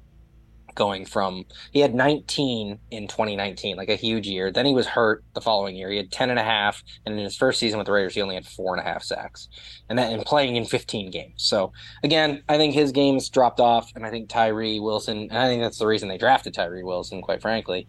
going 0.80 1.06
from 1.06 1.46
he 1.72 1.82
had 1.82 1.94
19 1.94 2.80
in 2.90 3.08
2019 3.08 3.76
like 3.76 3.90
a 3.90 3.96
huge 3.96 4.26
year. 4.26 4.50
Then 4.50 4.66
he 4.66 4.74
was 4.74 4.88
hurt 4.88 5.26
the 5.34 5.42
following 5.42 5.76
year. 5.76 5.92
He 5.92 5.98
had 5.98 6.10
10 6.10 6.30
and 6.30 6.40
a 6.40 6.44
half 6.44 6.82
and 7.06 7.14
in 7.14 7.24
his 7.24 7.36
first 7.36 7.60
season 7.60 7.78
with 7.78 7.86
the 7.86 7.92
raiders 7.92 8.16
he 8.16 8.22
only 8.22 8.36
had 8.36 8.46
four 8.46 8.74
and 8.74 8.82
a 8.82 8.90
half 8.90 9.04
sacks. 9.04 9.50
And 9.90 10.00
then 10.00 10.14
and 10.14 10.26
playing 10.26 10.56
in 10.56 10.64
15 10.64 11.12
games. 11.12 11.44
So 11.44 11.74
again 12.02 12.44
i 12.48 12.58
think 12.58 12.74
his 12.74 12.94
games 12.94 13.28
dropped 13.30 13.60
off 13.60 13.92
and 13.96 14.06
i 14.06 14.10
think 14.10 14.30
tyree 14.30 14.80
wilson 14.80 15.28
and 15.30 15.38
i 15.38 15.48
think 15.48 15.62
that's 15.62 15.80
the 15.80 15.88
reason 15.88 16.08
they 16.08 16.18
drafted 16.18 16.54
tyree 16.54 16.84
wilson 16.84 17.22
quite 17.22 17.42
frankly 17.42 17.88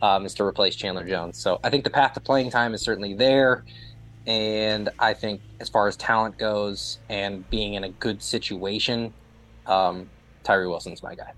um, 0.00 0.26
is 0.26 0.34
to 0.34 0.42
replace 0.42 0.74
chandler 0.74 1.06
jones. 1.06 1.38
So 1.38 1.60
i 1.62 1.70
think 1.70 1.84
the 1.84 1.90
path 1.90 2.14
to 2.14 2.20
playing 2.20 2.50
time 2.50 2.74
is 2.74 2.82
certainly 2.82 3.14
there 3.14 3.64
and 4.26 4.88
i 4.98 5.14
think 5.14 5.40
as 5.60 5.68
far 5.68 5.88
as 5.88 5.96
talent 5.96 6.38
goes 6.38 6.98
and 7.08 7.48
being 7.50 7.74
in 7.74 7.84
a 7.84 7.88
good 7.88 8.22
situation 8.22 9.12
um, 9.66 10.10
tyree 10.42 10.66
wilson's 10.66 11.02
my 11.02 11.14
guy 11.14 11.32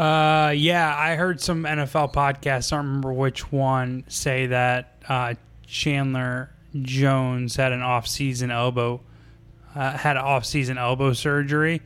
uh, 0.00 0.48
yeah, 0.52 0.96
I 0.96 1.14
heard 1.14 1.42
some 1.42 1.64
NFL 1.64 2.14
podcasts. 2.14 2.72
I 2.72 2.76
don't 2.76 2.86
remember 2.86 3.12
which 3.12 3.52
one 3.52 4.04
say 4.08 4.46
that 4.46 4.94
uh, 5.06 5.34
Chandler 5.66 6.50
Jones 6.80 7.56
had 7.56 7.72
an 7.72 7.82
off-season 7.82 8.50
elbow, 8.50 9.02
uh, 9.74 9.98
had 9.98 10.16
an 10.16 10.22
off-season 10.22 10.78
elbow 10.78 11.12
surgery, 11.12 11.82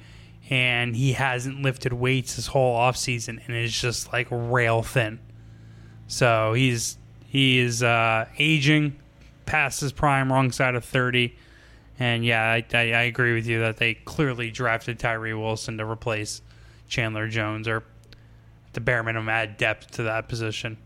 and 0.49 0.95
he 0.95 1.15
hasn't 1.15 1.63
lifted 1.63 1.93
weights 1.93 2.37
his 2.37 2.47
whole 2.47 2.77
off-season, 2.77 3.41
and 3.45 3.57
is 3.57 3.77
just 3.77 4.13
like 4.13 4.29
rail 4.31 4.85
thin. 4.85 5.19
So 6.07 6.53
he's 6.53 6.99
he 7.27 7.59
is 7.59 7.83
uh, 7.83 8.27
aging, 8.39 8.95
past 9.45 9.81
his 9.81 9.91
prime, 9.91 10.33
wrong 10.33 10.53
side 10.53 10.77
of 10.77 10.85
thirty. 10.85 11.37
And 11.99 12.25
yeah, 12.25 12.45
I, 12.45 12.65
I, 12.75 12.79
I 12.79 13.03
agree 13.03 13.35
with 13.35 13.49
you 13.49 13.59
that 13.59 13.79
they 13.79 13.95
clearly 13.95 14.53
drafted 14.53 15.01
Tyree 15.01 15.35
Wilson 15.35 15.79
to 15.79 15.85
replace 15.85 16.43
Chandler 16.87 17.27
Jones, 17.27 17.67
or 17.67 17.83
the 18.75 18.81
bare 18.81 19.03
minimum 19.03 19.29
add 19.29 19.57
depth 19.57 19.93
to 19.93 20.05
that 20.05 20.29
position. 20.29 20.77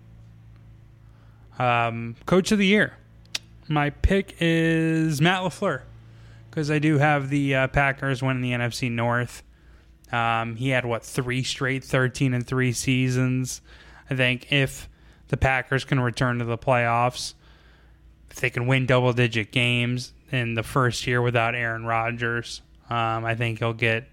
Um, 1.59 2.17
Coach 2.27 2.53
of 2.53 2.59
the 2.59 2.67
year. 2.67 2.95
My 3.67 3.91
pick 3.91 4.37
is 4.41 5.21
Matt 5.21 5.43
LaFleur 5.43 5.83
because 6.51 6.71
I 6.71 6.79
do 6.79 6.99
have 6.99 7.29
the 7.29 7.55
uh, 7.55 7.69
Packers 7.69 8.23
winning 8.23 8.43
the 8.43 8.53
NFC 8.53 8.91
North. 8.91 9.43
Um, 10.11 10.57
he 10.57 10.71
had 10.71 10.87
what 10.87 11.05
three 11.05 11.43
straight 11.43 11.85
13 11.85 12.33
and 12.33 12.47
3 12.47 12.73
seasons. 12.73 13.61
I 14.09 14.15
think 14.15 14.51
if 14.51 14.89
the 15.29 15.37
Packers 15.37 15.85
can 15.85 16.01
return 16.01 16.39
to 16.39 16.45
the 16.45 16.57
playoffs, 16.57 17.35
if 18.31 18.41
they 18.41 18.51
can 18.51 18.67
win 18.67 18.87
double 18.87 19.13
digit 19.13 19.53
games 19.53 20.13
in 20.31 20.55
the 20.55 20.63
first 20.63 21.07
year 21.07 21.21
without 21.21 21.55
Aaron 21.55 21.85
Rodgers, 21.85 22.63
um, 22.89 23.25
I 23.25 23.35
think 23.35 23.59
he'll 23.59 23.75
get 23.75 24.09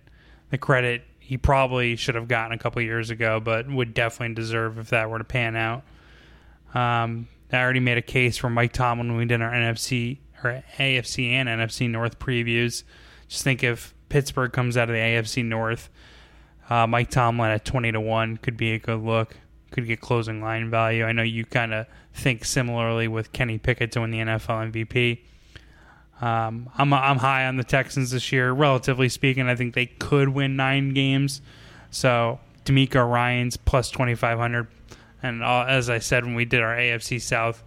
the 0.49 0.57
credit 0.57 1.03
he 1.26 1.38
probably 1.38 1.95
should 1.95 2.13
have 2.13 2.28
gotten 2.28 2.51
a 2.51 2.57
couple 2.59 2.80
years 2.84 3.09
ago, 3.09 3.39
but 3.39 3.67
would 3.67 3.95
definitely 3.95 4.36
deserve 4.36 4.78
if 4.78 4.91
that 4.91 5.09
were 5.09 5.17
to 5.17 5.23
pan 5.23 5.55
out. 5.55 5.84
Um, 6.76 7.28
I 7.51 7.57
already 7.57 7.80
made 7.80 7.97
a 7.97 8.03
case 8.03 8.38
for 8.38 8.47
Mike 8.47 8.73
Tomlin 8.73 9.07
when 9.07 9.17
we 9.17 9.26
did 9.26 9.41
our 9.41 9.51
NFC 9.51 10.19
or 10.43 10.63
AFC 10.78 11.32
and 11.32 11.49
NFC 11.49 11.89
North 11.89 12.19
previews. 12.19 12.84
Just 13.28 13.43
think 13.43 13.63
if 13.63 13.95
Pittsburgh 14.07 14.53
comes 14.53 14.78
out 14.78 14.88
of 14.88 14.93
the 14.93 14.99
AFC 14.99 15.43
North, 15.43 15.89
uh, 16.69 16.86
Mike 16.86 17.09
Tomlin 17.09 17.49
at 17.49 17.65
twenty 17.65 17.91
to 17.91 17.99
one 17.99 18.38
could 18.38 18.55
be 18.55 18.73
a 18.73 18.80
good 18.80 19.01
look. 19.01 19.36
Could 19.71 19.88
get 19.88 20.01
closing 20.01 20.41
line 20.41 20.69
value. 20.69 21.05
I 21.05 21.11
know 21.11 21.23
you 21.23 21.43
kind 21.43 21.73
of 21.73 21.88
think 22.13 22.45
similarly 22.45 23.07
with 23.07 23.32
Kenny 23.32 23.57
Pickett 23.57 23.91
to 23.93 24.01
win 24.01 24.11
the 24.11 24.19
NFL 24.19 24.71
MVP. 24.71 25.21
Um, 26.22 26.70
I'm 26.78 26.93
I'm 26.93 27.18
high 27.18 27.45
on 27.45 27.57
the 27.57 27.63
Texans 27.63 28.11
this 28.11 28.32
year, 28.32 28.51
relatively 28.51 29.09
speaking. 29.09 29.47
I 29.47 29.55
think 29.55 29.74
they 29.74 29.86
could 29.86 30.30
win 30.30 30.55
nine 30.55 30.93
games. 30.93 31.41
So 31.91 32.39
DeMeco 32.66 33.09
Ryans 33.09 33.57
plus 33.57 33.91
2,500, 33.91 34.68
and 35.22 35.43
all, 35.43 35.66
as 35.66 35.89
I 35.89 35.99
said 35.99 36.26
when 36.26 36.36
we 36.36 36.45
did 36.45 36.61
our 36.61 36.76
AFC 36.76 37.22
South 37.22 37.63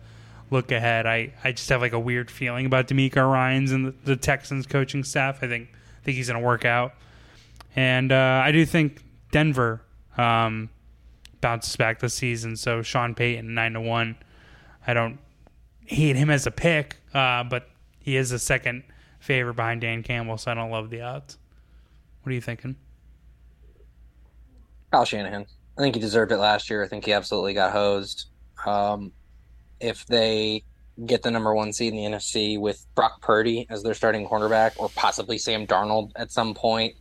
look 0.50 0.72
ahead, 0.72 1.06
I, 1.06 1.34
I 1.44 1.52
just 1.52 1.68
have 1.68 1.82
like 1.82 1.92
a 1.92 1.98
weird 1.98 2.30
feeling 2.30 2.64
about 2.64 2.88
DeMeco 2.88 3.30
Ryans 3.30 3.70
and 3.70 3.86
the, 3.86 3.94
the 4.04 4.16
Texans 4.16 4.66
coaching 4.66 5.04
staff. 5.04 5.42
I 5.42 5.48
think 5.48 5.68
I 6.00 6.04
think 6.04 6.16
he's 6.16 6.28
going 6.28 6.40
to 6.40 6.46
work 6.46 6.64
out, 6.64 6.94
and 7.76 8.10
uh, 8.10 8.42
I 8.44 8.52
do 8.52 8.64
think 8.64 9.02
Denver 9.30 9.82
um, 10.16 10.70
bounces 11.42 11.76
back 11.76 12.00
this 12.00 12.14
season. 12.14 12.56
So 12.56 12.80
Sean 12.80 13.14
Payton 13.14 13.52
nine 13.54 13.74
to 13.74 13.80
one. 13.80 14.16
I 14.86 14.94
don't 14.94 15.18
hate 15.84 16.16
him 16.16 16.30
as 16.30 16.46
a 16.46 16.50
pick, 16.50 16.96
uh, 17.12 17.44
but 17.44 17.68
he 18.08 18.16
is 18.16 18.32
a 18.32 18.38
second 18.38 18.84
favorite 19.20 19.52
behind 19.52 19.82
Dan 19.82 20.02
Campbell, 20.02 20.38
so 20.38 20.50
I 20.50 20.54
don't 20.54 20.70
love 20.70 20.88
the 20.88 21.02
odds. 21.02 21.36
What 22.22 22.30
are 22.30 22.34
you 22.34 22.40
thinking? 22.40 22.74
Kyle 24.90 25.04
Shanahan. 25.04 25.44
I 25.76 25.82
think 25.82 25.94
he 25.94 26.00
deserved 26.00 26.32
it 26.32 26.38
last 26.38 26.70
year. 26.70 26.82
I 26.82 26.88
think 26.88 27.04
he 27.04 27.12
absolutely 27.12 27.52
got 27.52 27.70
hosed. 27.70 28.28
Um, 28.64 29.12
if 29.78 30.06
they 30.06 30.64
get 31.04 31.22
the 31.22 31.30
number 31.30 31.54
one 31.54 31.70
seed 31.70 31.92
in 31.92 31.98
the 31.98 32.16
NFC 32.16 32.58
with 32.58 32.86
Brock 32.94 33.20
Purdy 33.20 33.66
as 33.68 33.82
their 33.82 33.92
starting 33.92 34.26
cornerback, 34.26 34.72
or 34.78 34.88
possibly 34.88 35.36
Sam 35.36 35.66
Darnold 35.66 36.12
at 36.16 36.32
some 36.32 36.54
point, 36.54 36.94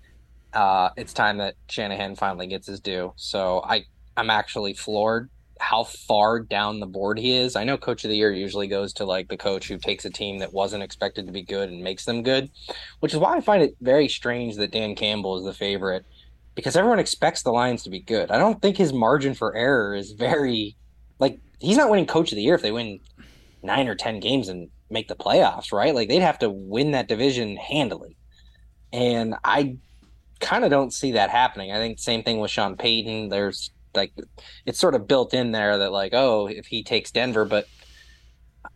uh, 0.51 0.89
it's 0.97 1.14
time 1.14 1.38
that 1.38 1.55
Shanahan 1.70 2.18
finally 2.18 2.47
gets 2.47 2.68
his 2.68 2.82
due. 2.82 3.14
So 3.16 3.62
I, 3.64 3.86
I'm 4.18 4.30
actually 4.30 4.74
floored 4.74 5.30
how 5.60 5.84
far 5.84 6.39
down 6.39 6.80
the 6.80 6.86
board 6.86 7.20
he 7.20 7.34
is. 7.34 7.55
I 7.55 7.64
know 7.64 7.78
coach 7.78 8.03
of 8.03 8.10
the 8.10 8.18
year 8.18 8.32
usually 8.32 8.68
goes 8.68 8.93
to 8.93 9.05
like 9.05 9.28
the 9.28 9.38
coach 9.38 9.68
who 9.68 9.78
takes 9.78 10.05
a 10.05 10.10
team 10.10 10.39
that 10.39 10.53
wasn't 10.53 10.84
expected 10.84 11.26
to 11.26 11.34
be 11.34 11.43
good 11.43 11.70
and 11.70 11.84
makes 11.84 12.05
them 12.05 12.24
good, 12.24 12.49
which 12.99 13.14
is 13.14 13.20
why 13.20 13.36
I 13.36 13.41
find 13.41 13.64
it 13.64 13.76
very 13.82 14.08
strange 14.08 14.55
that 14.55 14.72
Dan 14.72 14.95
Campbell 14.95 15.38
is 15.38 15.45
the 15.45 15.53
favorite 15.53 16.05
because 16.55 16.76
everyone 16.76 16.99
expects 16.99 17.43
the 17.43 17.51
Lions 17.51 17.84
to 17.84 17.89
be 17.89 17.99
good. 17.99 18.32
I 18.32 18.38
don't 18.38 18.62
think 18.62 18.78
his 18.78 18.91
margin 18.91 19.34
for 19.34 19.55
error 19.55 19.93
is 19.93 20.12
very 20.12 20.76
like 21.20 21.39
he's 21.60 21.78
not 21.78 21.89
winning 21.89 22.08
coach 22.08 22.32
of 22.32 22.36
the 22.36 22.41
year 22.41 22.55
if 22.55 22.62
they 22.62 22.72
win 22.72 22.99
9 23.64 23.88
or 23.88 23.95
10 23.95 24.20
games 24.20 24.49
and 24.49 24.70
make 24.89 25.08
the 25.08 25.16
playoffs, 25.16 25.72
right? 25.72 25.93
Like 25.93 26.10
they'd 26.10 26.20
have 26.20 26.39
to 26.39 26.49
win 26.49 26.91
that 26.91 27.08
division 27.08 27.58
handily. 27.58 28.18
And 28.93 29.36
I 29.43 29.78
kind 30.39 30.64
of 30.64 30.70
don't 30.70 30.93
see 30.93 31.14
that 31.14 31.30
happening. 31.30 31.72
I 31.72 31.78
think 31.78 31.99
same 31.99 32.24
thing 32.24 32.39
with 32.39 32.51
Sean 32.51 32.78
Payton. 32.78 33.30
There's 33.30 33.72
like 33.98 34.14
it's 34.66 34.80
sort 34.80 34.95
of 34.95 35.08
built 35.08 35.34
in 35.34 35.52
there 35.52 35.78
that 35.80 35.91
like 35.91 36.14
oh 36.14 36.48
if 36.48 36.68
he 36.68 36.84
takes 36.84 37.12
Denver, 37.12 37.45
but 37.45 37.68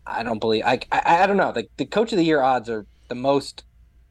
I 0.06 0.22
don't 0.22 0.38
believe 0.38 0.64
I 0.64 0.80
I, 0.90 1.22
I 1.22 1.26
don't 1.26 1.36
know 1.36 1.52
the 1.52 1.66
the 1.76 1.86
coach 1.86 2.12
of 2.12 2.18
the 2.18 2.24
year 2.24 2.42
odds 2.42 2.68
are 2.68 2.86
the 3.08 3.14
most 3.14 3.64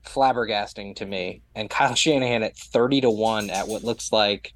flabbergasting 0.05 0.95
to 0.95 1.05
me, 1.05 1.41
and 1.55 1.69
Kyle 1.69 1.95
Shanahan 1.95 2.43
at 2.43 2.57
thirty 2.57 3.01
to 3.01 3.11
one 3.11 3.49
at 3.49 3.67
what 3.67 3.83
looks 3.83 4.11
like 4.11 4.53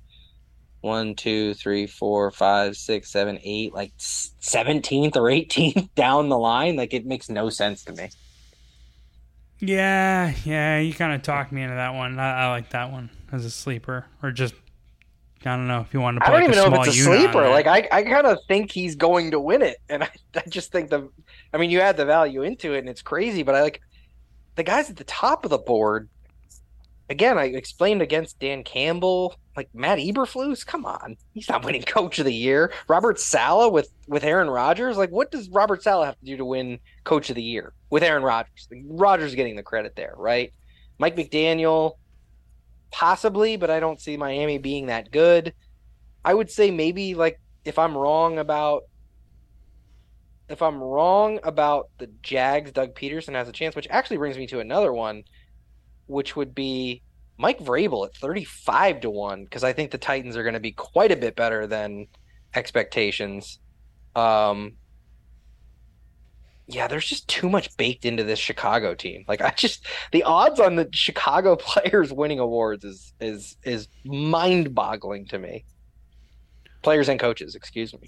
one, 0.86 1.16
two, 1.16 1.56
three, 1.56 1.88
four, 1.88 2.30
five, 2.30 2.78
six, 2.78 3.12
seven, 3.12 3.40
eight, 3.44 3.74
like 3.74 3.92
seventeenth 3.98 5.18
or 5.18 5.30
eighteenth 5.30 5.90
down 5.96 6.30
the 6.30 6.38
line. 6.38 6.76
Like 6.76 6.94
it 6.94 7.06
makes 7.06 7.28
no 7.28 7.50
sense 7.50 7.84
to 7.86 7.94
me. 7.94 8.10
Yeah, 9.60 10.34
yeah, 10.44 10.80
you 10.80 10.94
kind 10.94 11.14
of 11.14 11.24
talked 11.24 11.52
me 11.52 11.64
into 11.64 11.76
that 11.76 11.96
one. 11.96 12.20
I, 12.20 12.44
I, 12.44 12.50
like 12.50 12.70
that 12.72 12.92
one 12.92 13.10
as 13.32 13.46
a 13.46 13.50
sleeper, 13.50 14.06
or 14.22 14.32
just 14.32 14.54
I 15.46 15.56
don't 15.56 15.68
know 15.68 15.82
if 15.82 15.94
you 15.94 16.02
want 16.02 16.18
to. 16.18 16.26
I 16.26 16.32
don't 16.32 16.42
like 16.42 16.50
even 16.50 16.56
know 16.58 16.82
if 16.82 16.88
it's 16.88 16.98
a 16.98 17.02
sleeper. 17.04 17.48
Like 17.50 17.68
I, 17.68 17.88
I 17.92 18.04
kind 18.04 18.26
of 18.26 18.40
think 18.48 18.72
he's 18.72 18.96
going 18.96 19.32
to 19.32 19.40
win 19.40 19.62
it, 19.62 19.78
and 19.90 20.04
I, 20.04 20.10
I 20.36 20.44
just 20.48 20.72
think 20.72 20.90
the, 20.90 21.10
I 21.54 21.58
mean, 21.58 21.70
you 21.70 21.82
add 21.82 21.98
the 21.98 22.06
value 22.06 22.42
into 22.42 22.74
it, 22.74 22.80
and 22.80 22.90
it's 22.90 23.02
crazy. 23.02 23.44
But 23.44 23.56
I 23.56 23.62
like 23.62 23.82
the 24.56 24.64
guys 24.64 24.90
at 24.90 24.98
the 24.98 25.04
top 25.04 25.46
of 25.46 25.52
the 25.52 25.58
board. 25.58 26.10
Again, 27.08 27.38
I 27.38 27.46
explained 27.46 28.02
against 28.02 28.40
Dan 28.40 28.64
Campbell, 28.64 29.36
like 29.56 29.70
Matt 29.76 30.00
Eberflus. 30.00 30.66
Come 30.66 30.86
on, 30.86 31.16
he's 31.36 31.48
not 31.48 31.64
winning 31.64 31.84
Coach 31.84 32.18
of 32.18 32.26
the 32.26 32.34
Year. 32.34 32.74
Robert 32.88 33.20
Saleh 33.20 33.72
with 33.72 33.90
with 34.08 34.24
Aaron 34.24 34.50
Rodgers. 34.50 34.98
Like, 34.98 35.12
what 35.12 35.30
does 35.30 35.50
Robert 35.50 35.84
Saleh 35.84 36.08
have 36.08 36.20
to 36.20 36.26
do 36.26 36.38
to 36.38 36.46
win 36.46 36.80
Coach 37.04 37.30
of 37.30 37.36
the 37.36 37.44
Year 37.44 37.74
with 37.92 38.02
Aaron 38.02 38.24
Rodgers? 38.24 38.68
Rodgers 38.86 39.36
getting 39.36 39.56
the 39.56 39.64
credit 39.64 39.96
there, 39.96 40.16
right? 40.18 40.52
Mike 40.98 41.16
McDaniel, 41.16 41.94
possibly, 42.96 43.58
but 43.58 43.70
I 43.70 43.82
don't 43.82 44.00
see 44.00 44.16
Miami 44.16 44.58
being 44.58 44.86
that 44.86 45.12
good. 45.12 45.54
I 46.24 46.34
would 46.34 46.50
say 46.50 46.72
maybe 46.72 47.14
like 47.14 47.42
if 47.66 47.78
I'm 47.78 47.96
wrong 47.96 48.40
about 48.40 48.84
if 50.48 50.62
I'm 50.62 50.82
wrong 50.82 51.40
about 51.44 51.90
the 51.98 52.08
Jags, 52.22 52.72
Doug 52.72 52.96
Pederson 52.96 53.34
has 53.34 53.50
a 53.50 53.52
chance, 53.52 53.76
which 53.76 53.88
actually 53.90 54.18
brings 54.18 54.38
me 54.38 54.48
to 54.48 54.62
another 54.62 54.94
one, 54.94 55.24
which 56.06 56.38
would 56.38 56.56
be 56.56 57.02
Mike 57.38 57.60
Vrabel 57.60 58.06
at 58.06 58.16
35 58.16 59.02
to 59.02 59.10
1, 59.10 59.44
because 59.44 59.66
I 59.66 59.74
think 59.74 59.92
the 59.92 59.98
Titans 59.98 60.38
are 60.38 60.44
going 60.44 60.54
to 60.54 60.60
be 60.62 60.72
quite 60.72 61.12
a 61.12 61.18
bit 61.18 61.36
better 61.36 61.68
than 61.68 62.08
expectations. 62.54 63.60
Um, 64.16 64.74
yeah, 66.68 66.88
there's 66.88 67.06
just 67.06 67.28
too 67.28 67.50
much 67.50 67.76
baked 67.78 68.06
into 68.06 68.24
this 68.24 68.40
Chicago 68.40 68.96
team. 68.96 69.24
Like 69.28 69.42
I 69.42 69.52
just 69.52 69.86
the 70.12 70.24
odds 70.24 70.60
on 70.60 70.76
the 70.76 70.90
Chicago 70.92 71.56
players 71.60 72.12
winning 72.12 72.40
awards 72.40 72.84
is 72.84 73.14
is 73.20 73.58
is 73.64 73.88
mind-boggling 74.04 75.28
to 75.28 75.40
me. 75.40 75.66
Players 76.82 77.10
and 77.10 77.20
coaches, 77.20 77.56
excuse 77.56 77.94
me. 77.94 78.08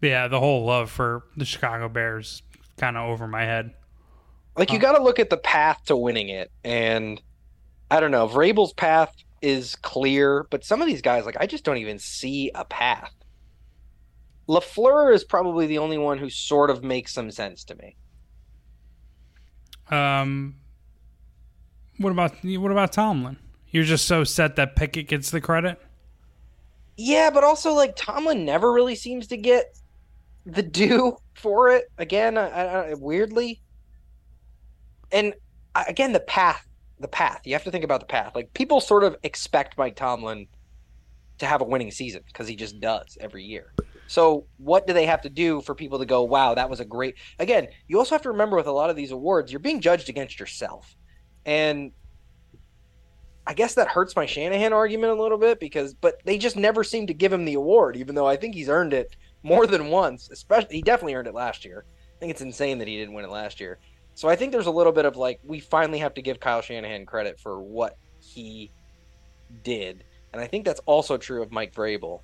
Yeah, 0.00 0.28
the 0.28 0.40
whole 0.40 0.64
love 0.64 0.90
for 0.90 1.24
the 1.36 1.44
Chicago 1.44 1.88
Bears 1.88 2.42
kind 2.78 2.96
of 2.96 3.08
over 3.08 3.26
my 3.26 3.42
head. 3.42 3.72
Like 4.56 4.70
you 4.70 4.76
um, 4.76 4.82
got 4.82 4.96
to 4.96 5.02
look 5.02 5.18
at 5.18 5.30
the 5.30 5.36
path 5.36 5.84
to 5.86 5.96
winning 5.96 6.28
it, 6.28 6.50
and 6.64 7.20
I 7.90 8.00
don't 8.00 8.10
know. 8.10 8.26
Vrabel's 8.26 8.72
path 8.72 9.14
is 9.42 9.76
clear, 9.76 10.46
but 10.50 10.64
some 10.64 10.80
of 10.80 10.86
these 10.86 11.02
guys, 11.02 11.24
like 11.24 11.36
I 11.38 11.46
just 11.46 11.64
don't 11.64 11.78
even 11.78 11.98
see 11.98 12.50
a 12.54 12.64
path. 12.64 13.12
LaFleur 14.50 15.14
is 15.14 15.22
probably 15.22 15.68
the 15.68 15.78
only 15.78 15.96
one 15.96 16.18
who 16.18 16.28
sort 16.28 16.70
of 16.70 16.82
makes 16.82 17.12
some 17.12 17.30
sense 17.30 17.62
to 17.62 17.76
me. 17.76 17.94
Um, 19.90 20.56
what 21.98 22.10
about 22.10 22.34
what 22.42 22.72
about 22.72 22.92
Tomlin? 22.92 23.36
You're 23.68 23.84
just 23.84 24.06
so 24.06 24.24
set 24.24 24.56
that 24.56 24.74
Pickett 24.74 25.06
gets 25.06 25.30
the 25.30 25.40
credit. 25.40 25.80
Yeah, 26.96 27.30
but 27.30 27.44
also 27.44 27.74
like 27.74 27.94
Tomlin 27.94 28.44
never 28.44 28.72
really 28.72 28.96
seems 28.96 29.28
to 29.28 29.36
get 29.36 29.78
the 30.44 30.62
due 30.80 31.16
for 31.34 31.70
it. 31.70 31.84
Again, 31.98 32.36
I, 32.36 32.48
I, 32.48 32.94
weirdly, 32.94 33.62
and 35.12 35.32
again 35.86 36.12
the 36.12 36.20
path, 36.20 36.66
the 36.98 37.08
path. 37.08 37.42
You 37.44 37.52
have 37.52 37.64
to 37.64 37.70
think 37.70 37.84
about 37.84 38.00
the 38.00 38.06
path. 38.06 38.34
Like 38.34 38.52
people 38.52 38.80
sort 38.80 39.04
of 39.04 39.16
expect 39.22 39.78
Mike 39.78 39.94
Tomlin 39.94 40.48
to 41.38 41.46
have 41.46 41.60
a 41.60 41.64
winning 41.64 41.92
season 41.92 42.22
because 42.26 42.48
he 42.48 42.56
just 42.56 42.80
does 42.80 43.16
every 43.20 43.44
year. 43.44 43.72
So 44.10 44.46
what 44.56 44.88
do 44.88 44.92
they 44.92 45.06
have 45.06 45.22
to 45.22 45.30
do 45.30 45.60
for 45.60 45.72
people 45.72 46.00
to 46.00 46.04
go, 46.04 46.24
wow, 46.24 46.54
that 46.54 46.68
was 46.68 46.80
a 46.80 46.84
great 46.84 47.14
again, 47.38 47.68
you 47.86 47.96
also 47.96 48.16
have 48.16 48.22
to 48.22 48.30
remember 48.30 48.56
with 48.56 48.66
a 48.66 48.72
lot 48.72 48.90
of 48.90 48.96
these 48.96 49.12
awards, 49.12 49.52
you're 49.52 49.60
being 49.60 49.80
judged 49.80 50.08
against 50.08 50.40
yourself. 50.40 50.96
And 51.46 51.92
I 53.46 53.54
guess 53.54 53.74
that 53.74 53.86
hurts 53.86 54.16
my 54.16 54.26
Shanahan 54.26 54.72
argument 54.72 55.12
a 55.12 55.22
little 55.22 55.38
bit 55.38 55.60
because 55.60 55.94
but 55.94 56.20
they 56.24 56.38
just 56.38 56.56
never 56.56 56.82
seem 56.82 57.06
to 57.06 57.14
give 57.14 57.32
him 57.32 57.44
the 57.44 57.54
award, 57.54 57.96
even 57.96 58.16
though 58.16 58.26
I 58.26 58.34
think 58.34 58.56
he's 58.56 58.68
earned 58.68 58.94
it 58.94 59.14
more 59.44 59.68
than 59.68 59.90
once. 59.90 60.28
Especially 60.28 60.74
he 60.74 60.82
definitely 60.82 61.14
earned 61.14 61.28
it 61.28 61.34
last 61.34 61.64
year. 61.64 61.84
I 61.88 62.18
think 62.18 62.32
it's 62.32 62.42
insane 62.42 62.78
that 62.78 62.88
he 62.88 62.96
didn't 62.96 63.14
win 63.14 63.24
it 63.24 63.30
last 63.30 63.60
year. 63.60 63.78
So 64.16 64.28
I 64.28 64.34
think 64.34 64.50
there's 64.50 64.66
a 64.66 64.72
little 64.72 64.92
bit 64.92 65.04
of 65.04 65.14
like 65.14 65.38
we 65.44 65.60
finally 65.60 66.00
have 66.00 66.14
to 66.14 66.22
give 66.22 66.40
Kyle 66.40 66.62
Shanahan 66.62 67.06
credit 67.06 67.38
for 67.38 67.62
what 67.62 67.96
he 68.18 68.72
did. 69.62 70.02
And 70.32 70.42
I 70.42 70.48
think 70.48 70.64
that's 70.64 70.80
also 70.80 71.16
true 71.16 71.42
of 71.42 71.52
Mike 71.52 71.72
Vrabel. 71.72 72.22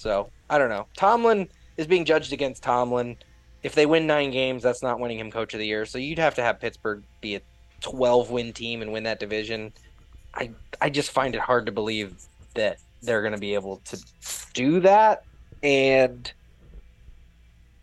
So 0.00 0.30
I 0.48 0.58
don't 0.58 0.70
know. 0.70 0.86
Tomlin 0.96 1.48
is 1.76 1.86
being 1.86 2.04
judged 2.04 2.32
against 2.32 2.62
Tomlin. 2.62 3.16
If 3.62 3.74
they 3.74 3.84
win 3.84 4.06
nine 4.06 4.30
games, 4.30 4.62
that's 4.62 4.82
not 4.82 4.98
winning 4.98 5.18
him 5.18 5.30
coach 5.30 5.52
of 5.52 5.60
the 5.60 5.66
year. 5.66 5.84
So 5.84 5.98
you'd 5.98 6.18
have 6.18 6.34
to 6.36 6.42
have 6.42 6.58
Pittsburgh 6.58 7.02
be 7.20 7.36
a 7.36 7.42
12 7.82 8.30
win 8.30 8.52
team 8.52 8.80
and 8.80 8.92
win 8.92 9.02
that 9.04 9.20
division. 9.20 9.72
I 10.34 10.50
I 10.80 10.88
just 10.88 11.10
find 11.10 11.34
it 11.34 11.40
hard 11.40 11.66
to 11.66 11.72
believe 11.72 12.14
that 12.54 12.78
they're 13.02 13.20
going 13.20 13.34
to 13.34 13.38
be 13.38 13.54
able 13.54 13.76
to 13.86 14.02
do 14.54 14.80
that. 14.80 15.24
And 15.62 16.32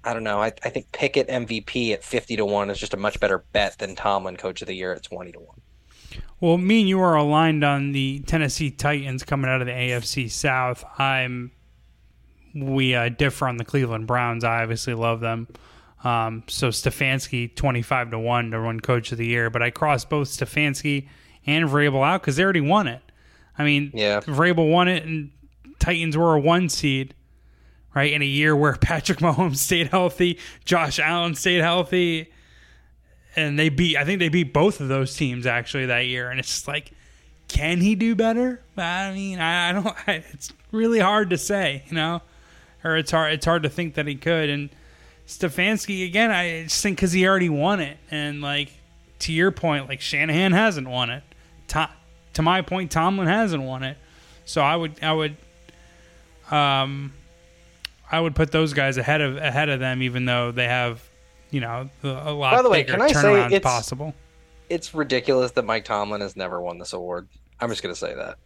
I 0.04 0.14
don't 0.14 0.24
know. 0.24 0.42
I, 0.42 0.48
I 0.64 0.70
think 0.70 0.92
Pickett 0.92 1.28
MVP 1.28 1.94
at 1.94 2.04
50 2.04 2.38
to 2.38 2.46
1 2.46 2.70
is 2.70 2.80
just 2.80 2.94
a 2.94 2.98
much 2.98 3.20
better 3.20 3.44
bet 3.52 3.78
than 3.78 3.96
Tomlin 3.96 4.38
coach 4.38 4.62
of 4.62 4.68
the 4.68 4.76
year 4.76 4.94
at 4.94 5.04
20 5.04 5.34
to 5.34 5.40
1. 5.40 5.48
Well, 6.40 6.58
me 6.58 6.82
and 6.82 6.90
you 6.90 7.00
are 7.02 7.16
aligned 7.16 7.64
on 7.64 7.92
the 7.92 8.20
Tennessee 8.20 8.72
Titans 8.72 9.24
coming 9.24 9.50
out 9.50 9.62
of 9.62 9.68
the 9.68 9.74
AFC 9.74 10.30
South. 10.30 10.86
I'm 10.98 11.52
we 12.60 12.96
uh, 12.96 13.10
differ 13.10 13.48
on 13.48 13.58
the 13.58 13.66
Cleveland 13.66 14.08
Browns. 14.08 14.44
I 14.44 14.62
obviously 14.64 14.94
love 14.94 15.20
them. 15.20 15.48
Um, 16.04 16.44
so 16.48 16.70
Stefanski, 16.70 17.56
twenty 17.56 17.82
five 17.82 18.12
to 18.12 18.20
one 18.20 18.52
to 18.52 18.60
run 18.60 18.80
Coach 18.80 19.12
of 19.12 19.18
the 19.18 19.26
Year, 19.26 19.50
but 19.50 19.62
I 19.62 19.72
crossed 19.72 20.10
both 20.10 20.30
Stefanski 20.30 21.08
and 21.46 21.66
Vrabel 21.66 22.06
out 22.06 22.22
because 22.22 22.36
they 22.36 22.44
already 22.44 22.62
won 22.62 22.88
it. 22.88 23.02
I 23.58 23.64
mean, 23.64 23.92
yeah, 23.94 24.22
Vrabel 24.22 24.72
won 24.72 24.88
it, 24.88 25.04
and 25.06 25.32
Titans 25.80 26.16
were 26.16 26.36
a 26.36 26.40
one 26.40 26.70
seed, 26.70 27.16
right? 27.96 28.14
In 28.14 28.22
a 28.22 28.26
year 28.26 28.56
where 28.56 28.74
Patrick 28.82 29.20
Mahomes 29.20 29.58
stayed 29.58 29.88
healthy, 29.88 30.40
Josh 30.66 31.00
Allen 31.00 31.34
stayed 31.34 31.62
healthy, 31.62 32.32
and 33.36 33.58
they 33.58 33.70
beat. 33.70 33.98
I 33.98 34.06
think 34.06 34.20
they 34.20 34.30
beat 34.30 34.54
both 34.54 34.80
of 34.80 34.90
those 34.90 35.16
teams 35.16 35.48
actually 35.48 35.88
that 35.88 36.06
year, 36.06 36.30
and 36.30 36.40
it's 36.40 36.50
just 36.50 36.68
like, 36.68 36.92
can 37.48 37.82
he 37.82 37.96
do 37.96 38.14
better? 38.16 38.62
I 38.78 39.14
mean, 39.14 39.40
I, 39.40 39.70
I 39.70 39.72
don't. 39.74 39.88
I, 40.08 40.24
it's 40.32 40.54
really 40.72 41.00
hard 41.00 41.32
to 41.32 41.40
say, 41.40 41.84
you 41.88 41.96
know 41.96 42.22
or 42.88 42.98
it's 42.98 43.12
hard 43.12 43.34
it's 43.34 43.46
hard 43.46 43.64
to 43.64 43.70
think 43.70 43.96
that 43.96 44.08
he 44.08 44.16
could. 44.16 44.50
And 44.50 44.70
Stefanski 45.28 46.06
again, 46.06 46.32
I 46.32 46.64
just 46.64 46.82
think 46.82 46.98
because 46.98 47.12
he 47.12 47.28
already 47.28 47.50
won 47.50 47.80
it, 47.80 47.98
and 48.10 48.42
like 48.42 48.72
to 49.20 49.34
your 49.34 49.52
point, 49.52 49.88
like 49.88 50.02
Shanahan 50.02 50.52
hasn't 50.52 50.88
won 50.88 51.10
it. 51.10 51.24
To, 51.70 51.90
to 52.34 52.42
my 52.42 52.62
point, 52.62 52.92
Tomlin 52.92 53.28
hasn't 53.28 53.64
won 53.64 53.84
it. 53.84 53.98
So 54.46 54.62
I 54.62 54.76
would 54.76 55.04
I 55.04 55.14
would 55.14 55.36
um 56.50 57.14
I 58.10 58.20
would 58.20 58.36
put 58.36 58.52
those 58.52 58.74
guys 58.74 58.98
ahead 58.98 59.22
of 59.22 59.38
ahead 59.38 59.70
of 59.70 59.80
them, 59.80 60.02
even 60.02 60.26
though 60.26 60.52
they 60.52 60.66
have 60.66 61.04
you 61.52 61.60
know 61.60 61.90
a 62.04 62.32
lot. 62.32 62.52
By 62.52 62.62
the 62.62 62.70
way, 62.70 62.84
can 62.84 63.02
I 63.02 63.12
say 63.12 63.48
it's 63.54 63.64
possible? 63.64 64.14
It's 64.70 64.94
ridiculous 64.94 65.52
that 65.52 65.66
Mike 65.66 65.86
Tomlin 65.86 66.22
has 66.22 66.36
never 66.36 66.62
won 66.62 66.78
this 66.78 66.94
award. 66.94 67.28
I'm 67.60 67.70
just 67.70 67.82
going 67.82 67.94
to 67.94 68.00
say 68.00 68.14
that. 68.14 68.38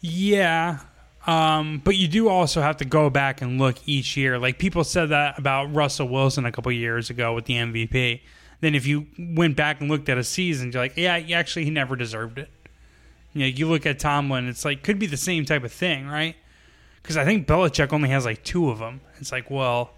Yeah, 0.00 0.80
um, 1.26 1.82
but 1.84 1.96
you 1.96 2.08
do 2.08 2.28
also 2.28 2.62
have 2.62 2.78
to 2.78 2.84
go 2.84 3.10
back 3.10 3.42
and 3.42 3.58
look 3.58 3.76
each 3.86 4.16
year. 4.16 4.38
Like 4.38 4.58
people 4.58 4.84
said 4.84 5.10
that 5.10 5.38
about 5.38 5.74
Russell 5.74 6.08
Wilson 6.08 6.46
a 6.46 6.52
couple 6.52 6.72
years 6.72 7.10
ago 7.10 7.34
with 7.34 7.44
the 7.44 7.54
MVP. 7.54 8.20
Then 8.60 8.74
if 8.74 8.86
you 8.86 9.06
went 9.18 9.56
back 9.56 9.80
and 9.80 9.90
looked 9.90 10.08
at 10.08 10.18
a 10.18 10.24
season, 10.24 10.72
you're 10.72 10.82
like, 10.82 10.96
yeah, 10.96 11.16
actually 11.34 11.64
he 11.64 11.70
never 11.70 11.96
deserved 11.96 12.38
it. 12.38 12.48
You 13.32 13.40
know, 13.40 13.46
you 13.46 13.68
look 13.68 13.86
at 13.86 13.98
Tomlin, 13.98 14.48
it's 14.48 14.64
like 14.64 14.82
could 14.82 14.98
be 14.98 15.06
the 15.06 15.16
same 15.16 15.44
type 15.44 15.62
of 15.62 15.72
thing, 15.72 16.06
right? 16.06 16.36
Because 17.02 17.16
I 17.16 17.24
think 17.24 17.46
Belichick 17.46 17.92
only 17.92 18.08
has 18.08 18.24
like 18.24 18.42
two 18.42 18.70
of 18.70 18.78
them. 18.78 19.00
It's 19.18 19.32
like, 19.32 19.50
well, 19.50 19.92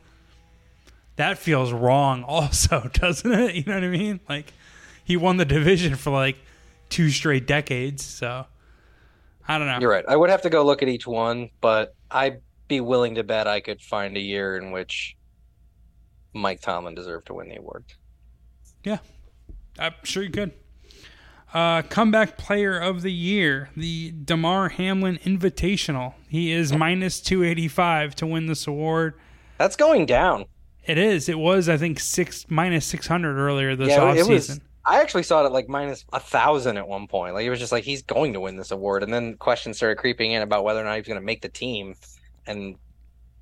that 1.17 1.39
feels 1.39 1.73
wrong, 1.73 2.25
also, 2.29 2.91
doesn't 2.93 3.33
it? 3.33 3.55
You 3.55 3.65
know 3.67 3.75
what 3.75 3.85
I 3.85 3.89
mean? 3.89 4.21
Like 4.29 4.53
he 5.05 5.17
won 5.17 5.37
the 5.37 5.45
division 5.45 5.95
for 5.95 6.11
like 6.11 6.37
two 6.89 7.11
straight 7.11 7.47
decades, 7.47 8.05
so 8.05 8.47
I 9.49 9.59
don't 9.59 9.67
know. 9.67 9.79
You're 9.81 9.91
right. 9.91 10.05
I 10.09 10.17
would 10.17 10.31
have 10.31 10.43
to 10.43 10.51
go 10.51 10.65
look 10.65 10.83
at 10.83 10.89
each 10.89 11.07
one, 11.07 11.51
but 11.61 11.95
I'd 12.11 12.41
be 12.69 12.81
willing 12.81 13.17
to 13.17 13.25
bet 13.25 13.47
I 13.47 13.61
could 13.61 13.81
find 13.81 14.17
a 14.17 14.21
year 14.21 14.57
in 14.57 14.71
which 14.71 15.17
Mike 16.33 16.61
Tomlin 16.61 16.95
deserved 16.95 17.27
to 17.27 17.35
win 17.35 17.49
the 17.49 17.57
award. 17.57 17.85
Yeah, 18.85 18.99
I'm 19.79 19.95
sure 20.05 20.23
you 20.23 20.31
could. 20.31 20.53
Uh, 21.53 21.83
comeback 21.83 22.39
player 22.39 22.79
of 22.79 23.03
the 23.03 23.13
year, 23.13 23.69
the 23.77 24.13
Damar 24.13 24.71
Hamlin 24.71 25.19
Invitational. 25.25 26.15
He 26.29 26.51
is 26.51 26.73
minus 26.73 27.21
285 27.21 28.15
to 28.17 28.27
win 28.27 28.47
this 28.47 28.67
award. 28.67 29.15
That's 29.59 29.77
going 29.77 30.07
down. 30.07 30.47
It 30.87 30.97
is. 30.97 31.29
It 31.29 31.39
was, 31.39 31.69
I 31.69 31.77
think, 31.77 32.01
six 32.01 32.47
minus 32.49 32.87
600 32.87 33.37
earlier 33.37 33.77
this 33.77 33.91
yeah, 33.91 33.99
offseason. 33.99 34.61
I 34.85 35.01
actually 35.01 35.23
saw 35.23 35.43
it 35.43 35.47
at 35.47 35.53
like 35.53 35.69
minus 35.69 36.05
a 36.13 36.21
thousand 36.21 36.77
at 36.77 36.89
one 36.89 37.07
point. 37.07 37.35
Like 37.35 37.45
it 37.45 37.51
was 37.51 37.61
just 37.61 37.73
like 37.73 37.85
he's 37.85 38.03
going 38.03 38.33
to 38.33 38.41
win 38.41 38.57
this 38.57 38.71
award, 38.71 39.03
and 39.03 39.13
then 39.13 39.37
questions 39.37 39.77
started 39.77 39.99
creeping 39.99 40.33
in 40.33 40.43
about 40.43 40.65
whether 40.65 40.81
or 40.81 40.85
not 40.85 40.97
he's 40.97 41.07
going 41.07 41.21
to 41.21 41.25
make 41.25 41.43
the 41.43 41.49
team, 41.49 41.95
and 42.47 42.77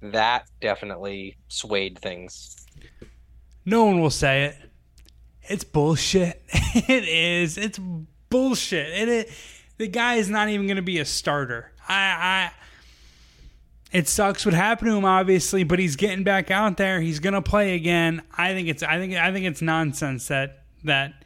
that 0.03 0.47
definitely 0.61 1.37
swayed 1.49 1.99
things. 1.99 2.57
No 3.65 3.85
one 3.85 4.01
will 4.01 4.11
say 4.11 4.45
it. 4.45 4.57
It's 5.43 5.65
bullshit. 5.65 6.43
it 6.53 7.09
is. 7.09 7.57
It's 7.59 7.79
bullshit. 8.29 8.89
It, 8.89 9.09
it 9.09 9.31
the 9.79 9.89
guy 9.89 10.17
is 10.17 10.29
not 10.29 10.49
even 10.49 10.67
going 10.67 10.77
to 10.77 10.83
be 10.83 10.99
a 10.99 11.05
starter. 11.05 11.73
I, 11.89 11.95
I 11.95 12.53
it 13.93 14.09
sucks 14.09 14.45
what 14.45 14.55
happened 14.55 14.91
to 14.91 14.97
him 14.97 15.05
obviously, 15.05 15.65
but 15.65 15.79
he's 15.79 15.97
getting 15.97 16.23
back 16.23 16.51
out 16.51 16.77
there. 16.77 17.01
He's 17.01 17.19
going 17.19 17.35
to 17.35 17.43
play 17.43 17.75
again. 17.75 18.23
I 18.37 18.53
think 18.53 18.69
it's 18.69 18.83
I 18.83 18.99
think 18.99 19.15
I 19.15 19.33
think 19.33 19.47
it's 19.47 19.63
nonsense 19.63 20.29
that 20.29 20.65
that 20.85 21.20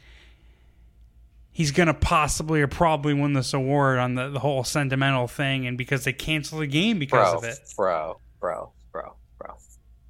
he's 1.54 1.70
going 1.70 1.86
to 1.86 1.94
possibly 1.94 2.60
or 2.60 2.66
probably 2.66 3.14
win 3.14 3.32
this 3.32 3.54
award 3.54 3.98
on 3.98 4.16
the, 4.16 4.28
the 4.28 4.40
whole 4.40 4.64
sentimental 4.64 5.26
thing 5.28 5.66
and 5.66 5.78
because 5.78 6.02
they 6.04 6.12
canceled 6.12 6.60
the 6.60 6.66
game 6.66 6.98
because 6.98 7.30
bro, 7.30 7.38
of 7.38 7.44
it. 7.44 7.58
Bro, 7.76 8.20
bro, 8.40 8.72
bro, 8.92 9.14
bro. 9.38 9.54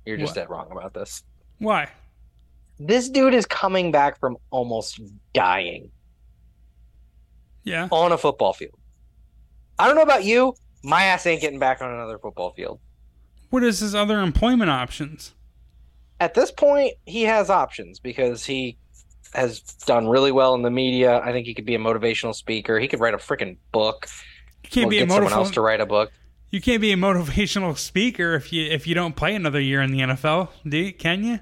You're 0.07 0.17
just 0.17 0.31
What? 0.31 0.35
dead 0.35 0.51
wrong 0.51 0.69
about 0.73 0.95
this. 0.95 1.23
Why? 1.59 1.91
This 2.79 3.09
dude 3.11 3.35
is 3.35 3.45
coming 3.47 3.93
back 3.93 4.19
from 4.19 4.37
almost 4.51 5.01
dying 5.35 5.91
Yeah. 7.63 7.89
on 7.91 8.11
a 8.11 8.19
football 8.19 8.55
field. 8.55 8.79
I 9.79 9.87
don't 9.87 9.97
know 9.97 10.03
about 10.03 10.25
you. 10.25 10.55
My 10.83 11.05
ass 11.05 11.27
ain't 11.27 11.41
getting 11.43 11.59
back 11.59 11.83
on 11.83 11.91
another 11.93 12.19
football 12.19 12.53
field. 12.53 12.81
What 13.51 13.63
is 13.63 13.81
his 13.81 13.95
other 13.95 14.21
employment 14.21 14.71
options? 14.71 15.35
At 16.21 16.35
this 16.35 16.51
point, 16.51 16.95
he 17.07 17.23
has 17.25 17.51
options 17.51 18.01
because 18.01 18.45
he 18.47 18.77
has 19.35 19.61
done 19.61 20.09
really 20.09 20.33
well 20.33 20.55
in 20.55 20.63
the 20.63 20.71
media. 20.71 21.21
I 21.21 21.33
think 21.33 21.47
he 21.47 21.55
could 21.55 21.65
be 21.65 21.75
a 21.75 21.79
motivational 21.79 22.35
speaker. 22.35 22.79
He 22.79 22.89
could 22.89 23.01
write 23.01 23.15
a 23.15 23.19
freaking 23.19 23.57
book. 23.73 24.09
You 24.65 24.71
can't 24.71 24.87
We'll 24.87 24.91
be 24.91 24.99
a 24.99 25.07
get 25.07 25.13
someone 25.13 25.33
else 25.33 25.51
motivational 25.51 25.55
to 25.55 25.61
write 25.61 25.81
a 25.81 25.87
book. 25.87 26.13
You 26.51 26.61
can't 26.61 26.81
be 26.81 26.93
a 26.93 26.97
motivational 26.97 27.77
speaker 27.79 28.35
if 28.35 28.53
you 28.53 28.65
if 28.71 28.87
you 28.87 28.95
don't 28.95 29.17
play 29.17 29.35
another 29.35 29.61
year 29.61 29.83
in 29.83 29.91
the 29.91 30.01
NFL, 30.01 30.51
do 30.69 30.77
you? 30.79 30.93
Can 30.93 31.25
you? 31.25 31.41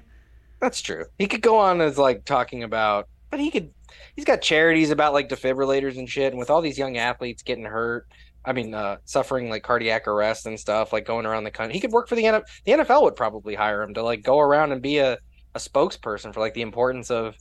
That's 0.59 0.81
true. 0.81 1.05
He 1.19 1.27
could 1.27 1.41
go 1.41 1.57
on 1.57 1.81
as 1.81 1.97
like 1.97 2.25
talking 2.25 2.63
about, 2.63 3.07
but 3.29 3.39
he 3.39 3.51
could. 3.51 3.71
He's 4.15 4.25
got 4.25 4.41
charities 4.41 4.91
about 4.91 5.13
like 5.13 5.29
defibrillators 5.29 5.97
and 5.97 6.09
shit, 6.09 6.31
and 6.31 6.39
with 6.39 6.49
all 6.49 6.61
these 6.61 6.77
young 6.77 6.97
athletes 6.97 7.43
getting 7.43 7.65
hurt, 7.65 8.07
I 8.45 8.53
mean, 8.53 8.73
uh, 8.73 8.97
suffering 9.05 9.49
like 9.49 9.63
cardiac 9.63 10.07
arrest 10.07 10.45
and 10.45 10.59
stuff, 10.59 10.93
like 10.93 11.05
going 11.05 11.25
around 11.25 11.43
the 11.43 11.51
country, 11.51 11.73
he 11.73 11.79
could 11.79 11.91
work 11.91 12.07
for 12.07 12.15
the 12.15 12.23
NFL. 12.23 12.43
The 12.65 12.71
NFL 12.73 13.03
would 13.03 13.15
probably 13.15 13.55
hire 13.55 13.81
him 13.81 13.93
to 13.93 14.03
like 14.03 14.23
go 14.23 14.39
around 14.39 14.71
and 14.71 14.81
be 14.81 14.97
a, 14.97 15.17
a 15.55 15.59
spokesperson 15.59 16.33
for 16.33 16.39
like 16.39 16.53
the 16.53 16.61
importance 16.61 17.09
of 17.11 17.35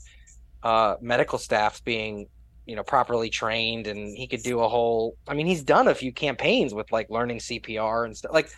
uh, 0.63 0.97
medical 1.01 1.39
staffs 1.39 1.81
being, 1.81 2.27
you 2.67 2.77
know, 2.77 2.83
properly 2.83 3.31
trained, 3.31 3.87
and 3.87 4.17
he 4.17 4.27
could 4.27 4.43
do 4.43 4.61
a 4.61 4.69
whole. 4.69 5.17
I 5.29 5.35
mean, 5.35 5.47
he's 5.47 5.63
done 5.63 5.89
a 5.89 5.95
few 5.95 6.13
campaigns 6.13 6.75
with 6.75 6.91
like 6.93 7.11
learning 7.11 7.39
CPR 7.39 8.05
and 8.05 8.17
stuff. 8.17 8.33
Like, 8.33 8.51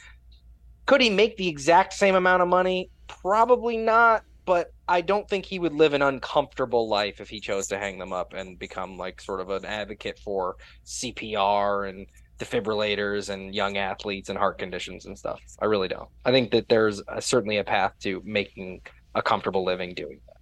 could 0.87 1.01
he 1.01 1.11
make 1.11 1.37
the 1.37 1.49
exact 1.49 1.93
same 1.93 2.15
amount 2.15 2.43
of 2.43 2.49
money? 2.49 2.91
Probably 3.09 3.77
not 3.77 4.25
but 4.47 4.73
I 4.89 5.01
don't 5.01 5.29
think 5.29 5.47
he 5.47 5.59
would 5.59 5.73
live 5.73 5.95
an 5.95 6.03
uncomfortable 6.03 6.89
life 6.89 7.21
if 7.21 7.29
he 7.29 7.41
chose 7.41 7.67
to 7.69 7.79
hang 7.79 7.99
them 7.99 8.13
up 8.13 8.35
and 8.35 8.59
become 8.59 8.99
like 8.99 9.21
sort 9.21 9.41
of 9.41 9.51
an 9.51 9.65
advocate 9.65 10.19
for 10.19 10.57
CPR 10.85 11.89
and 11.89 12.07
defibrillators 12.39 13.31
and 13.31 13.55
young 13.55 13.79
athletes 13.79 14.29
and 14.29 14.39
heart 14.39 14.59
conditions 14.59 15.07
and 15.07 15.19
stuff. 15.19 15.41
I 15.61 15.67
really 15.67 15.89
don't. 15.89 16.09
I 16.25 16.31
think 16.31 16.51
that 16.51 16.69
there's 16.69 17.01
a, 17.09 17.23
certainly 17.23 17.59
a 17.59 17.65
path 17.65 17.93
to 18.01 18.21
making 18.25 18.83
a 19.15 19.23
comfortable 19.23 19.65
living 19.65 19.95
doing 19.95 20.21
that. 20.27 20.34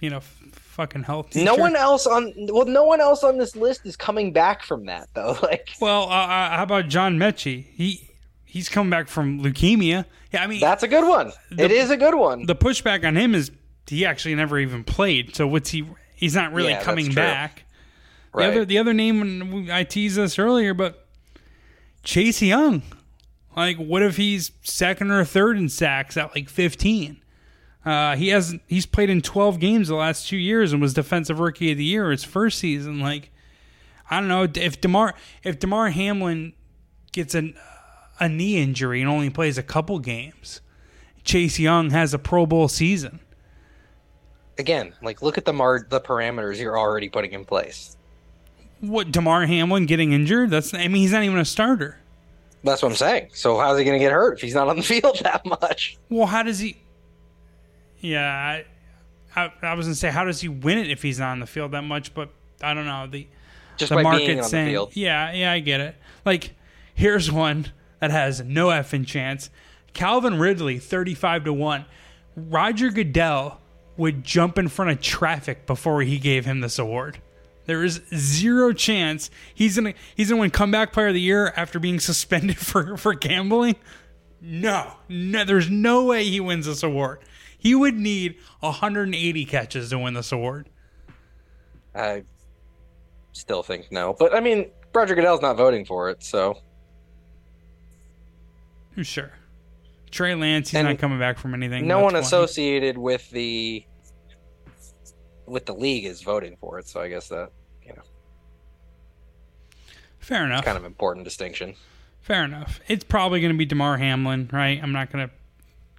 You 0.00 0.10
know, 0.10 0.20
fucking 0.20 1.02
health. 1.02 1.34
No 1.34 1.56
one 1.56 1.74
else 1.74 2.06
on 2.06 2.32
well, 2.50 2.66
no 2.66 2.84
one 2.84 3.00
else 3.00 3.24
on 3.24 3.36
this 3.38 3.56
list 3.56 3.84
is 3.84 3.96
coming 3.96 4.32
back 4.32 4.62
from 4.62 4.86
that 4.86 5.08
though. 5.14 5.36
Like 5.42 5.70
Well, 5.80 6.04
uh, 6.04 6.06
uh, 6.26 6.56
how 6.56 6.62
about 6.62 6.88
John 6.88 7.18
Metchie? 7.18 7.64
He 7.74 8.08
he's 8.44 8.68
come 8.68 8.88
back 8.90 9.08
from 9.08 9.40
leukemia. 9.42 10.04
Yeah, 10.32 10.42
I 10.42 10.46
mean, 10.46 10.60
that's 10.60 10.82
a 10.82 10.88
good 10.88 11.06
one. 11.08 11.32
The- 11.50 11.64
it 11.64 11.70
is 11.72 11.90
a 11.90 11.96
good 11.96 12.14
one. 12.14 12.46
the 12.46 12.54
pushback 12.54 13.04
on 13.06 13.16
him 13.16 13.34
is 13.34 13.50
he 13.88 14.04
actually 14.06 14.34
never 14.34 14.58
even 14.58 14.84
played. 14.84 15.34
So 15.34 15.46
what's 15.48 15.70
he? 15.70 15.84
He's 16.14 16.34
not 16.34 16.52
really 16.52 16.70
Yeah, 16.70 16.82
coming 16.82 17.12
back. 17.12 17.64
right. 18.32 18.46
The 18.46 18.50
other 18.52 18.64
the 18.64 18.78
other 18.78 18.94
name 18.94 19.68
I 19.72 19.82
teased 19.84 20.16
this 20.16 20.38
earlier, 20.38 20.74
but 20.74 21.08
Chase 22.04 22.40
Young. 22.42 22.82
Like, 23.56 23.76
what 23.78 24.02
if 24.02 24.16
he's 24.16 24.52
second 24.62 25.10
or 25.10 25.24
third 25.24 25.58
in 25.58 25.68
sacks 25.68 26.16
at 26.16 26.34
like 26.36 26.48
fifteen? 26.48 27.20
Uh, 27.88 28.16
he 28.16 28.28
has 28.28 28.54
he's 28.66 28.84
played 28.84 29.08
in 29.08 29.22
twelve 29.22 29.58
games 29.58 29.88
the 29.88 29.94
last 29.94 30.28
two 30.28 30.36
years 30.36 30.74
and 30.74 30.82
was 30.82 30.92
defensive 30.92 31.40
rookie 31.40 31.72
of 31.72 31.78
the 31.78 31.84
year 31.84 32.10
his 32.10 32.22
first 32.22 32.58
season. 32.58 33.00
Like, 33.00 33.30
I 34.10 34.20
don't 34.20 34.28
know 34.28 34.42
if 34.42 34.78
Damar 34.78 35.14
if 35.42 35.58
Damar 35.58 35.88
Hamlin 35.88 36.52
gets 37.12 37.34
an, 37.34 37.56
a 38.20 38.28
knee 38.28 38.58
injury 38.58 39.00
and 39.00 39.08
only 39.08 39.30
plays 39.30 39.56
a 39.56 39.62
couple 39.62 40.00
games, 40.00 40.60
Chase 41.24 41.58
Young 41.58 41.88
has 41.88 42.12
a 42.12 42.18
Pro 42.18 42.44
Bowl 42.44 42.68
season. 42.68 43.20
Again, 44.58 44.92
like 45.00 45.22
look 45.22 45.38
at 45.38 45.46
the 45.46 45.54
mar- 45.54 45.86
the 45.88 46.02
parameters 46.02 46.58
you're 46.58 46.78
already 46.78 47.08
putting 47.08 47.32
in 47.32 47.46
place. 47.46 47.96
What 48.80 49.12
Damar 49.12 49.46
Hamlin 49.46 49.86
getting 49.86 50.12
injured? 50.12 50.50
That's 50.50 50.74
I 50.74 50.88
mean 50.88 50.96
he's 50.96 51.12
not 51.12 51.22
even 51.22 51.38
a 51.38 51.44
starter. 51.46 51.98
That's 52.62 52.82
what 52.82 52.90
I'm 52.90 52.96
saying. 52.96 53.30
So 53.32 53.58
how's 53.58 53.78
he 53.78 53.84
going 53.84 53.98
to 53.98 54.04
get 54.04 54.12
hurt 54.12 54.34
if 54.34 54.42
he's 54.42 54.54
not 54.54 54.68
on 54.68 54.76
the 54.76 54.82
field 54.94 55.20
that 55.22 55.46
much? 55.46 55.96
Well, 56.10 56.26
how 56.26 56.42
does 56.42 56.58
he? 56.58 56.76
Yeah, 58.00 58.64
I, 59.34 59.40
I, 59.40 59.52
I 59.62 59.74
was 59.74 59.86
gonna 59.86 59.94
say 59.94 60.10
how 60.10 60.24
does 60.24 60.40
he 60.40 60.48
win 60.48 60.78
it 60.78 60.90
if 60.90 61.02
he's 61.02 61.18
not 61.18 61.32
on 61.32 61.40
the 61.40 61.46
field 61.46 61.72
that 61.72 61.82
much? 61.82 62.14
But 62.14 62.30
I 62.62 62.74
don't 62.74 62.86
know 62.86 63.06
the 63.06 63.26
Just 63.76 63.90
the 63.90 64.02
market 64.02 64.44
saying 64.44 64.74
the 64.74 64.88
yeah, 64.92 65.32
yeah, 65.32 65.52
I 65.52 65.60
get 65.60 65.80
it. 65.80 65.96
Like 66.24 66.54
here's 66.94 67.30
one 67.30 67.72
that 68.00 68.10
has 68.10 68.40
no 68.40 68.68
effing 68.68 69.06
chance. 69.06 69.50
Calvin 69.94 70.38
Ridley, 70.38 70.78
thirty-five 70.78 71.44
to 71.44 71.52
one. 71.52 71.84
Roger 72.36 72.90
Goodell 72.90 73.60
would 73.96 74.22
jump 74.24 74.58
in 74.58 74.68
front 74.68 74.92
of 74.92 75.00
traffic 75.00 75.66
before 75.66 76.02
he 76.02 76.18
gave 76.18 76.44
him 76.44 76.60
this 76.60 76.78
award. 76.78 77.18
There 77.66 77.84
is 77.84 78.00
zero 78.14 78.72
chance 78.72 79.30
he's 79.54 79.76
gonna 79.76 79.92
he's 80.16 80.30
gonna 80.30 80.40
win 80.40 80.50
comeback 80.50 80.92
player 80.92 81.08
of 81.08 81.14
the 81.14 81.20
year 81.20 81.52
after 81.56 81.78
being 81.78 82.00
suspended 82.00 82.56
for 82.56 82.96
for 82.96 83.12
gambling. 83.14 83.76
No, 84.40 84.92
no, 85.08 85.44
there's 85.44 85.68
no 85.68 86.04
way 86.04 86.24
he 86.24 86.40
wins 86.40 86.66
this 86.66 86.82
award. 86.82 87.18
He 87.58 87.74
would 87.74 87.94
need 87.96 88.36
180 88.60 89.44
catches 89.44 89.90
to 89.90 89.98
win 89.98 90.14
this 90.14 90.30
award. 90.32 90.68
I 91.94 92.22
still 93.32 93.62
think 93.62 93.90
no. 93.90 94.14
But 94.18 94.34
I 94.34 94.40
mean, 94.40 94.70
Roger 94.94 95.14
Goodell's 95.14 95.42
not 95.42 95.56
voting 95.56 95.84
for 95.84 96.08
it, 96.10 96.22
so 96.22 96.58
Sure. 99.02 99.30
Trey 100.10 100.34
Lance, 100.34 100.70
he's 100.70 100.78
And 100.78 100.88
not 100.88 100.98
coming 100.98 101.18
back 101.18 101.38
from 101.38 101.54
anything. 101.54 101.86
no 101.86 102.00
one 102.00 102.16
associated 102.16 102.96
with 102.98 103.28
the 103.30 103.84
with 105.46 105.66
the 105.66 105.74
league 105.74 106.04
is 106.04 106.22
voting 106.22 106.56
for 106.60 106.78
it. 106.78 106.86
So 106.88 107.00
I 107.00 107.08
guess 107.08 107.28
that 107.28 107.50
you 107.84 107.92
know. 107.94 108.02
Fair 110.18 110.44
enough. 110.44 110.64
kind 110.64 110.78
of 110.78 110.84
important 110.84 111.24
distinction. 111.24 111.74
Fair 112.20 112.44
enough. 112.44 112.80
It's 112.88 113.04
probably 113.04 113.40
going 113.40 113.52
to 113.52 113.58
be 113.58 113.64
Damar 113.64 113.96
Hamlin, 113.98 114.50
right? 114.52 114.78
I'm 114.82 114.92
not 114.92 115.10
going 115.12 115.26
to 115.28 115.34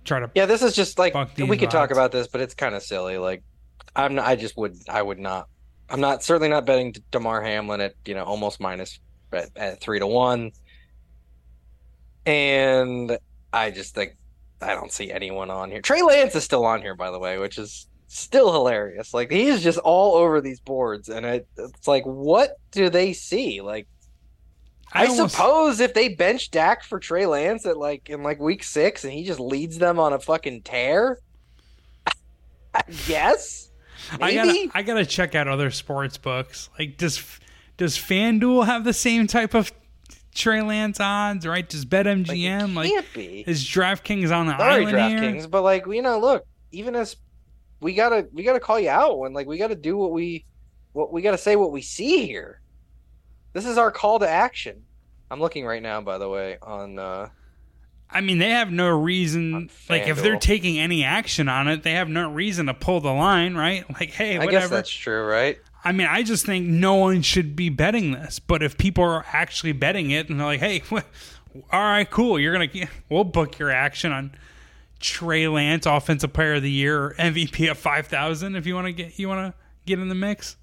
try 0.04 0.20
to. 0.20 0.32
Yeah, 0.36 0.46
this 0.46 0.62
is 0.62 0.76
just 0.76 1.00
like 1.00 1.16
we 1.38 1.58
could 1.58 1.72
talk 1.72 1.92
about 1.92 2.12
this, 2.12 2.28
but 2.28 2.42
it's 2.42 2.54
kind 2.54 2.76
of 2.76 2.84
silly. 2.84 3.18
Like 3.18 3.44
I'm 3.96 4.16
not, 4.16 4.26
I 4.26 4.36
just 4.36 4.58
would 4.58 4.78
I 4.88 5.02
would 5.02 5.20
not 5.20 5.48
I'm 5.90 6.02
not 6.02 6.24
certainly 6.24 6.50
not 6.50 6.66
betting 6.66 6.96
Damar 7.12 7.42
Hamlin 7.42 7.82
at 7.82 7.94
you 8.06 8.14
know 8.14 8.24
almost 8.24 8.60
minus 8.60 9.00
at, 9.34 9.50
at 9.56 9.82
three 9.82 10.00
to 10.00 10.08
one. 10.08 10.52
And 12.26 13.18
I 13.52 13.72
just 13.72 13.96
think 13.96 14.16
I 14.62 14.76
don't 14.76 14.92
see 14.92 15.12
anyone 15.12 15.50
on 15.50 15.72
here. 15.72 15.82
Trey 15.82 16.02
Lance 16.02 16.36
is 16.36 16.44
still 16.44 16.66
on 16.66 16.82
here, 16.82 16.96
by 16.96 17.12
the 17.12 17.20
way, 17.20 17.38
which 17.38 17.58
is 17.58 17.88
still 18.08 18.52
hilarious. 18.52 19.14
Like 19.14 19.32
he's 19.32 19.64
just 19.64 19.80
all 19.80 20.16
over 20.16 20.42
these 20.42 20.60
boards, 20.60 21.10
and 21.10 21.26
it, 21.26 21.48
it's 21.58 21.88
like, 21.88 22.04
what 22.04 22.58
do 22.72 22.90
they 22.90 23.14
see? 23.14 23.62
Like 23.62 23.88
I, 24.92 25.06
almost- 25.06 25.36
suppose 25.36 25.80
if 25.80 25.94
they 25.94 26.10
bench 26.10 26.52
Dak 26.52 26.84
for 26.84 27.00
Trey 27.00 27.26
Lance 27.26 27.66
at 27.66 27.78
like 27.78 28.10
in 28.10 28.24
like 28.24 28.40
week 28.40 28.64
six 28.64 29.04
and 29.04 29.14
he 29.14 29.24
just 29.24 29.40
leads 29.40 29.78
them 29.78 30.00
on 30.00 30.14
a 30.14 30.20
fucking 30.20 30.64
tear, 30.64 31.20
I 32.74 32.82
guess. 33.08 33.70
I 34.20 34.34
gotta, 34.34 34.70
I 34.74 34.82
gotta 34.82 35.06
check 35.06 35.36
out 35.36 35.48
other 35.48 35.70
sports 35.72 36.18
books. 36.18 36.70
Like, 36.80 36.98
does 36.98 37.24
does 37.78 37.98
FanDuel 37.98 38.66
have 38.66 38.84
the 38.84 38.94
same 38.94 39.28
type 39.28 39.54
of 39.54 39.72
Trey 40.34 40.62
Lance 40.62 41.00
odds? 41.00 41.46
Right? 41.46 41.68
Does 41.68 41.86
BetMGM 41.86 42.76
like, 42.76 42.76
like, 42.76 42.88
it 42.88 42.94
can't 42.94 43.14
be. 43.14 43.44
is 43.46 43.64
DraftKings 43.64 44.36
on 44.36 44.48
the 44.48 44.58
Sorry, 44.58 44.86
island 44.88 45.36
here? 45.36 45.48
But 45.48 45.62
like 45.62 45.86
you 45.86 46.02
know, 46.02 46.20
look, 46.20 46.46
even 46.72 46.96
as 46.96 47.16
we 47.80 47.94
gotta 47.94 48.28
we 48.34 48.44
gotta 48.44 48.60
call 48.60 48.80
you 48.80 48.90
out 48.90 49.20
when 49.20 49.34
like 49.34 49.48
we 49.48 49.58
gotta 49.58 49.76
do 49.76 49.98
what 49.98 50.12
we 50.12 50.46
what 50.94 51.14
we 51.14 51.22
gotta 51.22 51.38
say 51.38 51.56
what 51.56 51.72
we 51.72 51.82
see 51.82 52.26
here. 52.26 52.62
This 53.54 53.66
is 53.66 53.78
our 53.78 53.92
call 53.92 54.20
to 54.20 54.30
action. 54.30 54.84
I'm 55.32 55.40
looking 55.40 55.66
right 55.66 55.82
now, 55.82 56.02
by 56.02 56.18
the 56.18 56.30
way, 56.30 56.58
on 56.62 57.00
uh 57.00 57.30
I 58.12 58.22
mean, 58.22 58.40
they 58.40 58.50
have 58.50 58.72
no 58.72 58.90
reason. 58.90 59.70
Like, 59.88 60.08
if 60.08 60.24
they're 60.24 60.40
taking 60.40 60.80
any 60.80 61.04
action 61.04 61.48
on 61.48 61.68
it, 61.68 61.84
they 61.84 61.92
have 61.92 62.10
no 62.10 62.32
reason 62.32 62.66
to 62.66 62.74
pull 62.74 63.02
the 63.02 63.12
line, 63.12 63.54
right? 63.54 63.86
Like, 64.00 64.10
hey, 64.10 64.40
I 64.40 64.48
guess 64.48 64.68
that's 64.70 64.90
true, 64.90 65.24
right? 65.26 65.60
I 65.84 65.92
mean, 65.92 66.08
I 66.08 66.24
just 66.24 66.46
think 66.46 66.68
no 66.68 66.96
one 66.96 67.22
should 67.22 67.56
be 67.56 67.70
betting 67.70 68.12
this. 68.12 68.40
But 68.40 68.64
if 68.64 68.78
people 68.78 69.04
are 69.04 69.26
actually 69.32 69.74
betting 69.74 70.10
it 70.10 70.30
and 70.30 70.40
they're 70.40 70.48
like, 70.48 70.60
hey, 70.60 70.82
all 70.92 71.04
right, 71.72 72.10
cool, 72.10 72.40
you're 72.40 72.52
gonna, 72.52 72.88
we'll 73.10 73.24
book 73.24 73.60
your 73.60 73.70
action 73.70 74.12
on 74.12 74.32
Trey 75.00 75.48
Lance, 75.48 75.86
Offensive 75.86 76.34
Player 76.34 76.56
of 76.56 76.64
the 76.64 76.72
Year, 76.72 77.06
or 77.06 77.14
MVP 77.14 77.70
of 77.70 77.78
five 77.78 78.08
thousand. 78.08 78.56
If 78.56 78.66
you 78.66 78.74
want 78.76 78.88
to 78.88 78.94
get, 78.94 79.20
you 79.20 79.28
want 79.28 79.54
to 79.54 79.60
get 79.86 80.00
in 80.00 80.10
the 80.10 80.16
mix. 80.16 80.58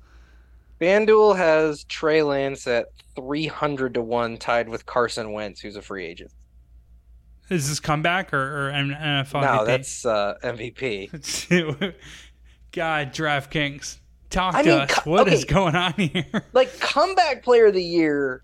FanDuel 0.81 1.37
has 1.37 1.85
Trey 1.85 2.23
Lance 2.23 2.67
at 2.67 2.87
300 3.15 3.95
to 3.95 4.03
1, 4.03 4.37
tied 4.39 4.69
with 4.69 4.85
Carson 4.87 5.33
Wentz, 5.33 5.61
who's 5.61 5.77
a 5.77 5.83
free 5.83 6.05
agent. 6.05 6.31
Is 7.49 7.69
this 7.69 7.81
comeback 7.81 8.35
or, 8.35 8.69
or 8.69 8.73
NFL? 8.73 9.41
No, 9.41 9.49
MVP? 9.63 9.67
that's 9.67 10.05
uh, 10.05 10.35
MVP. 10.43 11.95
God, 12.73 13.15
DraftKings, 13.15 13.99
talk 14.29 14.55
I 14.55 14.63
to 14.63 14.69
mean, 14.69 14.81
us. 14.81 14.95
co- 14.95 15.11
What 15.11 15.29
is 15.29 15.45
okay. 15.45 15.55
going 15.55 15.77
on 15.77 15.93
here? 15.95 16.27
Like, 16.53 16.79
comeback 16.81 17.43
player 17.43 17.67
of 17.67 17.75
the 17.75 17.83
year, 17.83 18.43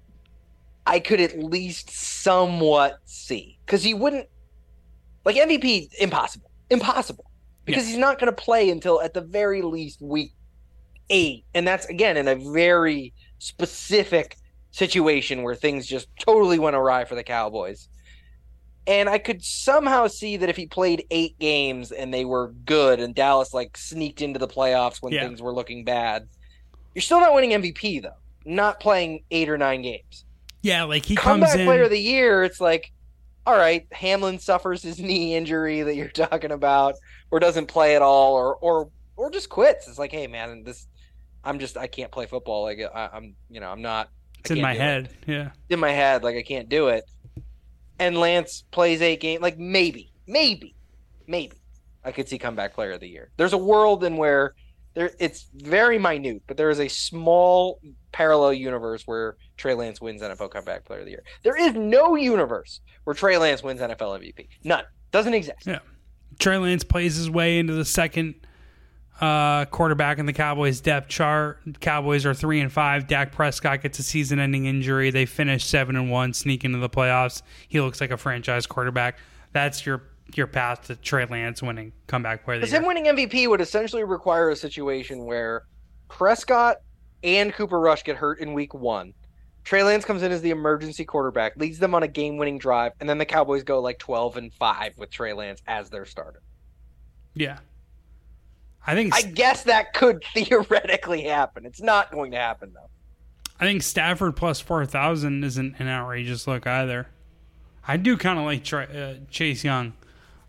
I 0.86 1.00
could 1.00 1.20
at 1.20 1.38
least 1.38 1.90
somewhat 1.90 2.98
see. 3.04 3.58
Because 3.66 3.82
he 3.82 3.92
wouldn't. 3.92 4.28
Like, 5.24 5.36
MVP, 5.36 5.92
impossible. 6.00 6.50
Impossible. 6.70 7.30
Because 7.64 7.86
he's 7.86 7.98
not 7.98 8.18
going 8.18 8.32
to 8.34 8.42
play 8.42 8.70
until 8.70 9.00
at 9.02 9.14
the 9.14 9.20
very 9.20 9.62
least 9.62 10.00
week 10.00 10.32
eight. 11.12 11.44
And 11.54 11.66
that's, 11.66 11.86
again, 11.86 12.16
in 12.16 12.26
a 12.26 12.34
very 12.34 13.12
specific 13.38 14.36
situation 14.72 15.42
where 15.44 15.54
things 15.54 15.86
just 15.86 16.08
totally 16.18 16.58
went 16.58 16.74
awry 16.74 17.04
for 17.04 17.14
the 17.14 17.22
Cowboys. 17.22 17.88
And 18.86 19.08
I 19.08 19.18
could 19.18 19.44
somehow 19.44 20.08
see 20.08 20.36
that 20.38 20.48
if 20.48 20.56
he 20.56 20.66
played 20.66 21.04
eight 21.12 21.38
games 21.38 21.92
and 21.92 22.12
they 22.12 22.24
were 22.24 22.48
good 22.64 22.98
and 22.98 23.14
Dallas 23.14 23.54
like 23.54 23.76
sneaked 23.76 24.22
into 24.22 24.40
the 24.40 24.48
playoffs 24.48 25.00
when 25.00 25.12
Yeah. 25.12 25.24
things 25.24 25.40
were 25.40 25.52
looking 25.52 25.84
bad, 25.84 26.26
you're 26.94 27.02
still 27.02 27.20
not 27.20 27.32
winning 27.34 27.52
MVP 27.52 28.00
though. 28.02 28.16
Not 28.44 28.80
playing 28.80 29.22
eight 29.30 29.48
or 29.48 29.56
nine 29.56 29.82
games. 29.82 30.24
Yeah, 30.62 30.82
like 30.84 31.04
he 31.04 31.14
Comeback 31.14 31.50
comes 31.50 31.60
in. 31.60 31.66
player 31.66 31.82
of 31.84 31.90
the 31.90 31.98
year, 32.00 32.42
it's 32.42 32.60
like, 32.60 32.90
all 33.46 33.56
right, 33.56 33.86
Hamlin 33.92 34.38
suffers 34.40 34.82
his 34.82 34.98
knee 35.00 35.34
injury 35.36 35.82
that 35.82 35.94
you're 35.94 36.08
talking 36.08 36.50
about, 36.50 36.94
or 37.30 37.38
doesn't 37.38 37.66
play 37.66 37.94
at 37.94 38.02
all, 38.02 38.34
or 38.34 38.56
or 38.56 38.88
or 39.16 39.30
just 39.30 39.48
quits. 39.48 39.86
It's 39.86 39.98
like, 39.98 40.10
hey 40.12 40.26
man, 40.26 40.64
this 40.64 40.86
I'm 41.44 41.58
just 41.58 41.76
I 41.76 41.86
can't 41.86 42.10
play 42.10 42.26
football. 42.26 42.62
Like 42.62 42.80
I, 42.94 43.10
I'm 43.12 43.34
you 43.50 43.60
know 43.60 43.70
I'm 43.70 43.82
not 43.82 44.10
it's 44.40 44.50
in 44.50 44.60
my 44.60 44.74
do 44.74 44.80
it 44.80 44.82
head. 44.82 45.08
Yeah. 45.26 45.50
in 45.68 45.80
my 45.80 45.90
head 45.90 46.24
like 46.24 46.36
I 46.36 46.42
can't 46.42 46.68
do 46.68 46.88
it. 46.88 47.04
And 47.98 48.16
Lance 48.18 48.64
plays 48.70 49.00
eight 49.00 49.20
games, 49.20 49.42
like 49.42 49.58
maybe, 49.58 50.12
maybe, 50.26 50.74
maybe 51.26 51.56
I 52.04 52.10
could 52.10 52.28
see 52.28 52.38
comeback 52.38 52.74
player 52.74 52.92
of 52.92 53.00
the 53.00 53.08
year. 53.08 53.30
There's 53.36 53.52
a 53.52 53.58
world 53.58 54.02
in 54.02 54.16
where 54.16 54.54
there 54.94 55.12
it's 55.18 55.46
very 55.54 55.98
minute, 55.98 56.42
but 56.46 56.56
there 56.56 56.70
is 56.70 56.80
a 56.80 56.88
small 56.88 57.80
parallel 58.10 58.52
universe 58.52 59.02
where 59.06 59.36
Trey 59.56 59.74
Lance 59.74 60.00
wins 60.00 60.22
NFL 60.22 60.50
comeback 60.50 60.84
player 60.84 61.00
of 61.00 61.06
the 61.06 61.12
year. 61.12 61.22
There 61.42 61.56
is 61.56 61.74
no 61.74 62.16
universe 62.16 62.80
where 63.04 63.14
Trey 63.14 63.38
Lance 63.38 63.62
wins 63.62 63.80
NFL 63.80 64.20
MVP. 64.20 64.48
None. 64.64 64.84
Doesn't 65.12 65.34
exist. 65.34 65.66
Yeah. 65.66 65.78
Trey 66.38 66.58
Lance 66.58 66.84
plays 66.84 67.16
his 67.16 67.30
way 67.30 67.58
into 67.58 67.74
the 67.74 67.84
second 67.84 68.34
uh, 69.20 69.64
quarterback 69.66 70.18
in 70.18 70.26
the 70.26 70.32
Cowboys 70.32 70.80
depth 70.80 71.08
chart. 71.08 71.60
Cowboys 71.80 72.26
are 72.26 72.34
three 72.34 72.60
and 72.60 72.72
five. 72.72 73.06
Dak 73.06 73.32
Prescott 73.32 73.82
gets 73.82 73.98
a 73.98 74.02
season-ending 74.02 74.66
injury. 74.66 75.10
They 75.10 75.26
finish 75.26 75.64
seven 75.64 75.96
and 75.96 76.10
one, 76.10 76.32
sneak 76.32 76.64
into 76.64 76.78
the 76.78 76.88
playoffs. 76.90 77.42
He 77.68 77.80
looks 77.80 78.00
like 78.00 78.10
a 78.10 78.16
franchise 78.16 78.66
quarterback. 78.66 79.18
That's 79.52 79.84
your 79.86 80.02
your 80.34 80.46
path 80.46 80.86
to 80.86 80.96
Trey 80.96 81.26
Lance 81.26 81.62
winning 81.62 81.92
comeback 82.06 82.44
player 82.44 82.58
Because 82.60 82.72
him 82.72 82.86
winning 82.86 83.04
MVP 83.04 83.48
would 83.48 83.60
essentially 83.60 84.02
require 84.02 84.48
a 84.48 84.56
situation 84.56 85.24
where 85.26 85.64
Prescott 86.08 86.78
and 87.22 87.52
Cooper 87.52 87.78
Rush 87.78 88.02
get 88.02 88.16
hurt 88.16 88.38
in 88.38 88.54
week 88.54 88.72
one. 88.72 89.12
Trey 89.64 89.82
Lance 89.82 90.04
comes 90.04 90.22
in 90.22 90.32
as 90.32 90.40
the 90.40 90.50
emergency 90.50 91.04
quarterback, 91.04 91.56
leads 91.56 91.78
them 91.78 91.94
on 91.94 92.02
a 92.02 92.08
game 92.08 92.36
winning 92.36 92.58
drive, 92.58 92.92
and 92.98 93.08
then 93.08 93.18
the 93.18 93.24
Cowboys 93.26 93.62
go 93.62 93.80
like 93.80 93.98
12 93.98 94.36
and 94.38 94.52
5 94.54 94.94
with 94.96 95.10
Trey 95.10 95.32
Lance 95.34 95.62
as 95.66 95.90
their 95.90 96.04
starter. 96.04 96.42
yeah. 97.34 97.58
I 98.86 98.94
think 98.94 99.14
I 99.14 99.22
guess 99.22 99.64
that 99.64 99.94
could 99.94 100.24
theoretically 100.34 101.22
happen. 101.22 101.64
It's 101.66 101.80
not 101.80 102.10
going 102.10 102.32
to 102.32 102.38
happen, 102.38 102.72
though. 102.74 102.90
I 103.60 103.64
think 103.64 103.82
Stafford 103.82 104.34
plus 104.34 104.60
four 104.60 104.84
thousand 104.86 105.44
isn't 105.44 105.76
an 105.78 105.86
outrageous 105.88 106.46
look 106.46 106.66
either. 106.66 107.06
I 107.86 107.96
do 107.96 108.16
kind 108.16 108.38
of 108.38 108.44
like 108.44 108.64
Tra- 108.64 108.84
uh, 108.84 109.14
Chase 109.30 109.62
Young. 109.62 109.92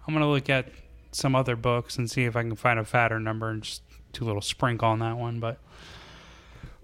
I'm 0.07 0.13
gonna 0.13 0.29
look 0.29 0.49
at 0.49 0.69
some 1.11 1.35
other 1.35 1.55
books 1.55 1.97
and 1.97 2.09
see 2.09 2.23
if 2.23 2.35
I 2.35 2.41
can 2.41 2.55
find 2.55 2.79
a 2.79 2.83
fatter 2.83 3.19
number 3.19 3.49
and 3.49 3.61
just 3.61 3.83
do 4.13 4.23
a 4.23 4.25
little 4.25 4.41
sprinkle 4.41 4.87
on 4.87 4.99
that 4.99 5.17
one. 5.17 5.39
But 5.39 5.59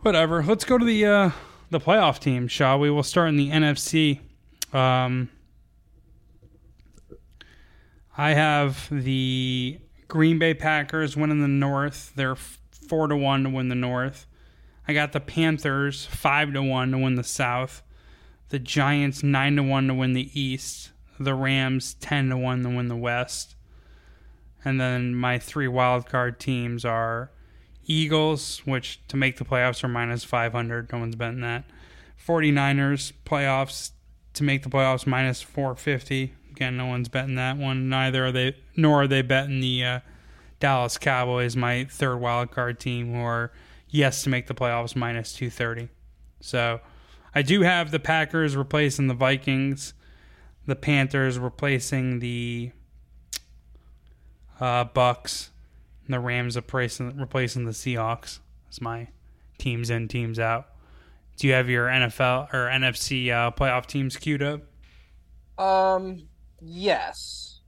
whatever. 0.02 0.43
Let's 0.43 0.66
go 0.66 0.78
to 0.78 0.86
the 0.86 1.06
uh, 1.06 1.32
the 1.72 1.80
playoff 1.80 2.20
team, 2.20 2.47
shall 2.47 2.80
we? 2.80 2.89
We'll 2.89 3.04
start 3.04 3.30
in 3.30 3.38
the 3.38 3.50
NFC. 3.50 4.20
Um, 4.74 5.30
I 8.18 8.34
have 8.34 8.88
the 8.91 9.80
Green 10.10 10.39
Bay 10.39 10.55
Packers 10.55 11.16
winning 11.16 11.41
the 11.41 11.47
North. 11.47 12.12
They're 12.16 12.36
four 12.36 13.07
to 13.07 13.16
one 13.16 13.43
to 13.43 13.49
win 13.49 13.70
the 13.70 13.76
North. 13.76 14.26
I 14.88 14.93
got 14.93 15.14
the 15.14 15.20
Panthers 15.20 16.05
five 16.05 16.51
to 16.53 16.64
one 16.64 16.91
to 16.91 16.97
win 16.97 17.16
the 17.16 17.24
South. 17.24 17.84
The 18.49 18.60
Giants 18.60 19.22
nine 19.22 19.55
to 19.55 19.64
one 19.64 19.88
to 19.88 19.93
win 19.93 20.14
the 20.14 20.30
East. 20.39 20.91
The 21.20 21.36
Rams 21.36 21.93
ten 21.93 22.30
to 22.30 22.38
one 22.38 22.64
to 22.64 22.70
win 22.70 22.88
the 22.88 22.95
West. 22.95 23.55
And 24.66 24.82
then 24.82 25.14
my 25.14 25.38
three 25.38 25.68
wild 25.68 26.07
card 26.07 26.39
teams 26.39 26.84
are 26.84 27.32
Eagles, 27.86 28.64
which 28.66 28.99
to 29.10 29.16
make 29.16 29.38
the 29.38 29.45
playoffs 29.45 29.84
are 29.84 29.88
minus 29.88 30.24
500. 30.24 30.91
No 30.91 30.99
one's 30.99 31.16
betting 31.16 31.41
that. 31.41 31.66
49ers 32.26 33.14
playoffs 33.26 33.91
to 34.34 34.43
make 34.43 34.64
the 34.64 34.70
playoffs 34.70 35.05
minus 35.05 35.41
450. 35.41 36.34
Again, 36.60 36.76
no 36.76 36.88
one's 36.88 37.07
betting 37.07 37.36
that 37.36 37.55
one. 37.55 37.88
Neither 37.88 38.26
are 38.26 38.32
they, 38.34 38.57
nor 38.76 39.03
are 39.03 39.07
they 39.07 39.22
betting 39.22 39.62
the 39.62 39.86
uh, 39.86 39.99
Dallas 40.60 40.97
Cowboys, 40.97 41.55
my 41.55 41.86
third 41.86 42.18
wild 42.18 42.51
card 42.51 42.82
team, 42.82 43.14
who 43.14 43.22
are 43.22 43.53
yes 43.88 44.24
to 44.24 44.30
make 44.30 44.47
the 44.47 44.53
playoffs 44.53 44.93
minus 44.93 45.32
230. 45.32 45.88
So 46.41 46.82
I 47.34 47.43
do 47.43 47.62
have 47.62 47.91
the 47.91 47.99
Packers 47.99 48.57
replacing 48.57 49.07
the 49.07 49.14
Vikings, 49.14 49.93
the 50.66 50.76
Panthers 50.76 51.39
replacing 51.39 52.20
the 52.20 52.72
uh, 54.60 54.84
Bucks, 54.84 55.51
and 56.05 56.14
the 56.14 56.20
Rams 56.20 56.57
replacing 56.57 57.16
replacing 57.16 57.64
the 57.64 57.72
Seahawks. 57.72 58.39
That's 58.66 58.82
my 58.82 59.07
teams 59.57 59.89
in, 59.89 60.10
teams 60.10 60.39
out. 60.39 60.68
Do 61.38 61.47
you 61.47 61.53
have 61.53 61.70
your 61.70 61.88
NFL 61.88 62.53
or 62.53 62.68
NFC 62.68 63.32
uh, 63.32 63.51
playoff 63.51 63.86
teams 63.86 64.18
queued 64.18 64.43
up? 64.43 64.64
Um, 65.57 66.29
yes, 66.62 67.62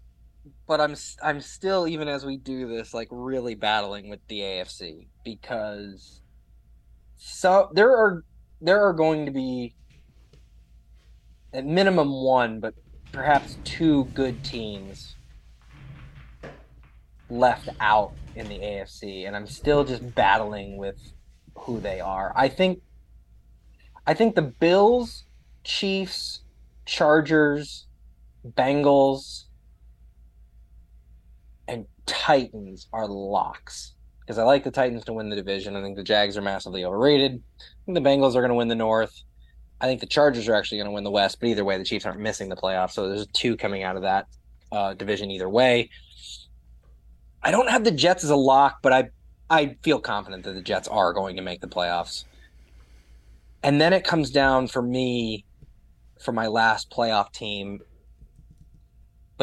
but 0.67 0.81
I'm 0.81 0.95
I'm 1.23 1.41
still 1.41 1.87
even 1.87 2.07
as 2.07 2.25
we 2.25 2.37
do 2.37 2.67
this 2.67 2.93
like 2.93 3.07
really 3.11 3.55
battling 3.55 4.09
with 4.09 4.25
the 4.27 4.39
AFC 4.39 5.07
because 5.23 6.21
so 7.17 7.69
there 7.73 7.95
are 7.95 8.23
there 8.61 8.85
are 8.85 8.93
going 8.93 9.25
to 9.25 9.31
be 9.31 9.75
at 11.53 11.65
minimum 11.65 12.11
one, 12.11 12.59
but 12.59 12.73
perhaps 13.11 13.57
two 13.63 14.05
good 14.13 14.43
teams 14.43 15.15
left 17.29 17.69
out 17.79 18.13
in 18.35 18.47
the 18.47 18.59
AFC, 18.59 19.27
and 19.27 19.35
I'm 19.35 19.47
still 19.47 19.83
just 19.83 20.15
battling 20.15 20.77
with 20.77 20.97
who 21.55 21.79
they 21.79 21.99
are. 21.99 22.31
I 22.35 22.47
think 22.47 22.81
I 24.05 24.13
think 24.13 24.35
the 24.35 24.41
Bills, 24.41 25.25
Chiefs, 25.63 26.41
Chargers, 26.85 27.87
Bengals, 28.47 29.45
and 31.67 31.85
Titans 32.05 32.87
are 32.93 33.07
locks. 33.07 33.93
Because 34.21 34.37
I 34.37 34.43
like 34.43 34.63
the 34.63 34.71
Titans 34.71 35.03
to 35.05 35.13
win 35.13 35.29
the 35.29 35.35
division. 35.35 35.75
I 35.75 35.81
think 35.81 35.97
the 35.97 36.03
Jags 36.03 36.37
are 36.37 36.41
massively 36.41 36.85
overrated. 36.85 37.41
I 37.59 37.85
think 37.85 37.95
the 37.95 38.09
Bengals 38.09 38.35
are 38.35 38.41
going 38.41 38.49
to 38.49 38.55
win 38.55 38.67
the 38.67 38.75
North. 38.75 39.23
I 39.81 39.87
think 39.87 39.99
the 39.99 40.05
Chargers 40.05 40.47
are 40.47 40.53
actually 40.53 40.77
going 40.77 40.89
to 40.89 40.93
win 40.93 41.03
the 41.03 41.11
West. 41.11 41.39
But 41.39 41.49
either 41.49 41.65
way, 41.65 41.77
the 41.77 41.83
Chiefs 41.83 42.05
aren't 42.05 42.19
missing 42.19 42.47
the 42.47 42.55
playoffs. 42.55 42.91
So 42.91 43.09
there's 43.09 43.27
two 43.27 43.57
coming 43.57 43.83
out 43.83 43.95
of 43.95 44.03
that 44.03 44.27
uh, 44.71 44.93
division 44.93 45.31
either 45.31 45.49
way. 45.49 45.89
I 47.43 47.51
don't 47.51 47.69
have 47.69 47.83
the 47.83 47.91
Jets 47.91 48.23
as 48.23 48.29
a 48.29 48.35
lock, 48.35 48.79
but 48.81 48.93
I 48.93 49.09
I 49.49 49.75
feel 49.81 49.99
confident 49.99 50.43
that 50.45 50.53
the 50.53 50.61
Jets 50.61 50.87
are 50.87 51.11
going 51.13 51.35
to 51.35 51.41
make 51.41 51.59
the 51.59 51.67
playoffs. 51.67 52.23
And 53.63 53.81
then 53.81 53.91
it 53.91 54.05
comes 54.05 54.31
down 54.31 54.67
for 54.67 54.81
me 54.81 55.45
for 56.21 56.31
my 56.31 56.47
last 56.47 56.89
playoff 56.89 57.33
team 57.33 57.81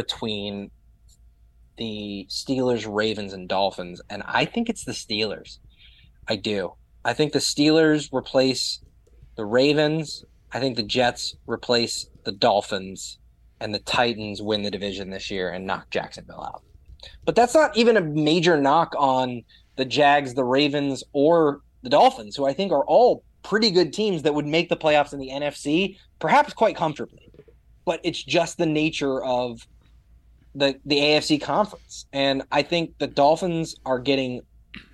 between 0.02 0.70
the 1.76 2.24
Steelers, 2.30 2.86
Ravens, 2.88 3.32
and 3.32 3.48
Dolphins. 3.48 4.00
And 4.08 4.22
I 4.24 4.44
think 4.44 4.68
it's 4.68 4.84
the 4.84 4.92
Steelers. 4.92 5.58
I 6.28 6.36
do. 6.36 6.74
I 7.04 7.14
think 7.14 7.32
the 7.32 7.40
Steelers 7.40 8.12
replace 8.12 8.80
the 9.36 9.44
Ravens. 9.44 10.24
I 10.52 10.60
think 10.60 10.76
the 10.76 10.84
Jets 10.84 11.34
replace 11.46 12.08
the 12.24 12.32
Dolphins. 12.32 13.18
and 13.60 13.74
the 13.74 13.80
Titans 13.80 14.40
win 14.40 14.62
the 14.62 14.70
division 14.70 15.10
this 15.10 15.32
year 15.32 15.50
and 15.50 15.66
knock 15.66 15.90
Jacksonville 15.90 16.44
out. 16.44 16.62
But 17.24 17.34
that's 17.34 17.54
not 17.54 17.76
even 17.76 17.96
a 17.96 18.00
major 18.00 18.56
knock 18.60 18.94
on 18.96 19.42
the 19.74 19.84
Jags, 19.84 20.34
the 20.34 20.44
Ravens, 20.44 21.02
or 21.12 21.60
the 21.82 21.90
Dolphins, 21.90 22.36
who 22.36 22.46
I 22.46 22.52
think 22.52 22.70
are 22.70 22.84
all 22.84 23.24
pretty 23.42 23.72
good 23.72 23.92
teams 23.92 24.22
that 24.22 24.34
would 24.34 24.46
make 24.46 24.68
the 24.68 24.76
playoffs 24.76 25.12
in 25.12 25.18
the 25.18 25.30
NFC, 25.30 25.96
perhaps 26.20 26.52
quite 26.52 26.76
comfortably. 26.76 27.32
But 27.84 28.00
it's 28.04 28.22
just 28.22 28.58
the 28.58 28.66
nature 28.66 29.24
of 29.24 29.66
the 30.58 30.78
the 30.84 30.96
AFC 30.96 31.40
conference. 31.40 32.06
And 32.12 32.42
I 32.52 32.62
think 32.62 32.98
the 32.98 33.06
Dolphins 33.06 33.76
are 33.86 33.98
getting 33.98 34.42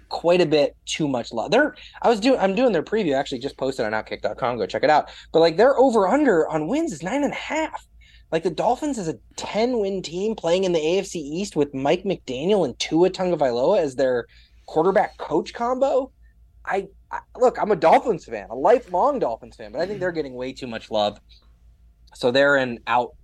quite 0.09 0.41
a 0.41 0.47
bit 0.47 0.77
too 0.87 1.09
much 1.09 1.33
love. 1.33 1.51
They're 1.51 1.75
I 2.03 2.09
was 2.09 2.21
doing 2.21 2.39
I'm 2.39 2.55
doing 2.55 2.73
their 2.73 2.83
preview 2.83 3.17
actually 3.17 3.41
just 3.41 3.57
posted 3.57 3.87
on 3.87 3.93
outkick.com. 3.93 4.59
Go 4.59 4.67
check 4.67 4.85
it 4.85 4.91
out. 4.91 5.11
But 5.33 5.41
like 5.41 5.57
their 5.57 5.77
over 5.79 6.07
under 6.07 6.49
on 6.49 6.69
wins 6.69 6.93
is 6.93 7.03
nine 7.03 7.25
and 7.25 7.33
a 7.33 7.37
half. 7.37 7.87
Like 8.31 8.43
the 8.43 8.51
Dolphins 8.51 8.99
is 8.99 9.09
a 9.09 9.19
10 9.37 9.79
win 9.79 10.03
team 10.03 10.35
playing 10.35 10.65
in 10.65 10.73
the 10.73 10.81
AFC 10.81 11.17
East 11.17 11.57
with 11.57 11.75
Mike 11.75 12.05
McDaniel 12.05 12.65
and 12.65 12.79
Tua 12.79 13.11
Tagovailoa 13.11 13.79
as 13.79 13.95
their 13.95 14.27
quarterback 14.67 15.17
coach 15.19 15.55
combo. 15.55 16.11
I, 16.65 16.89
I 17.11 17.21
look, 17.39 17.59
I'm 17.61 17.71
a 17.71 17.77
Dolphins 17.77 18.25
fan, 18.25 18.49
a 18.51 18.55
lifelong 18.55 19.19
Dolphins 19.19 19.57
fan, 19.57 19.73
but 19.73 19.81
I 19.81 19.87
think 19.87 20.01
they're 20.01 20.13
getting 20.13 20.35
way 20.35 20.53
too 20.53 20.67
much 20.67 20.91
love. 20.91 21.21
So 22.15 22.31
they're 22.31 22.57
an 22.57 22.79
out 22.87 23.15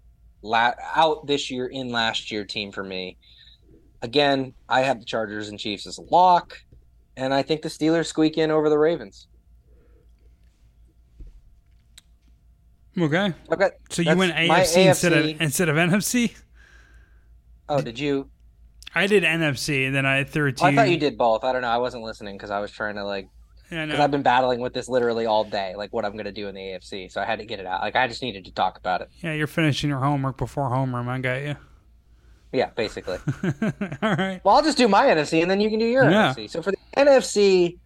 la- 0.43 0.75
out 0.95 1.27
this 1.27 1.51
year 1.51 1.67
in 1.67 1.91
last 1.91 2.31
year 2.31 2.45
team 2.45 2.73
for 2.73 2.85
me. 2.85 3.17
Again, 4.03 4.55
I 4.69 4.81
have 4.81 4.99
the 5.01 5.05
Chargers 5.05 5.49
and 5.49 5.59
Chiefs 5.59 5.87
as 5.87 5.99
a 5.99 6.03
lock, 6.03 6.59
and 7.17 7.35
I 7.35 7.43
think 7.43 7.63
the 7.63 7.69
Steelers 7.69 8.07
squeak 8.07 8.39
in 8.39 8.51
over 8.51 8.69
the 8.71 8.79
Ravens. 8.79 9.27
Okay. 12.99 13.33
Okay. 13.53 13.71
So 13.91 14.03
you 14.03 14.17
went 14.17 14.35
my 14.49 14.61
AFC 14.61 14.87
instead 14.87 15.13
of 15.13 15.41
instead 15.41 15.69
of 15.69 15.77
NFC. 15.77 16.35
Oh, 17.69 17.81
did 17.81 17.99
you? 17.99 18.29
I 18.95 19.07
did 19.07 19.23
NFC, 19.23 19.87
and 19.87 19.95
then 19.95 20.05
I 20.05 20.25
threw 20.25 20.51
to 20.51 20.65
Oh, 20.65 20.67
I 20.69 20.75
thought 20.75 20.91
you 20.91 20.99
did 20.99 21.17
both. 21.17 21.45
I 21.45 21.53
don't 21.53 21.63
know. 21.63 21.69
I 21.69 21.77
wasn't 21.77 22.03
listening 22.03 22.37
because 22.37 22.51
I 22.51 22.59
was 22.59 22.73
trying 22.73 22.97
to 22.97 23.05
like 23.05 23.29
because 23.71 23.89
no. 23.99 24.03
I've 24.05 24.11
been 24.11 24.23
battling 24.23 24.61
with 24.61 24.75
this 24.75 24.89
literally 24.89 25.25
all 25.27 25.45
day, 25.45 25.75
like 25.77 25.93
what 25.93 26.05
I'm 26.05 26.17
gonna 26.17 26.33
do 26.33 26.49
in 26.49 26.55
the 26.55 26.61
AFC. 26.61 27.11
So 27.11 27.21
I 27.21 27.25
had 27.25 27.39
to 27.39 27.47
get 27.47 27.61
it 27.61 27.67
out. 27.67 27.81
Like 27.81 27.97
I 27.97 28.07
just 28.09 28.23
needed 28.23 28.45
to 28.45 28.53
talk 28.53 28.77
about 28.79 29.01
it. 29.01 29.09
yeah, 29.23 29.33
you're 29.33 29.47
finishing 29.47 29.89
your 29.89 30.01
homework 30.01 30.37
before 30.37 30.69
homeroom. 30.71 31.09
I 31.09 31.19
got 31.21 31.43
you. 31.43 31.57
Yeah, 32.53 32.71
basically. 32.71 33.19
All 34.03 34.17
right. 34.17 34.41
Well, 34.43 34.57
I'll 34.57 34.63
just 34.65 34.77
do 34.77 34.89
my 34.89 35.05
NFC 35.05 35.41
and 35.41 35.49
then 35.49 35.61
you 35.61 35.71
can 35.71 35.79
do 35.79 35.85
your 35.87 36.11
Yeah. 36.11 36.35
NFC. 36.35 36.51
So 36.51 36.61
for 36.63 36.73
the 36.73 36.79
NFC, 36.97 37.79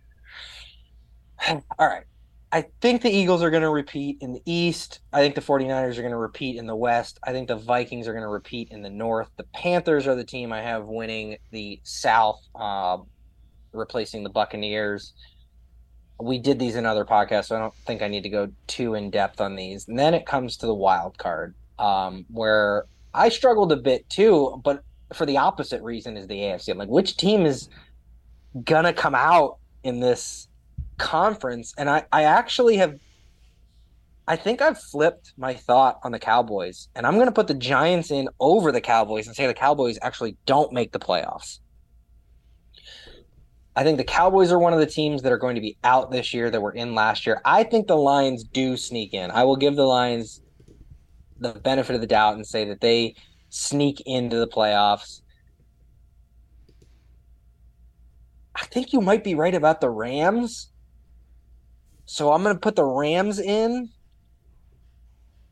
all 1.49 1.87
right. 1.87 2.05
I 2.51 2.64
think 2.80 3.03
the 3.03 3.11
Eagles 3.11 3.43
are 3.43 3.51
going 3.51 3.62
to 3.64 3.68
repeat 3.68 4.18
in 4.20 4.32
the 4.32 4.41
East. 4.47 5.01
I 5.12 5.20
think 5.20 5.35
the 5.35 5.41
49ers 5.41 5.99
are 5.99 6.03
going 6.03 6.12
to 6.12 6.16
repeat 6.16 6.57
in 6.57 6.66
the 6.66 6.76
West. 6.76 7.18
I 7.24 7.32
think 7.32 7.49
the 7.49 7.57
Vikings 7.57 8.07
are 8.09 8.12
going 8.12 8.22
to 8.24 8.28
repeat 8.30 8.68
in 8.70 8.80
the 8.80 8.89
North. 8.89 9.28
The 9.37 9.45
Panthers 9.53 10.07
are 10.07 10.14
the 10.14 10.24
team 10.24 10.53
I 10.53 10.62
have 10.62 10.87
winning 10.87 11.37
the 11.51 11.80
South, 11.82 12.41
uh, 12.55 12.99
replacing 13.72 14.22
the 14.22 14.30
Buccaneers. 14.30 15.12
We 16.21 16.39
did 16.39 16.59
these 16.59 16.77
in 16.77 16.87
other 16.87 17.05
podcasts, 17.05 17.47
so 17.47 17.57
I 17.57 17.59
don't 17.59 17.75
think 17.75 18.03
I 18.03 18.09
need 18.09 18.23
to 18.23 18.29
go 18.29 18.51
too 18.67 18.95
in 18.95 19.11
depth 19.11 19.41
on 19.41 19.57
these. 19.57 19.89
And 19.89 19.99
then 19.99 20.15
it 20.15 20.27
comes 20.27 20.57
to 20.59 20.67
the 20.67 20.75
wild 20.75 21.19
card, 21.19 21.55
um, 21.79 22.25
where 22.31 22.87
I 23.12 23.29
struggled 23.29 23.73
a 23.73 23.77
bit 23.77 24.09
too, 24.09 24.61
but 24.65 24.83
for 25.12 25.27
the 25.27 25.39
opposite 25.39 25.83
reason 25.83 26.17
is 26.17 26.27
the 26.27 26.35
AFC. 26.35 26.71
I'm 26.71 26.79
like, 26.79 26.89
which 26.89 27.17
team 27.17 27.47
is 27.47 27.69
gonna 28.65 28.93
come 28.93 29.15
out 29.15 29.59
in 29.83 30.01
this 30.01 30.49
conference? 30.99 31.75
And 31.77 31.91
I, 31.91 32.05
I 32.12 32.25
actually 32.25 32.77
have 32.77 32.99
I 34.27 34.37
think 34.37 34.62
I've 34.62 34.81
flipped 34.81 35.35
my 35.37 35.53
thought 35.53 36.01
on 36.03 36.12
the 36.12 36.19
Cowboys, 36.19 36.89
and 36.95 37.07
I'm 37.07 37.19
gonna 37.19 37.33
put 37.33 37.47
the 37.47 37.55
Giants 37.55 38.11
in 38.11 38.29
over 38.41 38.73
the 38.73 38.81
Cowboys 38.81 39.27
and 39.27 39.37
say 39.37 39.47
the 39.47 39.53
Cowboys 39.53 39.99
actually 40.01 40.37
don't 40.47 40.73
make 40.73 40.93
the 40.93 40.99
playoffs. 40.99 41.59
I 43.77 43.83
think 43.83 43.99
the 43.99 44.05
Cowboys 44.05 44.53
are 44.53 44.59
one 44.59 44.72
of 44.72 44.79
the 44.79 44.87
teams 44.87 45.22
that 45.22 45.33
are 45.33 45.39
going 45.39 45.57
to 45.57 45.61
be 45.61 45.77
out 45.83 46.11
this 46.11 46.33
year 46.33 46.49
that 46.51 46.61
were 46.61 46.72
in 46.72 46.95
last 46.95 47.27
year. 47.27 47.41
I 47.45 47.64
think 47.64 47.89
the 47.89 47.97
Lions 47.97 48.45
do 48.45 48.77
sneak 48.77 49.14
in. 49.14 49.31
I 49.33 49.45
will 49.45 49.57
give 49.57 49.75
the 49.75 49.85
Lions 49.85 50.41
the 51.41 51.53
benefit 51.55 51.95
of 51.95 52.01
the 52.01 52.07
doubt 52.07 52.37
and 52.37 52.47
say 52.47 52.64
that 52.66 52.81
they 52.81 53.16
sneak 53.49 54.01
into 54.07 54.37
the 54.37 54.47
playoffs. 54.47 55.22
I 58.55 58.64
think 58.66 58.93
you 58.93 59.01
might 59.01 59.25
be 59.25 59.35
right 59.35 59.55
about 59.55 59.81
the 59.81 59.91
Rams. 59.91 60.70
So 62.07 62.33
I'm 62.33 62.43
going 62.45 62.55
to 62.55 62.61
put 62.61 62.77
the 62.77 62.85
Rams 62.85 63.41
in. 63.41 63.91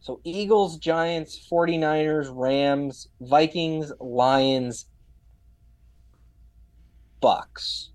So 0.00 0.20
Eagles, 0.24 0.78
Giants, 0.78 1.48
49ers, 1.50 2.30
Rams, 2.32 3.08
Vikings, 3.20 3.92
Lions, 4.00 4.86
Bucks. 7.20 7.91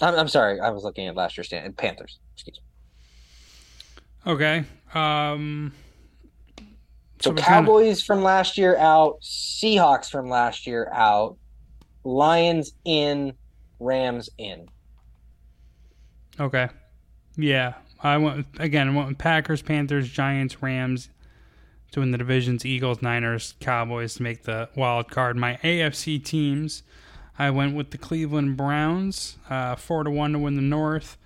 I'm, 0.00 0.14
I'm 0.14 0.28
sorry, 0.28 0.60
I 0.60 0.70
was 0.70 0.84
looking 0.84 1.06
at 1.06 1.14
last 1.14 1.36
year's 1.36 1.46
stand. 1.48 1.76
Panthers. 1.76 2.18
Excuse 2.34 2.60
me. 4.26 4.32
Okay. 4.32 4.64
Um. 4.94 5.72
So, 7.20 7.30
kinda- 7.30 7.42
Cowboys 7.42 8.02
from 8.02 8.22
last 8.22 8.58
year 8.58 8.76
out, 8.76 9.20
Seahawks 9.22 10.10
from 10.10 10.28
last 10.28 10.66
year 10.66 10.90
out, 10.92 11.38
Lions 12.04 12.72
in, 12.84 13.32
Rams 13.80 14.28
in. 14.36 14.66
Okay. 16.38 16.68
Yeah, 17.38 17.74
I 18.02 18.18
went 18.18 18.46
again. 18.58 18.88
I 18.88 18.94
went 18.94 19.08
with 19.08 19.18
Packers, 19.18 19.62
Panthers, 19.62 20.10
Giants, 20.10 20.62
Rams 20.62 21.08
to 21.92 22.00
win 22.00 22.10
the 22.10 22.18
divisions. 22.18 22.66
Eagles, 22.66 23.00
Niners, 23.00 23.54
Cowboys 23.60 24.14
to 24.16 24.22
make 24.22 24.42
the 24.42 24.68
wild 24.76 25.10
card. 25.10 25.36
My 25.36 25.58
AFC 25.62 26.22
teams. 26.22 26.82
I 27.38 27.50
went 27.50 27.74
with 27.74 27.90
the 27.90 27.98
Cleveland 27.98 28.56
Browns, 28.56 29.36
uh, 29.50 29.76
four 29.76 30.04
to 30.04 30.10
one 30.10 30.32
to 30.32 30.38
win 30.38 30.56
the 30.56 30.62
North. 30.62 31.16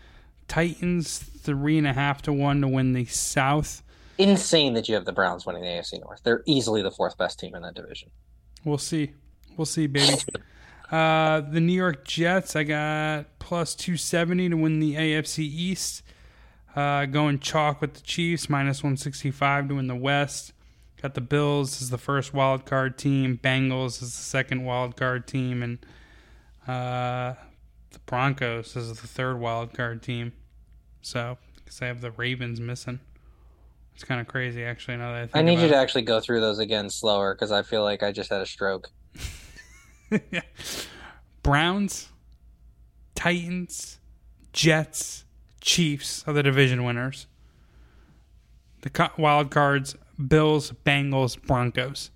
Titans, 0.49 1.19
three 1.19 1.79
and 1.79 1.87
a 1.87 1.93
half 1.93 2.23
to 2.23 2.33
one 2.33 2.61
to 2.61 2.69
win 2.69 2.93
the 2.93 3.05
South. 3.05 3.83
Insane 4.19 4.75
that 4.75 4.89
you 4.89 4.95
have 4.97 5.05
the 5.05 5.13
Browns 5.13 5.47
winning 5.47 5.63
the 5.63 5.69
AFC 5.69 6.01
North. 6.01 6.21
They're 6.25 6.43
easily 6.45 6.83
the 6.83 6.91
fourth 6.91 7.17
best 7.17 7.39
team 7.39 7.55
in 7.55 7.63
that 7.63 7.75
division. 7.75 8.11
We'll 8.65 8.79
see. 8.79 9.13
We'll 9.57 9.67
see, 9.67 9.87
baby. 9.87 10.17
Uh, 10.91 11.41
the 11.41 11.61
New 11.61 11.73
York 11.73 12.05
Jets, 12.05 12.57
I 12.57 12.65
got 12.65 13.39
plus 13.39 13.77
270 13.77 14.49
to 14.49 14.57
win 14.57 14.81
the 14.81 14.97
AFC 14.97 15.39
East. 15.39 16.03
Uh, 16.75 17.07
going 17.07 17.39
chalk 17.39 17.81
with 17.81 17.95
the 17.95 18.01
Chiefs, 18.01 18.49
minus 18.49 18.83
165 18.83 19.69
to 19.69 19.75
win 19.77 19.87
the 19.87 19.95
West. 19.95 20.53
Got 21.01 21.15
the 21.15 21.21
Bills 21.21 21.81
as 21.81 21.91
the 21.91 21.99
first 21.99 22.35
wild 22.35 22.67
card 22.67 22.99
team, 22.99 23.39
Bengals 23.43 24.03
as 24.03 24.17
the 24.17 24.23
second 24.23 24.65
wild 24.65 24.97
card 24.97 25.27
team, 25.27 25.63
and 25.63 25.79
uh, 26.67 27.35
the 27.91 27.99
Broncos 28.07 28.77
is 28.77 28.89
the 29.01 29.07
third 29.07 29.39
wild 29.39 29.75
card 29.75 30.03
team. 30.03 30.33
So, 31.03 31.39
because 31.57 31.81
I 31.83 31.87
have 31.87 32.01
the 32.01 32.11
Ravens 32.11 32.61
missing. 32.61 33.01
It's 33.95 34.05
kind 34.05 34.21
of 34.21 34.29
crazy, 34.29 34.65
actually. 34.65 34.97
Now 34.97 35.13
that 35.13 35.17
I 35.17 35.27
think 35.27 35.37
I 35.37 35.43
need 35.43 35.61
you 35.61 35.69
to 35.69 35.75
it. 35.75 35.79
actually 35.79 36.03
go 36.03 36.21
through 36.21 36.41
those 36.41 36.59
again 36.59 36.89
slower 36.91 37.35
because 37.35 37.53
I 37.53 37.63
feel 37.63 37.83
like 37.83 38.03
I 38.03 38.13
just 38.13 38.31
had 38.31 38.41
a 38.41 38.47
stroke. 38.47 38.91
Browns, 41.43 42.09
Titans, 43.15 43.99
Jets, 44.53 45.25
Chiefs 45.61 46.25
are 46.27 46.33
the 46.33 46.43
division 46.43 46.85
winners. 46.85 47.27
The 48.83 49.11
wild 49.19 49.51
cards: 49.51 49.95
Bills, 50.29 50.73
Bengals, 50.87 51.41
Broncos. 51.41 52.11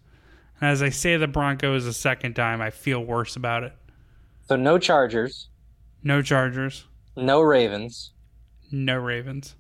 And 0.61 0.71
as 0.71 0.83
I 0.83 0.89
say 0.89 1.17
the 1.17 1.27
Broncos 1.27 1.85
a 1.85 1.93
second 1.93 2.35
time, 2.35 2.63
I 2.63 2.71
feel 2.71 3.05
worse 3.05 3.37
about 3.37 3.65
it. 3.65 3.75
So 4.47 4.57
no 4.57 4.79
Chargers, 4.79 5.49
No 6.03 6.21
Chargers, 6.23 6.85
no 7.17 7.41
Ravens. 7.41 8.13
no 8.71 8.97
Ravens. 8.97 9.55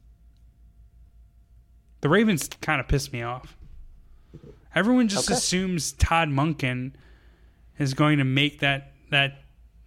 The 2.01 2.09
Ravens 2.09 2.49
kind 2.61 2.80
of 2.80 2.89
pissed 2.89 3.12
me 3.12 3.22
off. 3.22 3.57
Everyone 4.74 5.09
just 5.09 5.28
Okay. 5.30 5.37
assumes 5.39 5.93
Todd 5.93 6.28
Monken 6.28 6.93
is 7.78 7.95
going 7.95 8.18
to 8.18 8.24
make 8.24 8.61
that 8.61 8.93
that 9.11 9.41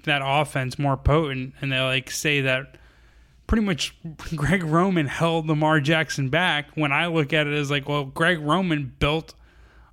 that 0.03 0.21
offense 0.23 0.79
more 0.79 0.95
potent, 0.97 1.53
and 1.61 1.71
they 1.71 1.79
like 1.79 2.09
say 2.09 2.41
that 2.41 2.77
pretty 3.45 3.63
much 3.63 3.95
Greg 4.35 4.63
Roman 4.63 5.07
held 5.07 5.47
Lamar 5.47 5.79
Jackson 5.79 6.29
back. 6.29 6.67
When 6.75 6.91
I 6.91 7.07
look 7.07 7.33
at 7.33 7.45
it 7.47 7.53
as 7.53 7.69
like, 7.69 7.87
well, 7.87 8.05
Greg 8.05 8.39
Roman 8.39 8.95
built 8.99 9.35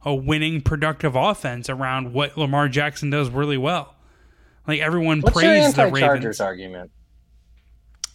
a 0.02 0.14
winning, 0.14 0.61
productive 0.61 1.16
offense 1.16 1.68
around 1.68 2.12
what 2.12 2.36
Lamar 2.38 2.68
Jackson 2.68 3.11
does 3.11 3.28
really 3.30 3.57
well. 3.59 3.93
Like 4.66 4.80
everyone 4.80 5.20
What's 5.20 5.34
praised 5.36 5.76
the 5.76 5.88
Ravens. 5.90 6.40
argument? 6.40 6.90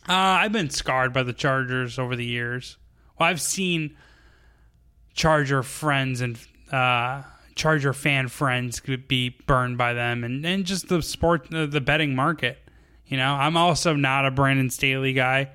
Uh, 0.07 0.13
I've 0.13 0.51
been 0.51 0.69
scarred 0.69 1.13
by 1.13 1.23
the 1.23 1.33
Chargers 1.33 1.99
over 1.99 2.15
the 2.15 2.25
years. 2.25 2.77
Well, 3.19 3.29
I've 3.29 3.41
seen 3.41 3.95
Charger 5.13 5.61
friends 5.61 6.21
and 6.21 6.39
uh, 6.71 7.23
Charger 7.55 7.93
fan 7.93 8.27
friends 8.29 8.79
could 8.79 9.07
be 9.07 9.37
burned 9.45 9.77
by 9.77 9.93
them, 9.93 10.23
and, 10.23 10.45
and 10.45 10.65
just 10.65 10.87
the 10.87 11.01
sport, 11.01 11.53
uh, 11.53 11.65
the 11.67 11.81
betting 11.81 12.15
market. 12.15 12.57
You 13.05 13.17
know, 13.17 13.33
I'm 13.33 13.57
also 13.57 13.95
not 13.95 14.25
a 14.25 14.31
Brandon 14.31 14.69
Staley 14.69 15.13
guy, 15.13 15.49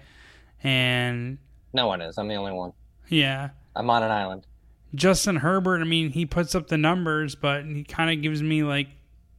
and 0.63 1.39
No 1.73 1.87
one 1.87 2.01
is. 2.01 2.19
I'm 2.19 2.29
the 2.29 2.35
only 2.35 2.53
one. 2.53 2.73
yeah, 3.09 3.51
I'm 3.75 3.89
on 3.91 4.03
an 4.03 4.11
island. 4.11 4.47
Justin 4.95 5.37
Herbert, 5.37 5.81
I 5.81 5.85
mean, 5.85 6.11
he 6.11 6.27
puts 6.27 6.55
up 6.55 6.69
the 6.69 6.79
numbers, 6.79 7.35
but 7.35 7.65
he 7.65 7.83
kind 7.83 8.17
of 8.17 8.23
gives 8.23 8.43
me 8.43 8.63
like 8.63 8.89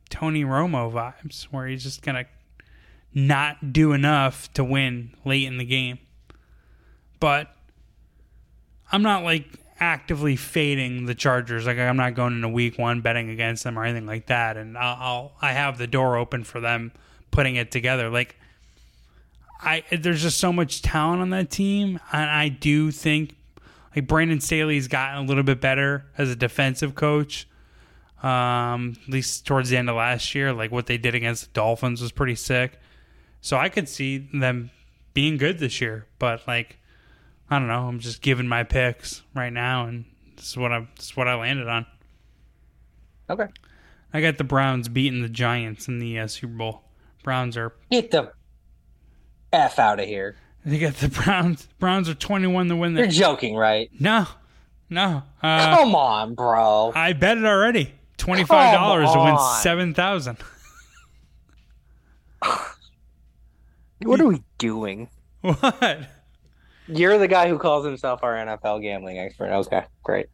Tony 0.09 0.43
Romo 0.43 0.91
vibes, 0.91 1.43
where 1.45 1.67
he's 1.67 1.83
just 1.83 2.01
gonna 2.01 2.25
not 3.13 3.73
do 3.73 3.93
enough 3.93 4.51
to 4.53 4.63
win 4.63 5.15
late 5.23 5.45
in 5.45 5.57
the 5.57 5.65
game. 5.65 5.99
But 7.19 7.55
I'm 8.91 9.01
not 9.01 9.23
like 9.23 9.47
actively 9.79 10.35
fading 10.35 11.05
the 11.05 11.15
Chargers. 11.15 11.65
Like 11.65 11.77
I'm 11.77 11.97
not 11.97 12.13
going 12.13 12.33
into 12.33 12.49
Week 12.49 12.77
One 12.77 13.01
betting 13.01 13.29
against 13.29 13.63
them 13.63 13.77
or 13.79 13.83
anything 13.83 14.05
like 14.05 14.27
that. 14.27 14.57
And 14.57 14.77
I'll, 14.77 14.97
I'll 14.99 15.31
I 15.41 15.53
have 15.53 15.77
the 15.77 15.87
door 15.87 16.17
open 16.17 16.43
for 16.43 16.59
them 16.59 16.91
putting 17.31 17.55
it 17.55 17.71
together. 17.71 18.09
Like 18.09 18.35
I 19.61 19.83
there's 19.91 20.21
just 20.21 20.37
so 20.37 20.53
much 20.53 20.81
talent 20.81 21.21
on 21.21 21.29
that 21.31 21.49
team, 21.49 21.99
and 22.11 22.29
I 22.29 22.49
do 22.49 22.91
think 22.91 23.35
like 23.95 24.07
Brandon 24.07 24.39
Staley's 24.41 24.87
gotten 24.87 25.23
a 25.23 25.27
little 25.27 25.43
bit 25.43 25.61
better 25.61 26.05
as 26.17 26.29
a 26.29 26.35
defensive 26.35 26.95
coach. 26.95 27.47
Um, 28.25 28.95
at 29.03 29.09
least 29.13 29.45
towards 29.45 29.69
the 29.69 29.77
end 29.77 29.87
of 29.89 29.95
last 29.95 30.33
year, 30.33 30.51
like 30.51 30.71
what 30.71 30.87
they 30.87 30.97
did 30.97 31.13
against 31.13 31.45
the 31.45 31.51
Dolphins 31.53 32.01
was 32.01 32.11
pretty 32.11 32.33
sick. 32.35 32.79
So 33.41 33.57
I 33.57 33.69
could 33.69 33.87
see 33.87 34.17
them 34.33 34.71
being 35.13 35.37
good 35.37 35.59
this 35.59 35.79
year, 35.79 36.07
but 36.17 36.47
like 36.47 36.79
I 37.49 37.59
don't 37.59 37.67
know, 37.67 37.87
I'm 37.87 37.99
just 37.99 38.21
giving 38.23 38.47
my 38.47 38.63
picks 38.63 39.21
right 39.35 39.53
now, 39.53 39.85
and 39.85 40.05
this 40.37 40.49
is 40.49 40.57
what 40.57 40.71
I 40.71 40.87
this 40.95 41.05
is 41.05 41.17
what 41.17 41.27
I 41.27 41.35
landed 41.35 41.67
on. 41.67 41.85
Okay. 43.29 43.45
I 44.13 44.21
got 44.21 44.37
the 44.37 44.43
Browns 44.43 44.87
beating 44.87 45.21
the 45.21 45.29
Giants 45.29 45.87
in 45.87 45.99
the 45.99 46.19
uh, 46.19 46.27
Super 46.27 46.53
Bowl. 46.53 46.81
Browns 47.21 47.57
are 47.57 47.73
Get 47.91 48.11
the 48.11 48.31
f 49.53 49.77
out 49.77 49.99
of 49.99 50.05
here. 50.07 50.35
they 50.65 50.79
got 50.79 50.95
the 50.95 51.09
Browns. 51.09 51.67
Browns 51.79 52.09
are 52.09 52.13
21 52.15 52.69
to 52.69 52.75
win 52.75 52.95
You're 52.95 53.07
joking, 53.07 53.55
right? 53.55 53.89
No, 53.99 54.25
no. 54.89 55.21
Uh, 55.43 55.75
Come 55.75 55.93
on, 55.95 56.33
bro. 56.33 56.91
I 56.95 57.13
bet 57.13 57.37
it 57.37 57.45
already. 57.45 57.93
Twenty 58.17 58.43
five 58.43 58.73
dollars 58.73 59.11
to 59.11 59.19
win 59.19 59.37
seven 59.61 59.93
thousand. 59.93 60.37
What 64.03 64.19
are 64.19 64.27
we 64.27 64.43
doing? 64.57 65.09
What? 65.41 65.99
You're 66.87 67.17
the 67.17 67.27
guy 67.27 67.47
who 67.49 67.57
calls 67.57 67.85
himself 67.85 68.23
our 68.23 68.33
NFL 68.35 68.81
gambling 68.81 69.17
expert. 69.17 69.49
Okay, 69.51 69.83
great. 70.03 70.27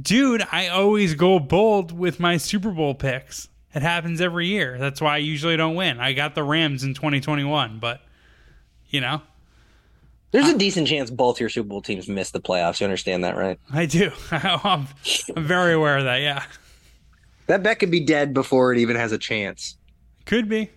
Dude, 0.00 0.46
I 0.50 0.68
always 0.68 1.14
go 1.14 1.38
bold 1.38 1.92
with 1.92 2.18
my 2.20 2.36
Super 2.36 2.70
Bowl 2.70 2.94
picks. 2.94 3.48
It 3.74 3.82
happens 3.82 4.20
every 4.20 4.46
year. 4.46 4.78
That's 4.78 5.00
why 5.00 5.14
I 5.14 5.18
usually 5.18 5.56
don't 5.56 5.74
win. 5.74 6.00
I 6.00 6.12
got 6.12 6.34
the 6.34 6.42
Rams 6.44 6.84
in 6.84 6.94
2021, 6.94 7.78
but 7.80 8.00
you 8.88 9.00
know, 9.00 9.20
There's 10.30 10.48
a 10.48 10.56
decent 10.56 10.86
chance 10.88 11.10
both 11.10 11.40
your 11.40 11.48
Super 11.48 11.68
Bowl 11.68 11.82
teams 11.82 12.08
miss 12.08 12.30
the 12.30 12.40
playoffs. 12.40 12.80
You 12.80 12.84
understand 12.84 13.24
that, 13.24 13.36
right? 13.36 13.58
I 13.72 13.86
do. 13.86 14.12
I'm, 14.30 14.86
I'm 15.36 15.44
very 15.44 15.74
aware 15.74 15.98
of 15.98 16.04
that. 16.04 16.18
Yeah, 16.18 16.44
That 17.46 17.62
bet 17.62 17.78
could 17.78 17.90
be 17.90 18.00
dead 18.00 18.32
before 18.32 18.72
it 18.72 18.78
even 18.78 18.96
has 18.96 19.12
a 19.12 19.18
chance. 19.18 19.76
could 20.24 20.48
be. 20.48 20.70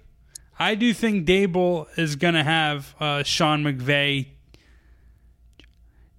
I 0.60 0.76
do 0.76 0.94
think 0.94 1.28
Daboll 1.28 1.88
is 1.98 2.16
going 2.16 2.34
to 2.34 2.44
have 2.44 2.96
uh, 3.00 3.24
Sean 3.24 3.64
McVay, 3.64 4.28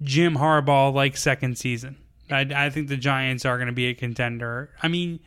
Jim 0.00 0.36
Harbaugh 0.36 0.92
like 0.94 1.16
second 1.16 1.58
season. 1.58 1.96
I, 2.30 2.46
I 2.54 2.70
think 2.70 2.88
the 2.88 2.96
Giants 2.96 3.44
are 3.44 3.56
going 3.56 3.66
to 3.66 3.72
be 3.72 3.86
a 3.86 3.94
contender. 3.94 4.70
I 4.82 4.88
mean, 4.88 5.20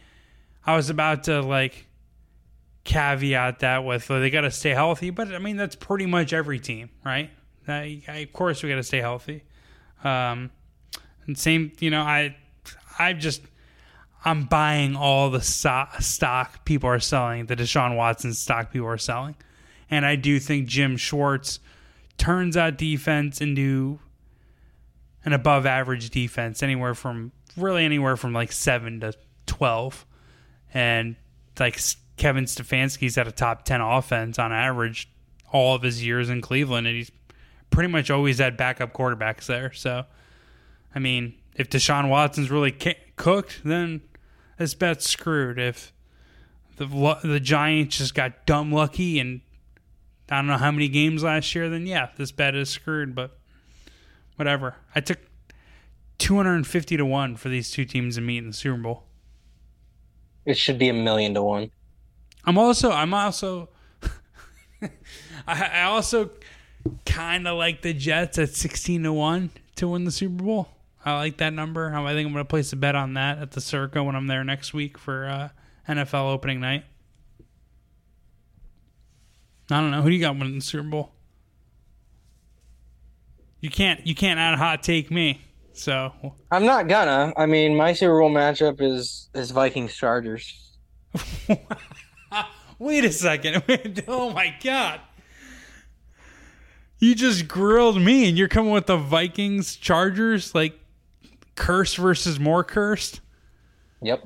I 0.66 0.76
was 0.76 0.90
about 0.90 1.26
to 1.26 1.42
like 1.42 1.88
caveat 2.84 3.60
that 3.60 3.84
with 3.84 4.08
they 4.08 4.30
got 4.30 4.42
to 4.42 4.52
stay 4.52 4.72
healthy, 4.72 5.10
but 5.10 5.34
I 5.34 5.40
mean 5.40 5.58
that's 5.58 5.76
pretty 5.76 6.06
much 6.06 6.34
every 6.34 6.60
team, 6.60 6.90
right? 7.04 7.30
I, 7.68 8.02
I, 8.08 8.18
of 8.18 8.34
course, 8.34 8.64
we 8.64 8.70
got 8.70 8.76
to 8.76 8.84
stay 8.84 9.00
healthy. 9.00 9.44
Um, 10.04 10.52
and 11.26 11.38
same, 11.38 11.74
you 11.80 11.90
know, 11.92 12.02
I, 12.02 12.36
I 12.98 13.14
just, 13.14 13.42
I'm 14.24 14.44
buying 14.44 14.96
all 14.96 15.30
the 15.32 15.42
stock 15.42 16.66
people 16.66 16.90
are 16.90 17.00
selling, 17.00 17.48
the 17.48 17.56
Deshaun 17.56 17.96
Watson 17.96 18.34
stock 18.34 18.72
people 18.72 18.88
are 18.88 18.98
selling, 18.98 19.36
and 19.90 20.06
I 20.06 20.16
do 20.16 20.40
think 20.40 20.68
Jim 20.68 20.96
Schwartz 20.98 21.60
turns 22.18 22.56
out 22.56 22.78
defense 22.78 23.42
into 23.42 24.00
an 25.26 25.34
above 25.34 25.66
average 25.66 26.12
defense, 26.12 26.62
anywhere 26.62 26.94
from 26.94 27.32
really 27.58 27.84
anywhere 27.84 28.16
from 28.16 28.34
like 28.34 28.52
seven 28.52 29.00
to 29.00 29.14
twelve, 29.48 30.06
and 30.74 31.16
like 31.60 31.80
Kevin 32.18 32.46
Stefanski's 32.46 33.18
at 33.18 33.28
a 33.28 33.32
top 33.32 33.66
ten 33.66 33.82
offense 33.82 34.38
on 34.38 34.52
average 34.52 35.10
all 35.52 35.76
of 35.76 35.82
his 35.82 36.06
years 36.06 36.30
in 36.30 36.42
Cleveland, 36.42 36.86
and 36.86 36.96
he's 36.96 37.12
pretty 37.72 37.90
much 37.90 38.12
always 38.12 38.38
had 38.38 38.56
backup 38.56 38.94
quarterbacks 38.94 39.48
there. 39.48 39.74
So, 39.74 40.06
I 40.94 41.00
mean, 41.00 41.34
if 41.56 41.70
Deshaun 41.70 42.10
Watson's 42.10 42.52
really 42.52 42.72
ca- 42.72 43.00
cooked, 43.16 43.62
then 43.64 44.02
this 44.62 44.76
bet's 44.76 45.10
screwed. 45.10 45.58
If 45.58 45.92
the 46.78 46.86
the 47.24 47.40
Giants 47.40 47.98
just 47.98 48.14
got 48.14 48.46
dumb 48.46 48.72
lucky 48.72 49.20
and 49.20 49.42
I 50.30 50.38
don't 50.38 50.48
know 50.48 50.58
how 50.58 50.72
many 50.72 50.88
games 50.88 51.24
last 51.24 51.54
year, 51.56 51.68
then 51.68 51.88
yeah, 51.88 52.10
this 52.16 52.32
bet 52.32 52.56
is 52.56 52.70
screwed. 52.70 53.16
But 53.16 53.38
whatever. 54.36 54.76
I 54.96 55.02
took 55.02 55.18
250 56.20 56.98
to 56.98 57.06
1 57.06 57.36
for 57.36 57.50
these 57.50 57.72
two 57.72 57.86
teams 57.86 58.16
to 58.16 58.22
meet 58.22 58.38
in 58.38 58.48
the 58.48 58.54
Super 58.54 58.78
Bowl. 58.78 59.04
It 60.46 60.58
should 60.58 60.78
be 60.78 60.90
a 60.90 60.94
million 60.94 61.34
to 61.34 61.42
one. 61.42 61.72
I'm 62.46 62.58
also 62.58 62.92
I'm 62.92 63.14
also 63.14 63.70
I, 64.82 64.90
I 65.48 65.82
also 65.84 66.30
kind 67.06 67.48
of 67.48 67.58
like 67.58 67.82
the 67.82 67.94
Jets 67.94 68.38
at 68.38 68.50
16 68.50 69.04
to 69.04 69.14
1 69.14 69.50
to 69.78 69.88
win 69.88 70.06
the 70.06 70.12
Super 70.12 70.44
Bowl. 70.44 70.70
I 71.04 71.18
like 71.18 71.38
that 71.38 71.54
number. 71.54 71.94
I 71.94 72.14
think 72.14 72.28
I'm 72.28 72.34
going 72.34 72.46
to 72.46 72.50
place 72.50 72.74
a 72.74 72.76
bet 72.76 72.96
on 72.96 73.16
that 73.16 73.40
at 73.40 73.52
the 73.52 73.62
Circa 73.62 74.04
when 74.04 74.16
I'm 74.16 74.28
there 74.28 74.44
next 74.44 74.74
week 74.74 74.98
for 74.98 75.26
uh, 75.26 75.50
NFL 75.90 76.32
opening 76.32 76.60
night. 76.60 76.86
I 79.72 79.80
don't 79.80 79.92
know 79.92 80.02
who 80.02 80.10
do 80.10 80.16
you 80.16 80.22
got 80.22 80.38
winning 80.38 80.56
the 80.56 80.62
Super 80.62 80.88
Bowl. 80.88 81.12
You 83.62 83.70
can't 83.70 84.06
you 84.06 84.16
can't 84.16 84.40
out 84.40 84.58
hot 84.58 84.84
take 84.84 85.10
me. 85.10 85.42
So 85.74 86.12
I'm 86.52 86.66
not 86.66 86.88
gonna. 86.88 87.32
I 87.38 87.46
mean, 87.46 87.76
my 87.76 87.94
Super 87.94 88.20
Bowl 88.20 88.30
matchup 88.30 88.82
is 88.82 89.30
is 89.34 89.52
Vikings 89.52 89.96
Chargers. 89.96 90.72
Wait 92.80 93.06
a 93.06 93.12
second. 93.12 93.64
oh 94.08 94.32
my 94.32 94.54
god. 94.64 95.00
You 97.00 97.16
just 97.16 97.48
grilled 97.48 98.02
me 98.02 98.28
and 98.28 98.38
you're 98.38 98.48
coming 98.48 98.72
with 98.72 98.88
the 98.88 98.98
Vikings 98.98 99.76
Chargers 99.76 100.54
like 100.54 100.81
curse 101.56 101.96
versus 101.96 102.40
more 102.40 102.64
cursed? 102.64 103.22
Yep. 104.02 104.24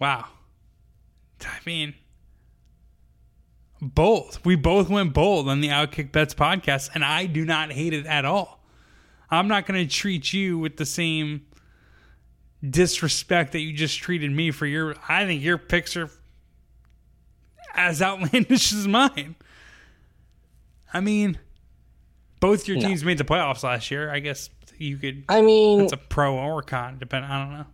Wow. 0.00 0.26
I 1.44 1.58
mean 1.66 1.94
both. 3.80 4.44
We 4.44 4.56
both 4.56 4.88
went 4.88 5.12
bold 5.12 5.48
on 5.48 5.60
the 5.60 5.68
Outkick 5.68 6.10
Bets 6.10 6.34
podcast 6.34 6.90
and 6.94 7.04
I 7.04 7.26
do 7.26 7.44
not 7.44 7.70
hate 7.72 7.92
it 7.92 8.06
at 8.06 8.24
all. 8.24 8.64
I'm 9.30 9.48
not 9.48 9.66
going 9.66 9.86
to 9.86 9.92
treat 9.92 10.32
you 10.32 10.58
with 10.58 10.76
the 10.76 10.86
same 10.86 11.46
disrespect 12.68 13.52
that 13.52 13.60
you 13.60 13.72
just 13.74 13.98
treated 13.98 14.30
me 14.30 14.50
for 14.50 14.64
your 14.66 14.94
I 15.06 15.26
think 15.26 15.42
your 15.42 15.58
picks 15.58 15.96
are 15.96 16.08
as 17.74 18.00
outlandish 18.00 18.72
as 18.72 18.88
mine. 18.88 19.34
I 20.92 21.00
mean, 21.00 21.38
both 22.40 22.68
your 22.68 22.76
No. 22.78 22.86
teams 22.88 23.04
made 23.04 23.18
the 23.18 23.24
playoffs 23.24 23.64
last 23.64 23.90
year. 23.90 24.10
I 24.10 24.20
guess 24.20 24.48
you 24.78 24.96
could. 24.96 25.24
I 25.28 25.40
mean, 25.40 25.82
it's 25.82 25.92
a 25.92 25.96
pro 25.96 26.36
or 26.36 26.62
con, 26.62 26.98
depending. 26.98 27.30
I 27.30 27.44
don't 27.44 27.52
know. 27.52 27.66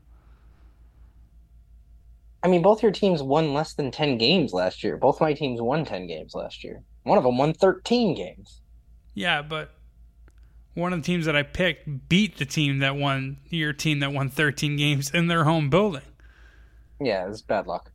I 2.42 2.48
mean, 2.48 2.62
both 2.62 2.82
your 2.82 2.92
teams 2.92 3.22
won 3.22 3.52
less 3.52 3.74
than 3.74 3.90
ten 3.90 4.18
games 4.18 4.52
last 4.52 4.82
year. 4.82 4.96
Both 4.96 5.20
my 5.20 5.34
teams 5.34 5.60
won 5.60 5.84
ten 5.84 6.06
games 6.06 6.34
last 6.34 6.64
year. 6.64 6.82
One 7.02 7.18
of 7.18 7.24
them 7.24 7.38
won 7.38 7.52
thirteen 7.52 8.14
games. 8.14 8.60
Yeah, 9.14 9.42
but 9.42 9.72
one 10.74 10.92
of 10.92 11.00
the 11.00 11.04
teams 11.04 11.26
that 11.26 11.36
I 11.36 11.42
picked 11.42 12.08
beat 12.08 12.38
the 12.38 12.44
team 12.44 12.78
that 12.78 12.96
won 12.96 13.38
your 13.48 13.72
team 13.72 14.00
that 14.00 14.12
won 14.12 14.30
13 14.30 14.76
games 14.76 15.10
in 15.10 15.26
their 15.26 15.44
home 15.44 15.68
building. 15.68 16.02
Yeah, 17.00 17.28
it's 17.28 17.42
bad 17.42 17.66
luck. 17.66 17.90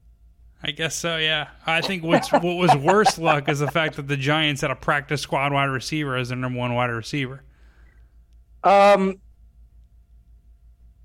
I 0.62 0.72
guess 0.72 0.96
so. 0.96 1.18
Yeah, 1.18 1.50
I 1.66 1.82
think 1.82 2.04
what's 2.04 2.32
what 2.32 2.44
was 2.44 2.76
worse 2.76 3.18
luck 3.20 3.50
is 3.50 3.60
the 3.60 3.70
fact 3.70 3.96
that 3.96 4.08
the 4.08 4.18
Giants 4.18 4.62
had 4.62 4.72
a 4.72 4.76
practice 4.76 5.22
squad 5.22 5.54
wide 5.54 5.66
receiver 5.66 6.18
as 6.18 6.30
their 6.30 6.38
number 6.38 6.58
one 6.58 6.74
wide 6.74 6.90
receiver. 6.90 7.44
Um. 8.66 9.16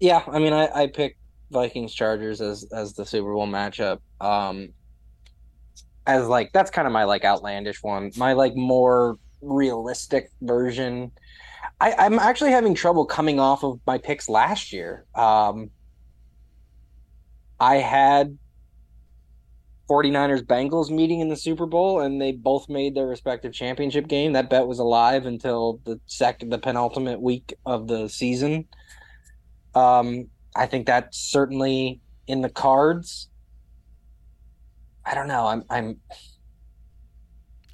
Yeah, 0.00 0.22
I 0.26 0.38
mean, 0.38 0.52
I 0.52 0.68
I 0.74 0.86
picked 0.86 1.18
Vikings 1.50 1.94
Chargers 1.94 2.40
as 2.40 2.66
as 2.72 2.94
the 2.94 3.04
Super 3.06 3.32
Bowl 3.32 3.46
matchup. 3.46 3.98
Um. 4.20 4.70
As 6.06 6.26
like 6.26 6.52
that's 6.52 6.70
kind 6.70 6.86
of 6.86 6.92
my 6.92 7.04
like 7.04 7.24
outlandish 7.24 7.82
one. 7.82 8.11
My 8.16 8.32
like 8.32 8.56
more 8.56 9.18
realistic 9.42 10.30
version. 10.40 11.12
I 11.80 11.92
I'm 11.92 12.18
actually 12.18 12.50
having 12.50 12.74
trouble 12.74 13.04
coming 13.04 13.38
off 13.38 13.62
of 13.62 13.78
my 13.86 13.98
picks 13.98 14.28
last 14.28 14.72
year. 14.72 15.04
Um. 15.14 15.70
I 17.61 17.76
had 17.76 18.38
49ers 19.91 20.43
Bengals 20.43 20.88
meeting 20.88 21.18
in 21.18 21.28
the 21.28 21.36
Super 21.36 21.66
Bowl 21.66 22.01
and 22.01 22.20
they 22.20 22.30
both 22.30 22.68
made 22.68 22.95
their 22.95 23.07
respective 23.07 23.53
championship 23.53 24.07
game. 24.07 24.32
That 24.34 24.49
bet 24.49 24.68
was 24.68 24.78
alive 24.78 25.26
until 25.26 25.80
the 25.84 25.99
second 26.07 26.51
the 26.51 26.59
penultimate 26.59 27.20
week 27.20 27.55
of 27.66 27.88
the 27.88 28.09
season. 28.09 28.68
Um 29.74 30.28
I 30.55 30.66
think 30.66 30.86
that's 30.86 31.18
certainly 31.18 32.01
in 32.28 32.41
the 32.41 32.49
cards. 32.49 33.28
I 35.05 35.14
don't 35.14 35.28
know. 35.28 35.47
I'm 35.47 35.64
I'm 35.68 35.97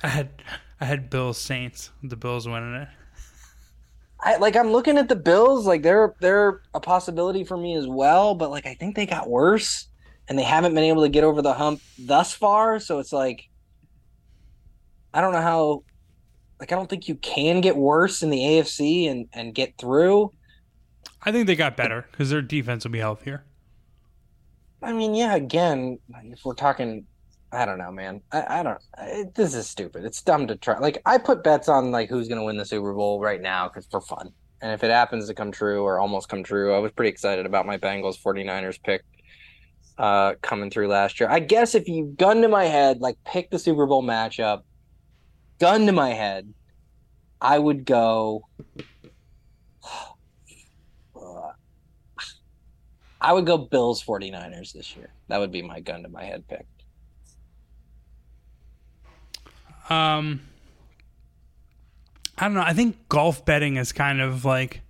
I 0.03 0.09
had 0.09 0.43
I 0.81 0.87
had 0.87 1.11
Bills 1.11 1.37
Saints. 1.37 1.91
The 2.03 2.17
Bills 2.17 2.49
winning 2.49 2.75
it. 2.75 2.89
I 4.21 4.37
like 4.37 4.57
I'm 4.57 4.71
looking 4.71 4.97
at 4.97 5.11
the 5.11 5.17
Bills, 5.17 5.67
like 5.67 5.83
they're 5.83 6.15
they're 6.21 6.63
a 6.73 6.81
possibility 6.81 7.45
for 7.45 7.59
me 7.59 7.77
as 7.77 7.87
well, 7.87 8.35
but 8.35 8.51
like 8.51 8.67
I 8.67 8.75
think 8.75 8.97
they 8.97 9.05
got 9.05 9.29
worse 9.29 9.89
and 10.29 10.39
they 10.39 10.43
haven't 10.43 10.75
been 10.75 10.85
able 10.85 11.03
to 11.03 11.09
get 11.09 11.25
over 11.25 11.43
the 11.43 11.55
hump 11.55 11.81
thus 11.99 12.33
far, 12.33 12.81
so 12.81 12.99
it's 12.99 13.13
like 13.13 13.49
I 15.15 15.21
don't 15.21 15.33
know 15.33 15.43
how 15.43 15.85
like 16.61 16.73
I 16.73 16.77
don't 16.77 16.89
think 16.89 17.09
you 17.09 17.17
can 17.17 17.61
get 17.61 17.77
worse 17.77 18.23
in 18.23 18.31
the 18.31 18.39
AFC 18.39 19.11
and 19.11 19.29
and 19.33 19.55
get 19.55 19.75
through. 19.79 20.31
I 21.23 21.33
think 21.33 21.47
they 21.47 21.57
got 21.57 21.77
better 21.77 22.07
because 22.11 22.31
their 22.31 22.43
defense 22.43 22.85
will 22.85 22.93
be 22.93 22.99
healthier. 22.99 23.45
I 24.83 24.93
mean, 24.93 25.15
yeah, 25.15 25.35
again, 25.35 25.99
if 26.31 26.45
we're 26.45 26.55
talking 26.55 27.07
I 27.53 27.65
don't 27.65 27.79
know, 27.79 27.93
man. 27.93 28.21
I, 28.33 28.61
I 28.61 28.63
don't. 28.63 29.35
This 29.35 29.55
is 29.55 29.67
stupid. 29.69 30.05
It's 30.05 30.21
dumb 30.21 30.47
to 30.49 30.57
try. 30.57 30.79
Like 30.79 31.01
I 31.07 31.19
put 31.19 31.45
bets 31.45 31.69
on 31.69 31.91
like 31.91 32.09
who's 32.09 32.29
going 32.29 32.41
to 32.41 32.45
win 32.45 32.57
the 32.57 32.67
Super 32.67 32.93
Bowl 32.93 33.21
right 33.21 33.41
now 33.41 33.69
because 33.69 33.87
for 33.87 34.01
fun. 34.01 34.33
And 34.61 34.73
if 34.73 34.83
it 34.83 34.91
happens 34.91 35.29
to 35.29 35.35
come 35.35 35.53
true 35.53 35.83
or 35.83 35.99
almost 35.99 36.29
come 36.29 36.43
true, 36.43 36.75
I 36.75 36.79
was 36.79 36.93
pretty 36.93 37.11
excited 37.11 37.47
about 37.47 37.67
my 37.67 37.79
Bengals 37.79 38.21
49ers 38.21 38.83
pick 38.83 39.03
uh, 39.99 40.35
coming 40.43 40.71
through 40.71 40.89
last 40.89 41.21
year. 41.21 41.29
I 41.29 41.41
guess 41.41 41.75
if 41.75 41.89
you 41.89 42.15
gun 42.19 42.43
to 42.43 42.49
my 42.49 42.65
head, 42.65 43.01
like 43.01 43.17
pick 43.25 43.51
the 43.51 43.59
Super 43.59 43.87
Bowl 43.87 44.03
matchup, 44.03 44.63
gun 45.59 45.87
to 45.87 45.93
my 45.93 46.11
head, 46.11 46.53
I 47.41 47.59
would 47.59 47.85
go. 47.85 48.47
I 53.19 53.33
would 53.33 53.47
go 53.47 53.57
Bills 53.59 54.05
49ers 54.05 54.73
this 54.73 54.95
year. 54.95 55.09
That 55.29 55.39
would 55.39 55.51
be 55.51 55.63
my 55.63 55.81
gun 55.81 56.03
to 56.03 56.09
my 56.09 56.23
head 56.23 56.47
pick. 56.47 56.67
Um, 59.89 60.41
I 62.39 62.45
don't 62.45 62.55
know. 62.55 62.61
I 62.61 62.73
think 62.73 63.09
golf 63.09 63.45
betting 63.45 63.77
is 63.77 63.93
kind 63.93 64.21
of 64.21 64.45
like 64.45 64.83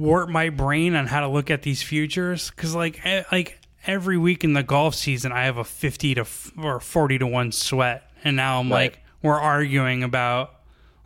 warped 0.00 0.32
my 0.32 0.48
brain 0.48 0.94
on 0.94 1.06
how 1.06 1.20
to 1.20 1.28
look 1.28 1.50
at 1.50 1.62
these 1.62 1.82
futures 1.82 2.50
because, 2.50 2.74
like, 2.74 3.00
like 3.30 3.60
every 3.86 4.16
week 4.18 4.42
in 4.42 4.54
the 4.54 4.62
golf 4.62 4.94
season, 4.94 5.30
I 5.30 5.44
have 5.44 5.58
a 5.58 5.64
fifty 5.64 6.14
to 6.14 6.22
f- 6.22 6.52
or 6.58 6.80
forty 6.80 7.18
to 7.18 7.26
one 7.26 7.52
sweat, 7.52 8.10
and 8.24 8.36
now 8.36 8.58
I'm 8.60 8.70
right. 8.72 8.92
like, 8.92 8.98
we're 9.22 9.38
arguing 9.40 10.02
about. 10.02 10.56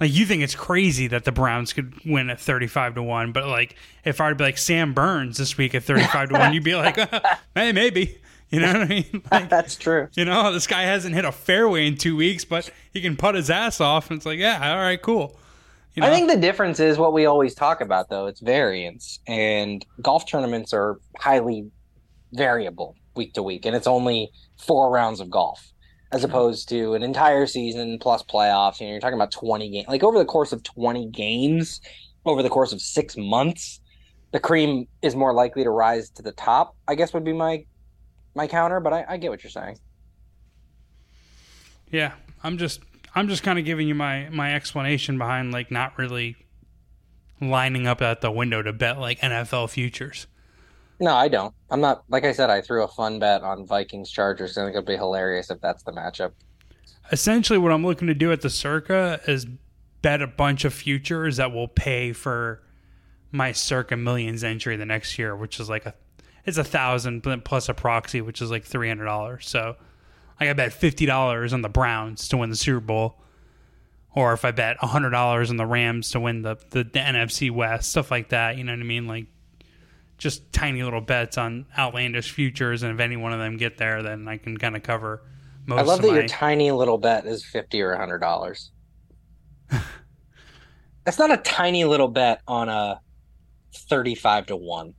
Like 0.01 0.13
you 0.13 0.27
think 0.27 0.43
it's 0.43 0.57
crazy 0.57 1.07
that 1.07 1.25
the 1.25 1.31
Browns 1.31 1.73
could 1.73 1.95
win 2.05 2.29
at 2.29 2.41
thirty-five 2.41 2.97
to 2.97 3.03
one, 3.03 3.33
but 3.33 3.47
like 3.47 3.77
if 4.05 4.21
I'd 4.21 4.37
be 4.37 4.45
like 4.45 4.59
Sam 4.59 4.93
Burns 4.93 5.39
this 5.39 5.57
week 5.57 5.75
at 5.75 5.85
thirty-five 5.85 6.31
to 6.31 6.39
one, 6.39 6.53
you'd 6.53 6.65
be 6.65 6.75
like, 6.75 6.97
hey, 7.55 7.73
maybe. 7.73 8.19
You 8.51 8.61
know 8.61 8.73
what 8.73 8.83
I 8.83 8.87
mean? 8.87 9.23
Like, 9.33 9.49
That's 9.49 9.75
true. 9.77 10.09
You 10.15 10.25
know, 10.25 10.53
this 10.53 10.67
guy 10.67 10.83
hasn't 10.83 11.15
hit 11.15 11.25
a 11.25 11.33
fairway 11.33 11.87
in 11.87 11.97
two 11.97 12.17
weeks, 12.17 12.45
but 12.45 12.71
he 12.93 13.01
can 13.01 13.17
put 13.17 13.35
his 13.35 13.51
ass 13.51 13.81
off, 13.81 14.11
and 14.11 14.19
it's 14.19 14.27
like, 14.27 14.39
yeah, 14.39 14.73
all 14.75 14.79
right, 14.79 15.01
cool. 15.01 15.37
You 15.95 16.03
know? 16.03 16.09
I 16.09 16.11
think 16.11 16.29
the 16.29 16.37
difference 16.37 16.81
is 16.81 16.99
what 16.99 17.13
we 17.13 17.27
always 17.27 17.55
talk 17.55 17.81
about, 17.81 18.09
though. 18.09 18.27
It's 18.27 18.41
variance, 18.41 19.21
and 19.27 19.85
golf 20.03 20.29
tournaments 20.29 20.73
are 20.73 20.99
highly 21.19 21.71
variable 22.33 22.97
week 23.15 23.35
to 23.35 23.43
week, 23.43 23.65
and 23.65 23.77
it's 23.77 23.87
only 23.87 24.31
four 24.59 24.91
rounds 24.91 25.21
of 25.21 25.31
golf 25.31 25.73
as 26.11 26.23
mm-hmm. 26.23 26.31
opposed 26.31 26.69
to 26.71 26.95
an 26.95 27.03
entire 27.03 27.47
season 27.47 27.99
plus 28.01 28.23
playoffs. 28.25 28.81
You 28.81 28.87
know, 28.87 28.93
you're 28.93 29.01
talking 29.01 29.15
about 29.15 29.31
20 29.31 29.71
games. 29.71 29.89
Like 29.89 30.03
over 30.03 30.19
the 30.19 30.25
course 30.25 30.53
of 30.53 30.63
20 30.63 31.11
games, 31.11 31.81
over 32.25 32.43
the 32.43 32.51
course 32.51 32.73
of 32.73 32.81
six 32.81 33.17
months, 33.17 33.81
the 34.33 34.41
cream 34.41 34.89
is 35.01 35.15
more 35.15 35.33
likely 35.33 35.63
to 35.63 35.71
rise 35.71 36.11
to 36.11 36.23
the 36.23 36.33
top. 36.33 36.77
I 36.89 36.97
guess 36.97 37.15
would 37.15 37.25
be 37.25 37.33
my 37.33 37.65
my 38.35 38.49
counter, 38.49 38.81
but 38.81 38.93
I, 38.93 39.05
I 39.11 39.17
get 39.17 39.31
what 39.31 39.45
you're 39.45 39.51
saying. 39.51 39.79
Yeah, 41.93 42.15
I'm 42.43 42.59
just 42.59 42.81
I'm 43.15 43.29
just 43.29 43.43
kind 43.43 43.59
of 43.59 43.65
giving 43.65 43.89
you 43.89 43.95
my 43.95 44.29
my 44.31 44.55
explanation 44.55 45.19
behind 45.19 45.53
like 45.53 45.71
not 45.71 45.97
really 45.99 46.37
lining 47.41 47.87
up 47.87 48.03
at 48.03 48.21
the 48.21 48.31
window 48.31 48.63
to 48.63 48.73
bet 48.73 48.99
like 48.99 49.21
NFL 49.21 49.71
futures. 49.71 50.27
No, 51.01 51.15
I 51.15 51.29
don't. 51.29 51.55
I'm 51.71 51.81
not. 51.81 52.05
Like 52.09 52.25
I 52.25 52.33
said, 52.33 52.51
I 52.51 52.61
threw 52.61 52.85
a 52.85 52.89
fun 52.89 53.19
bet 53.19 53.43
on 53.43 53.67
Vikings 53.67 54.11
Chargers. 54.11 54.57
I 54.57 54.63
think 54.63 54.75
it'd 54.75 54.87
be 54.87 54.97
hilarious 54.97 55.51
if 55.51 55.61
that's 55.61 55.83
the 55.83 55.93
matchup. 55.93 56.33
Essentially, 57.11 57.59
what 57.59 57.73
I'm 57.73 57.85
looking 57.85 58.09
to 58.09 58.15
do 58.15 58.33
at 58.33 58.41
the 58.41 58.51
Circa 58.51 59.21
is 59.27 59.47
bet 60.03 60.23
a 60.23 60.27
bunch 60.27 60.65
of 60.65 60.73
futures 60.73 61.37
that 61.37 61.53
will 61.53 61.69
pay 61.69 62.13
for 62.13 62.63
my 63.33 63.53
Circa 63.53 63.97
Millions 63.97 64.45
entry 64.45 64.77
the 64.77 64.87
next 64.87 65.19
year, 65.19 65.37
which 65.37 65.59
is 65.59 65.69
like 65.69 65.87
a 65.87 65.95
it's 66.45 66.59
a 66.59 66.65
thousand 66.65 67.23
plus 67.45 67.69
a 67.69 67.75
proxy, 67.75 68.21
which 68.21 68.41
is 68.41 68.51
like 68.51 68.65
three 68.65 68.89
hundred 68.89 69.07
dollars. 69.07 69.49
So 69.49 69.77
like 70.41 70.49
I 70.49 70.53
bet 70.53 70.73
fifty 70.73 71.07
dollars 71.07 71.53
on 71.53 71.63
the 71.63 71.69
Browns 71.69 72.29
to 72.29 72.37
win 72.37 72.51
the 72.51 72.57
Super 72.57 72.81
Bowl, 72.81 73.17
or 74.15 74.33
if 74.33 74.45
I 74.45 74.51
bet 74.51 74.77
hundred 74.79 75.11
dollars 75.11 75.51
on 75.51 75.57
the 75.57 75.67
Rams 75.67 76.11
to 76.11 76.21
win 76.21 76.43
the, 76.43 76.57
the, 76.71 76.85
the 76.85 76.99
NFC 76.99 77.51
West, 77.51 77.91
stuff 77.91 78.11
like 78.11 78.31
that. 78.31 78.57
You 78.57 78.65
know 78.65 78.73
what 78.73 78.81
I 78.81 78.85
mean? 78.85 79.07
Like 79.07 79.27
just 80.19 80.53
tiny 80.53 80.83
little 80.83 81.01
bets 81.01 81.39
on 81.39 81.67
outlandish 81.77 82.31
futures, 82.31 82.83
and 82.83 82.93
if 82.93 83.01
any 83.01 83.17
one 83.17 83.33
of 83.33 83.39
them 83.39 83.57
get 83.57 83.79
there, 83.79 84.03
then 84.03 84.29
I 84.29 84.37
can 84.37 84.57
kind 84.57 84.77
of 84.77 84.83
cover 84.83 85.23
most. 85.67 85.79
I 85.79 85.83
love 85.83 86.03
that 86.03 86.09
my... 86.09 86.15
your 86.15 86.29
tiny 86.29 86.71
little 86.71 86.99
bet 86.99 87.27
is 87.27 87.45
fifty 87.45 87.81
or 87.81 87.97
hundred 87.97 88.19
dollars. 88.19 88.71
That's 91.05 91.19
not 91.19 91.31
a 91.31 91.37
tiny 91.39 91.85
little 91.85 92.09
bet 92.09 92.41
on 92.47 92.69
a 92.69 93.01
thirty-five 93.75 94.47
to 94.47 94.57
one 94.57 94.95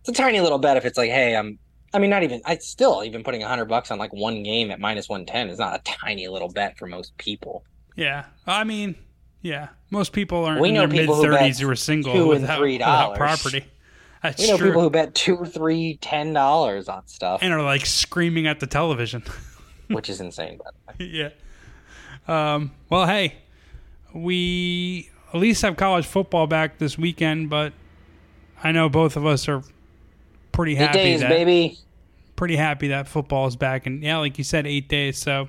it's 0.00 0.08
a 0.08 0.12
tiny 0.12 0.40
little 0.40 0.58
bet 0.58 0.76
if 0.76 0.84
it's 0.84 0.98
like, 0.98 1.10
hey, 1.10 1.36
I'm. 1.36 1.58
I 1.92 1.98
mean, 1.98 2.10
not 2.10 2.22
even. 2.22 2.40
I 2.44 2.56
still 2.58 3.02
even 3.04 3.24
putting 3.24 3.42
a 3.42 3.48
hundred 3.48 3.66
bucks 3.66 3.90
on 3.90 3.98
like 3.98 4.12
one 4.12 4.42
game 4.42 4.70
at 4.70 4.80
minus 4.80 5.08
one 5.08 5.26
ten 5.26 5.48
is 5.48 5.58
not 5.58 5.74
a 5.74 5.82
tiny 5.84 6.28
little 6.28 6.48
bet 6.48 6.78
for 6.78 6.86
most 6.86 7.16
people. 7.18 7.64
Yeah, 7.96 8.26
I 8.46 8.64
mean, 8.64 8.94
yeah, 9.42 9.68
most 9.90 10.12
people 10.12 10.44
aren't 10.44 10.64
in 10.64 10.74
their 10.74 10.88
mid 10.88 11.08
thirties 11.08 11.58
who, 11.58 11.66
who 11.66 11.72
are 11.72 11.76
single 11.76 12.28
without, 12.28 12.60
without 12.60 13.16
property. 13.16 13.64
That's 14.22 14.40
we 14.40 14.48
know 14.48 14.58
true. 14.58 14.68
people 14.68 14.82
who 14.82 14.90
bet 14.90 15.14
two, 15.14 15.44
three, 15.46 15.96
ten 16.00 16.32
dollars 16.32 16.88
on 16.88 17.06
stuff 17.08 17.40
and 17.42 17.52
are 17.52 17.62
like 17.62 17.86
screaming 17.86 18.46
at 18.46 18.60
the 18.60 18.66
television, 18.66 19.22
which 19.88 20.10
is 20.10 20.20
insane. 20.20 20.58
By 20.58 20.70
the 20.98 21.04
way. 21.04 21.10
Yeah. 21.10 22.54
Um, 22.54 22.72
well, 22.90 23.06
hey, 23.06 23.36
we 24.14 25.10
at 25.32 25.40
least 25.40 25.62
have 25.62 25.76
college 25.76 26.06
football 26.06 26.46
back 26.46 26.78
this 26.78 26.98
weekend, 26.98 27.48
but 27.48 27.72
I 28.62 28.72
know 28.72 28.88
both 28.88 29.16
of 29.16 29.24
us 29.24 29.48
are 29.48 29.62
pretty 30.52 30.74
happy 30.74 30.98
eight 30.98 31.02
days, 31.02 31.20
that, 31.20 31.28
baby. 31.28 31.78
Pretty 32.36 32.56
happy 32.56 32.88
that 32.88 33.08
football 33.08 33.46
is 33.46 33.56
back, 33.56 33.86
and 33.86 34.02
yeah, 34.02 34.18
like 34.18 34.38
you 34.38 34.44
said, 34.44 34.66
eight 34.66 34.88
days. 34.88 35.18
So 35.18 35.48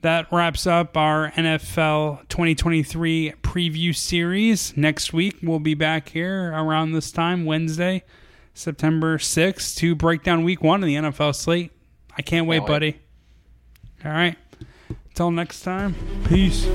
that 0.00 0.30
wraps 0.32 0.66
up 0.66 0.96
our 0.96 1.30
NFL 1.32 2.28
2023 2.28 3.34
preview 3.42 3.94
series. 3.94 4.76
Next 4.76 5.12
week 5.12 5.36
we'll 5.42 5.58
be 5.58 5.74
back 5.74 6.10
here 6.10 6.52
around 6.52 6.92
this 6.92 7.10
time, 7.10 7.44
Wednesday, 7.44 8.04
September 8.54 9.18
6th, 9.18 9.76
to 9.76 9.94
break 9.94 10.22
down 10.22 10.44
Week 10.44 10.62
One 10.62 10.82
of 10.82 10.86
the 10.86 10.96
NFL 10.96 11.34
slate. 11.34 11.72
I 12.16 12.22
can't 12.22 12.46
wait, 12.46 12.58
can't 12.58 12.68
wait. 12.68 12.74
buddy. 12.74 13.00
All 14.04 14.12
right. 14.12 14.36
Until 15.10 15.30
next 15.32 15.62
time, 15.62 15.94
peace. 16.28 16.68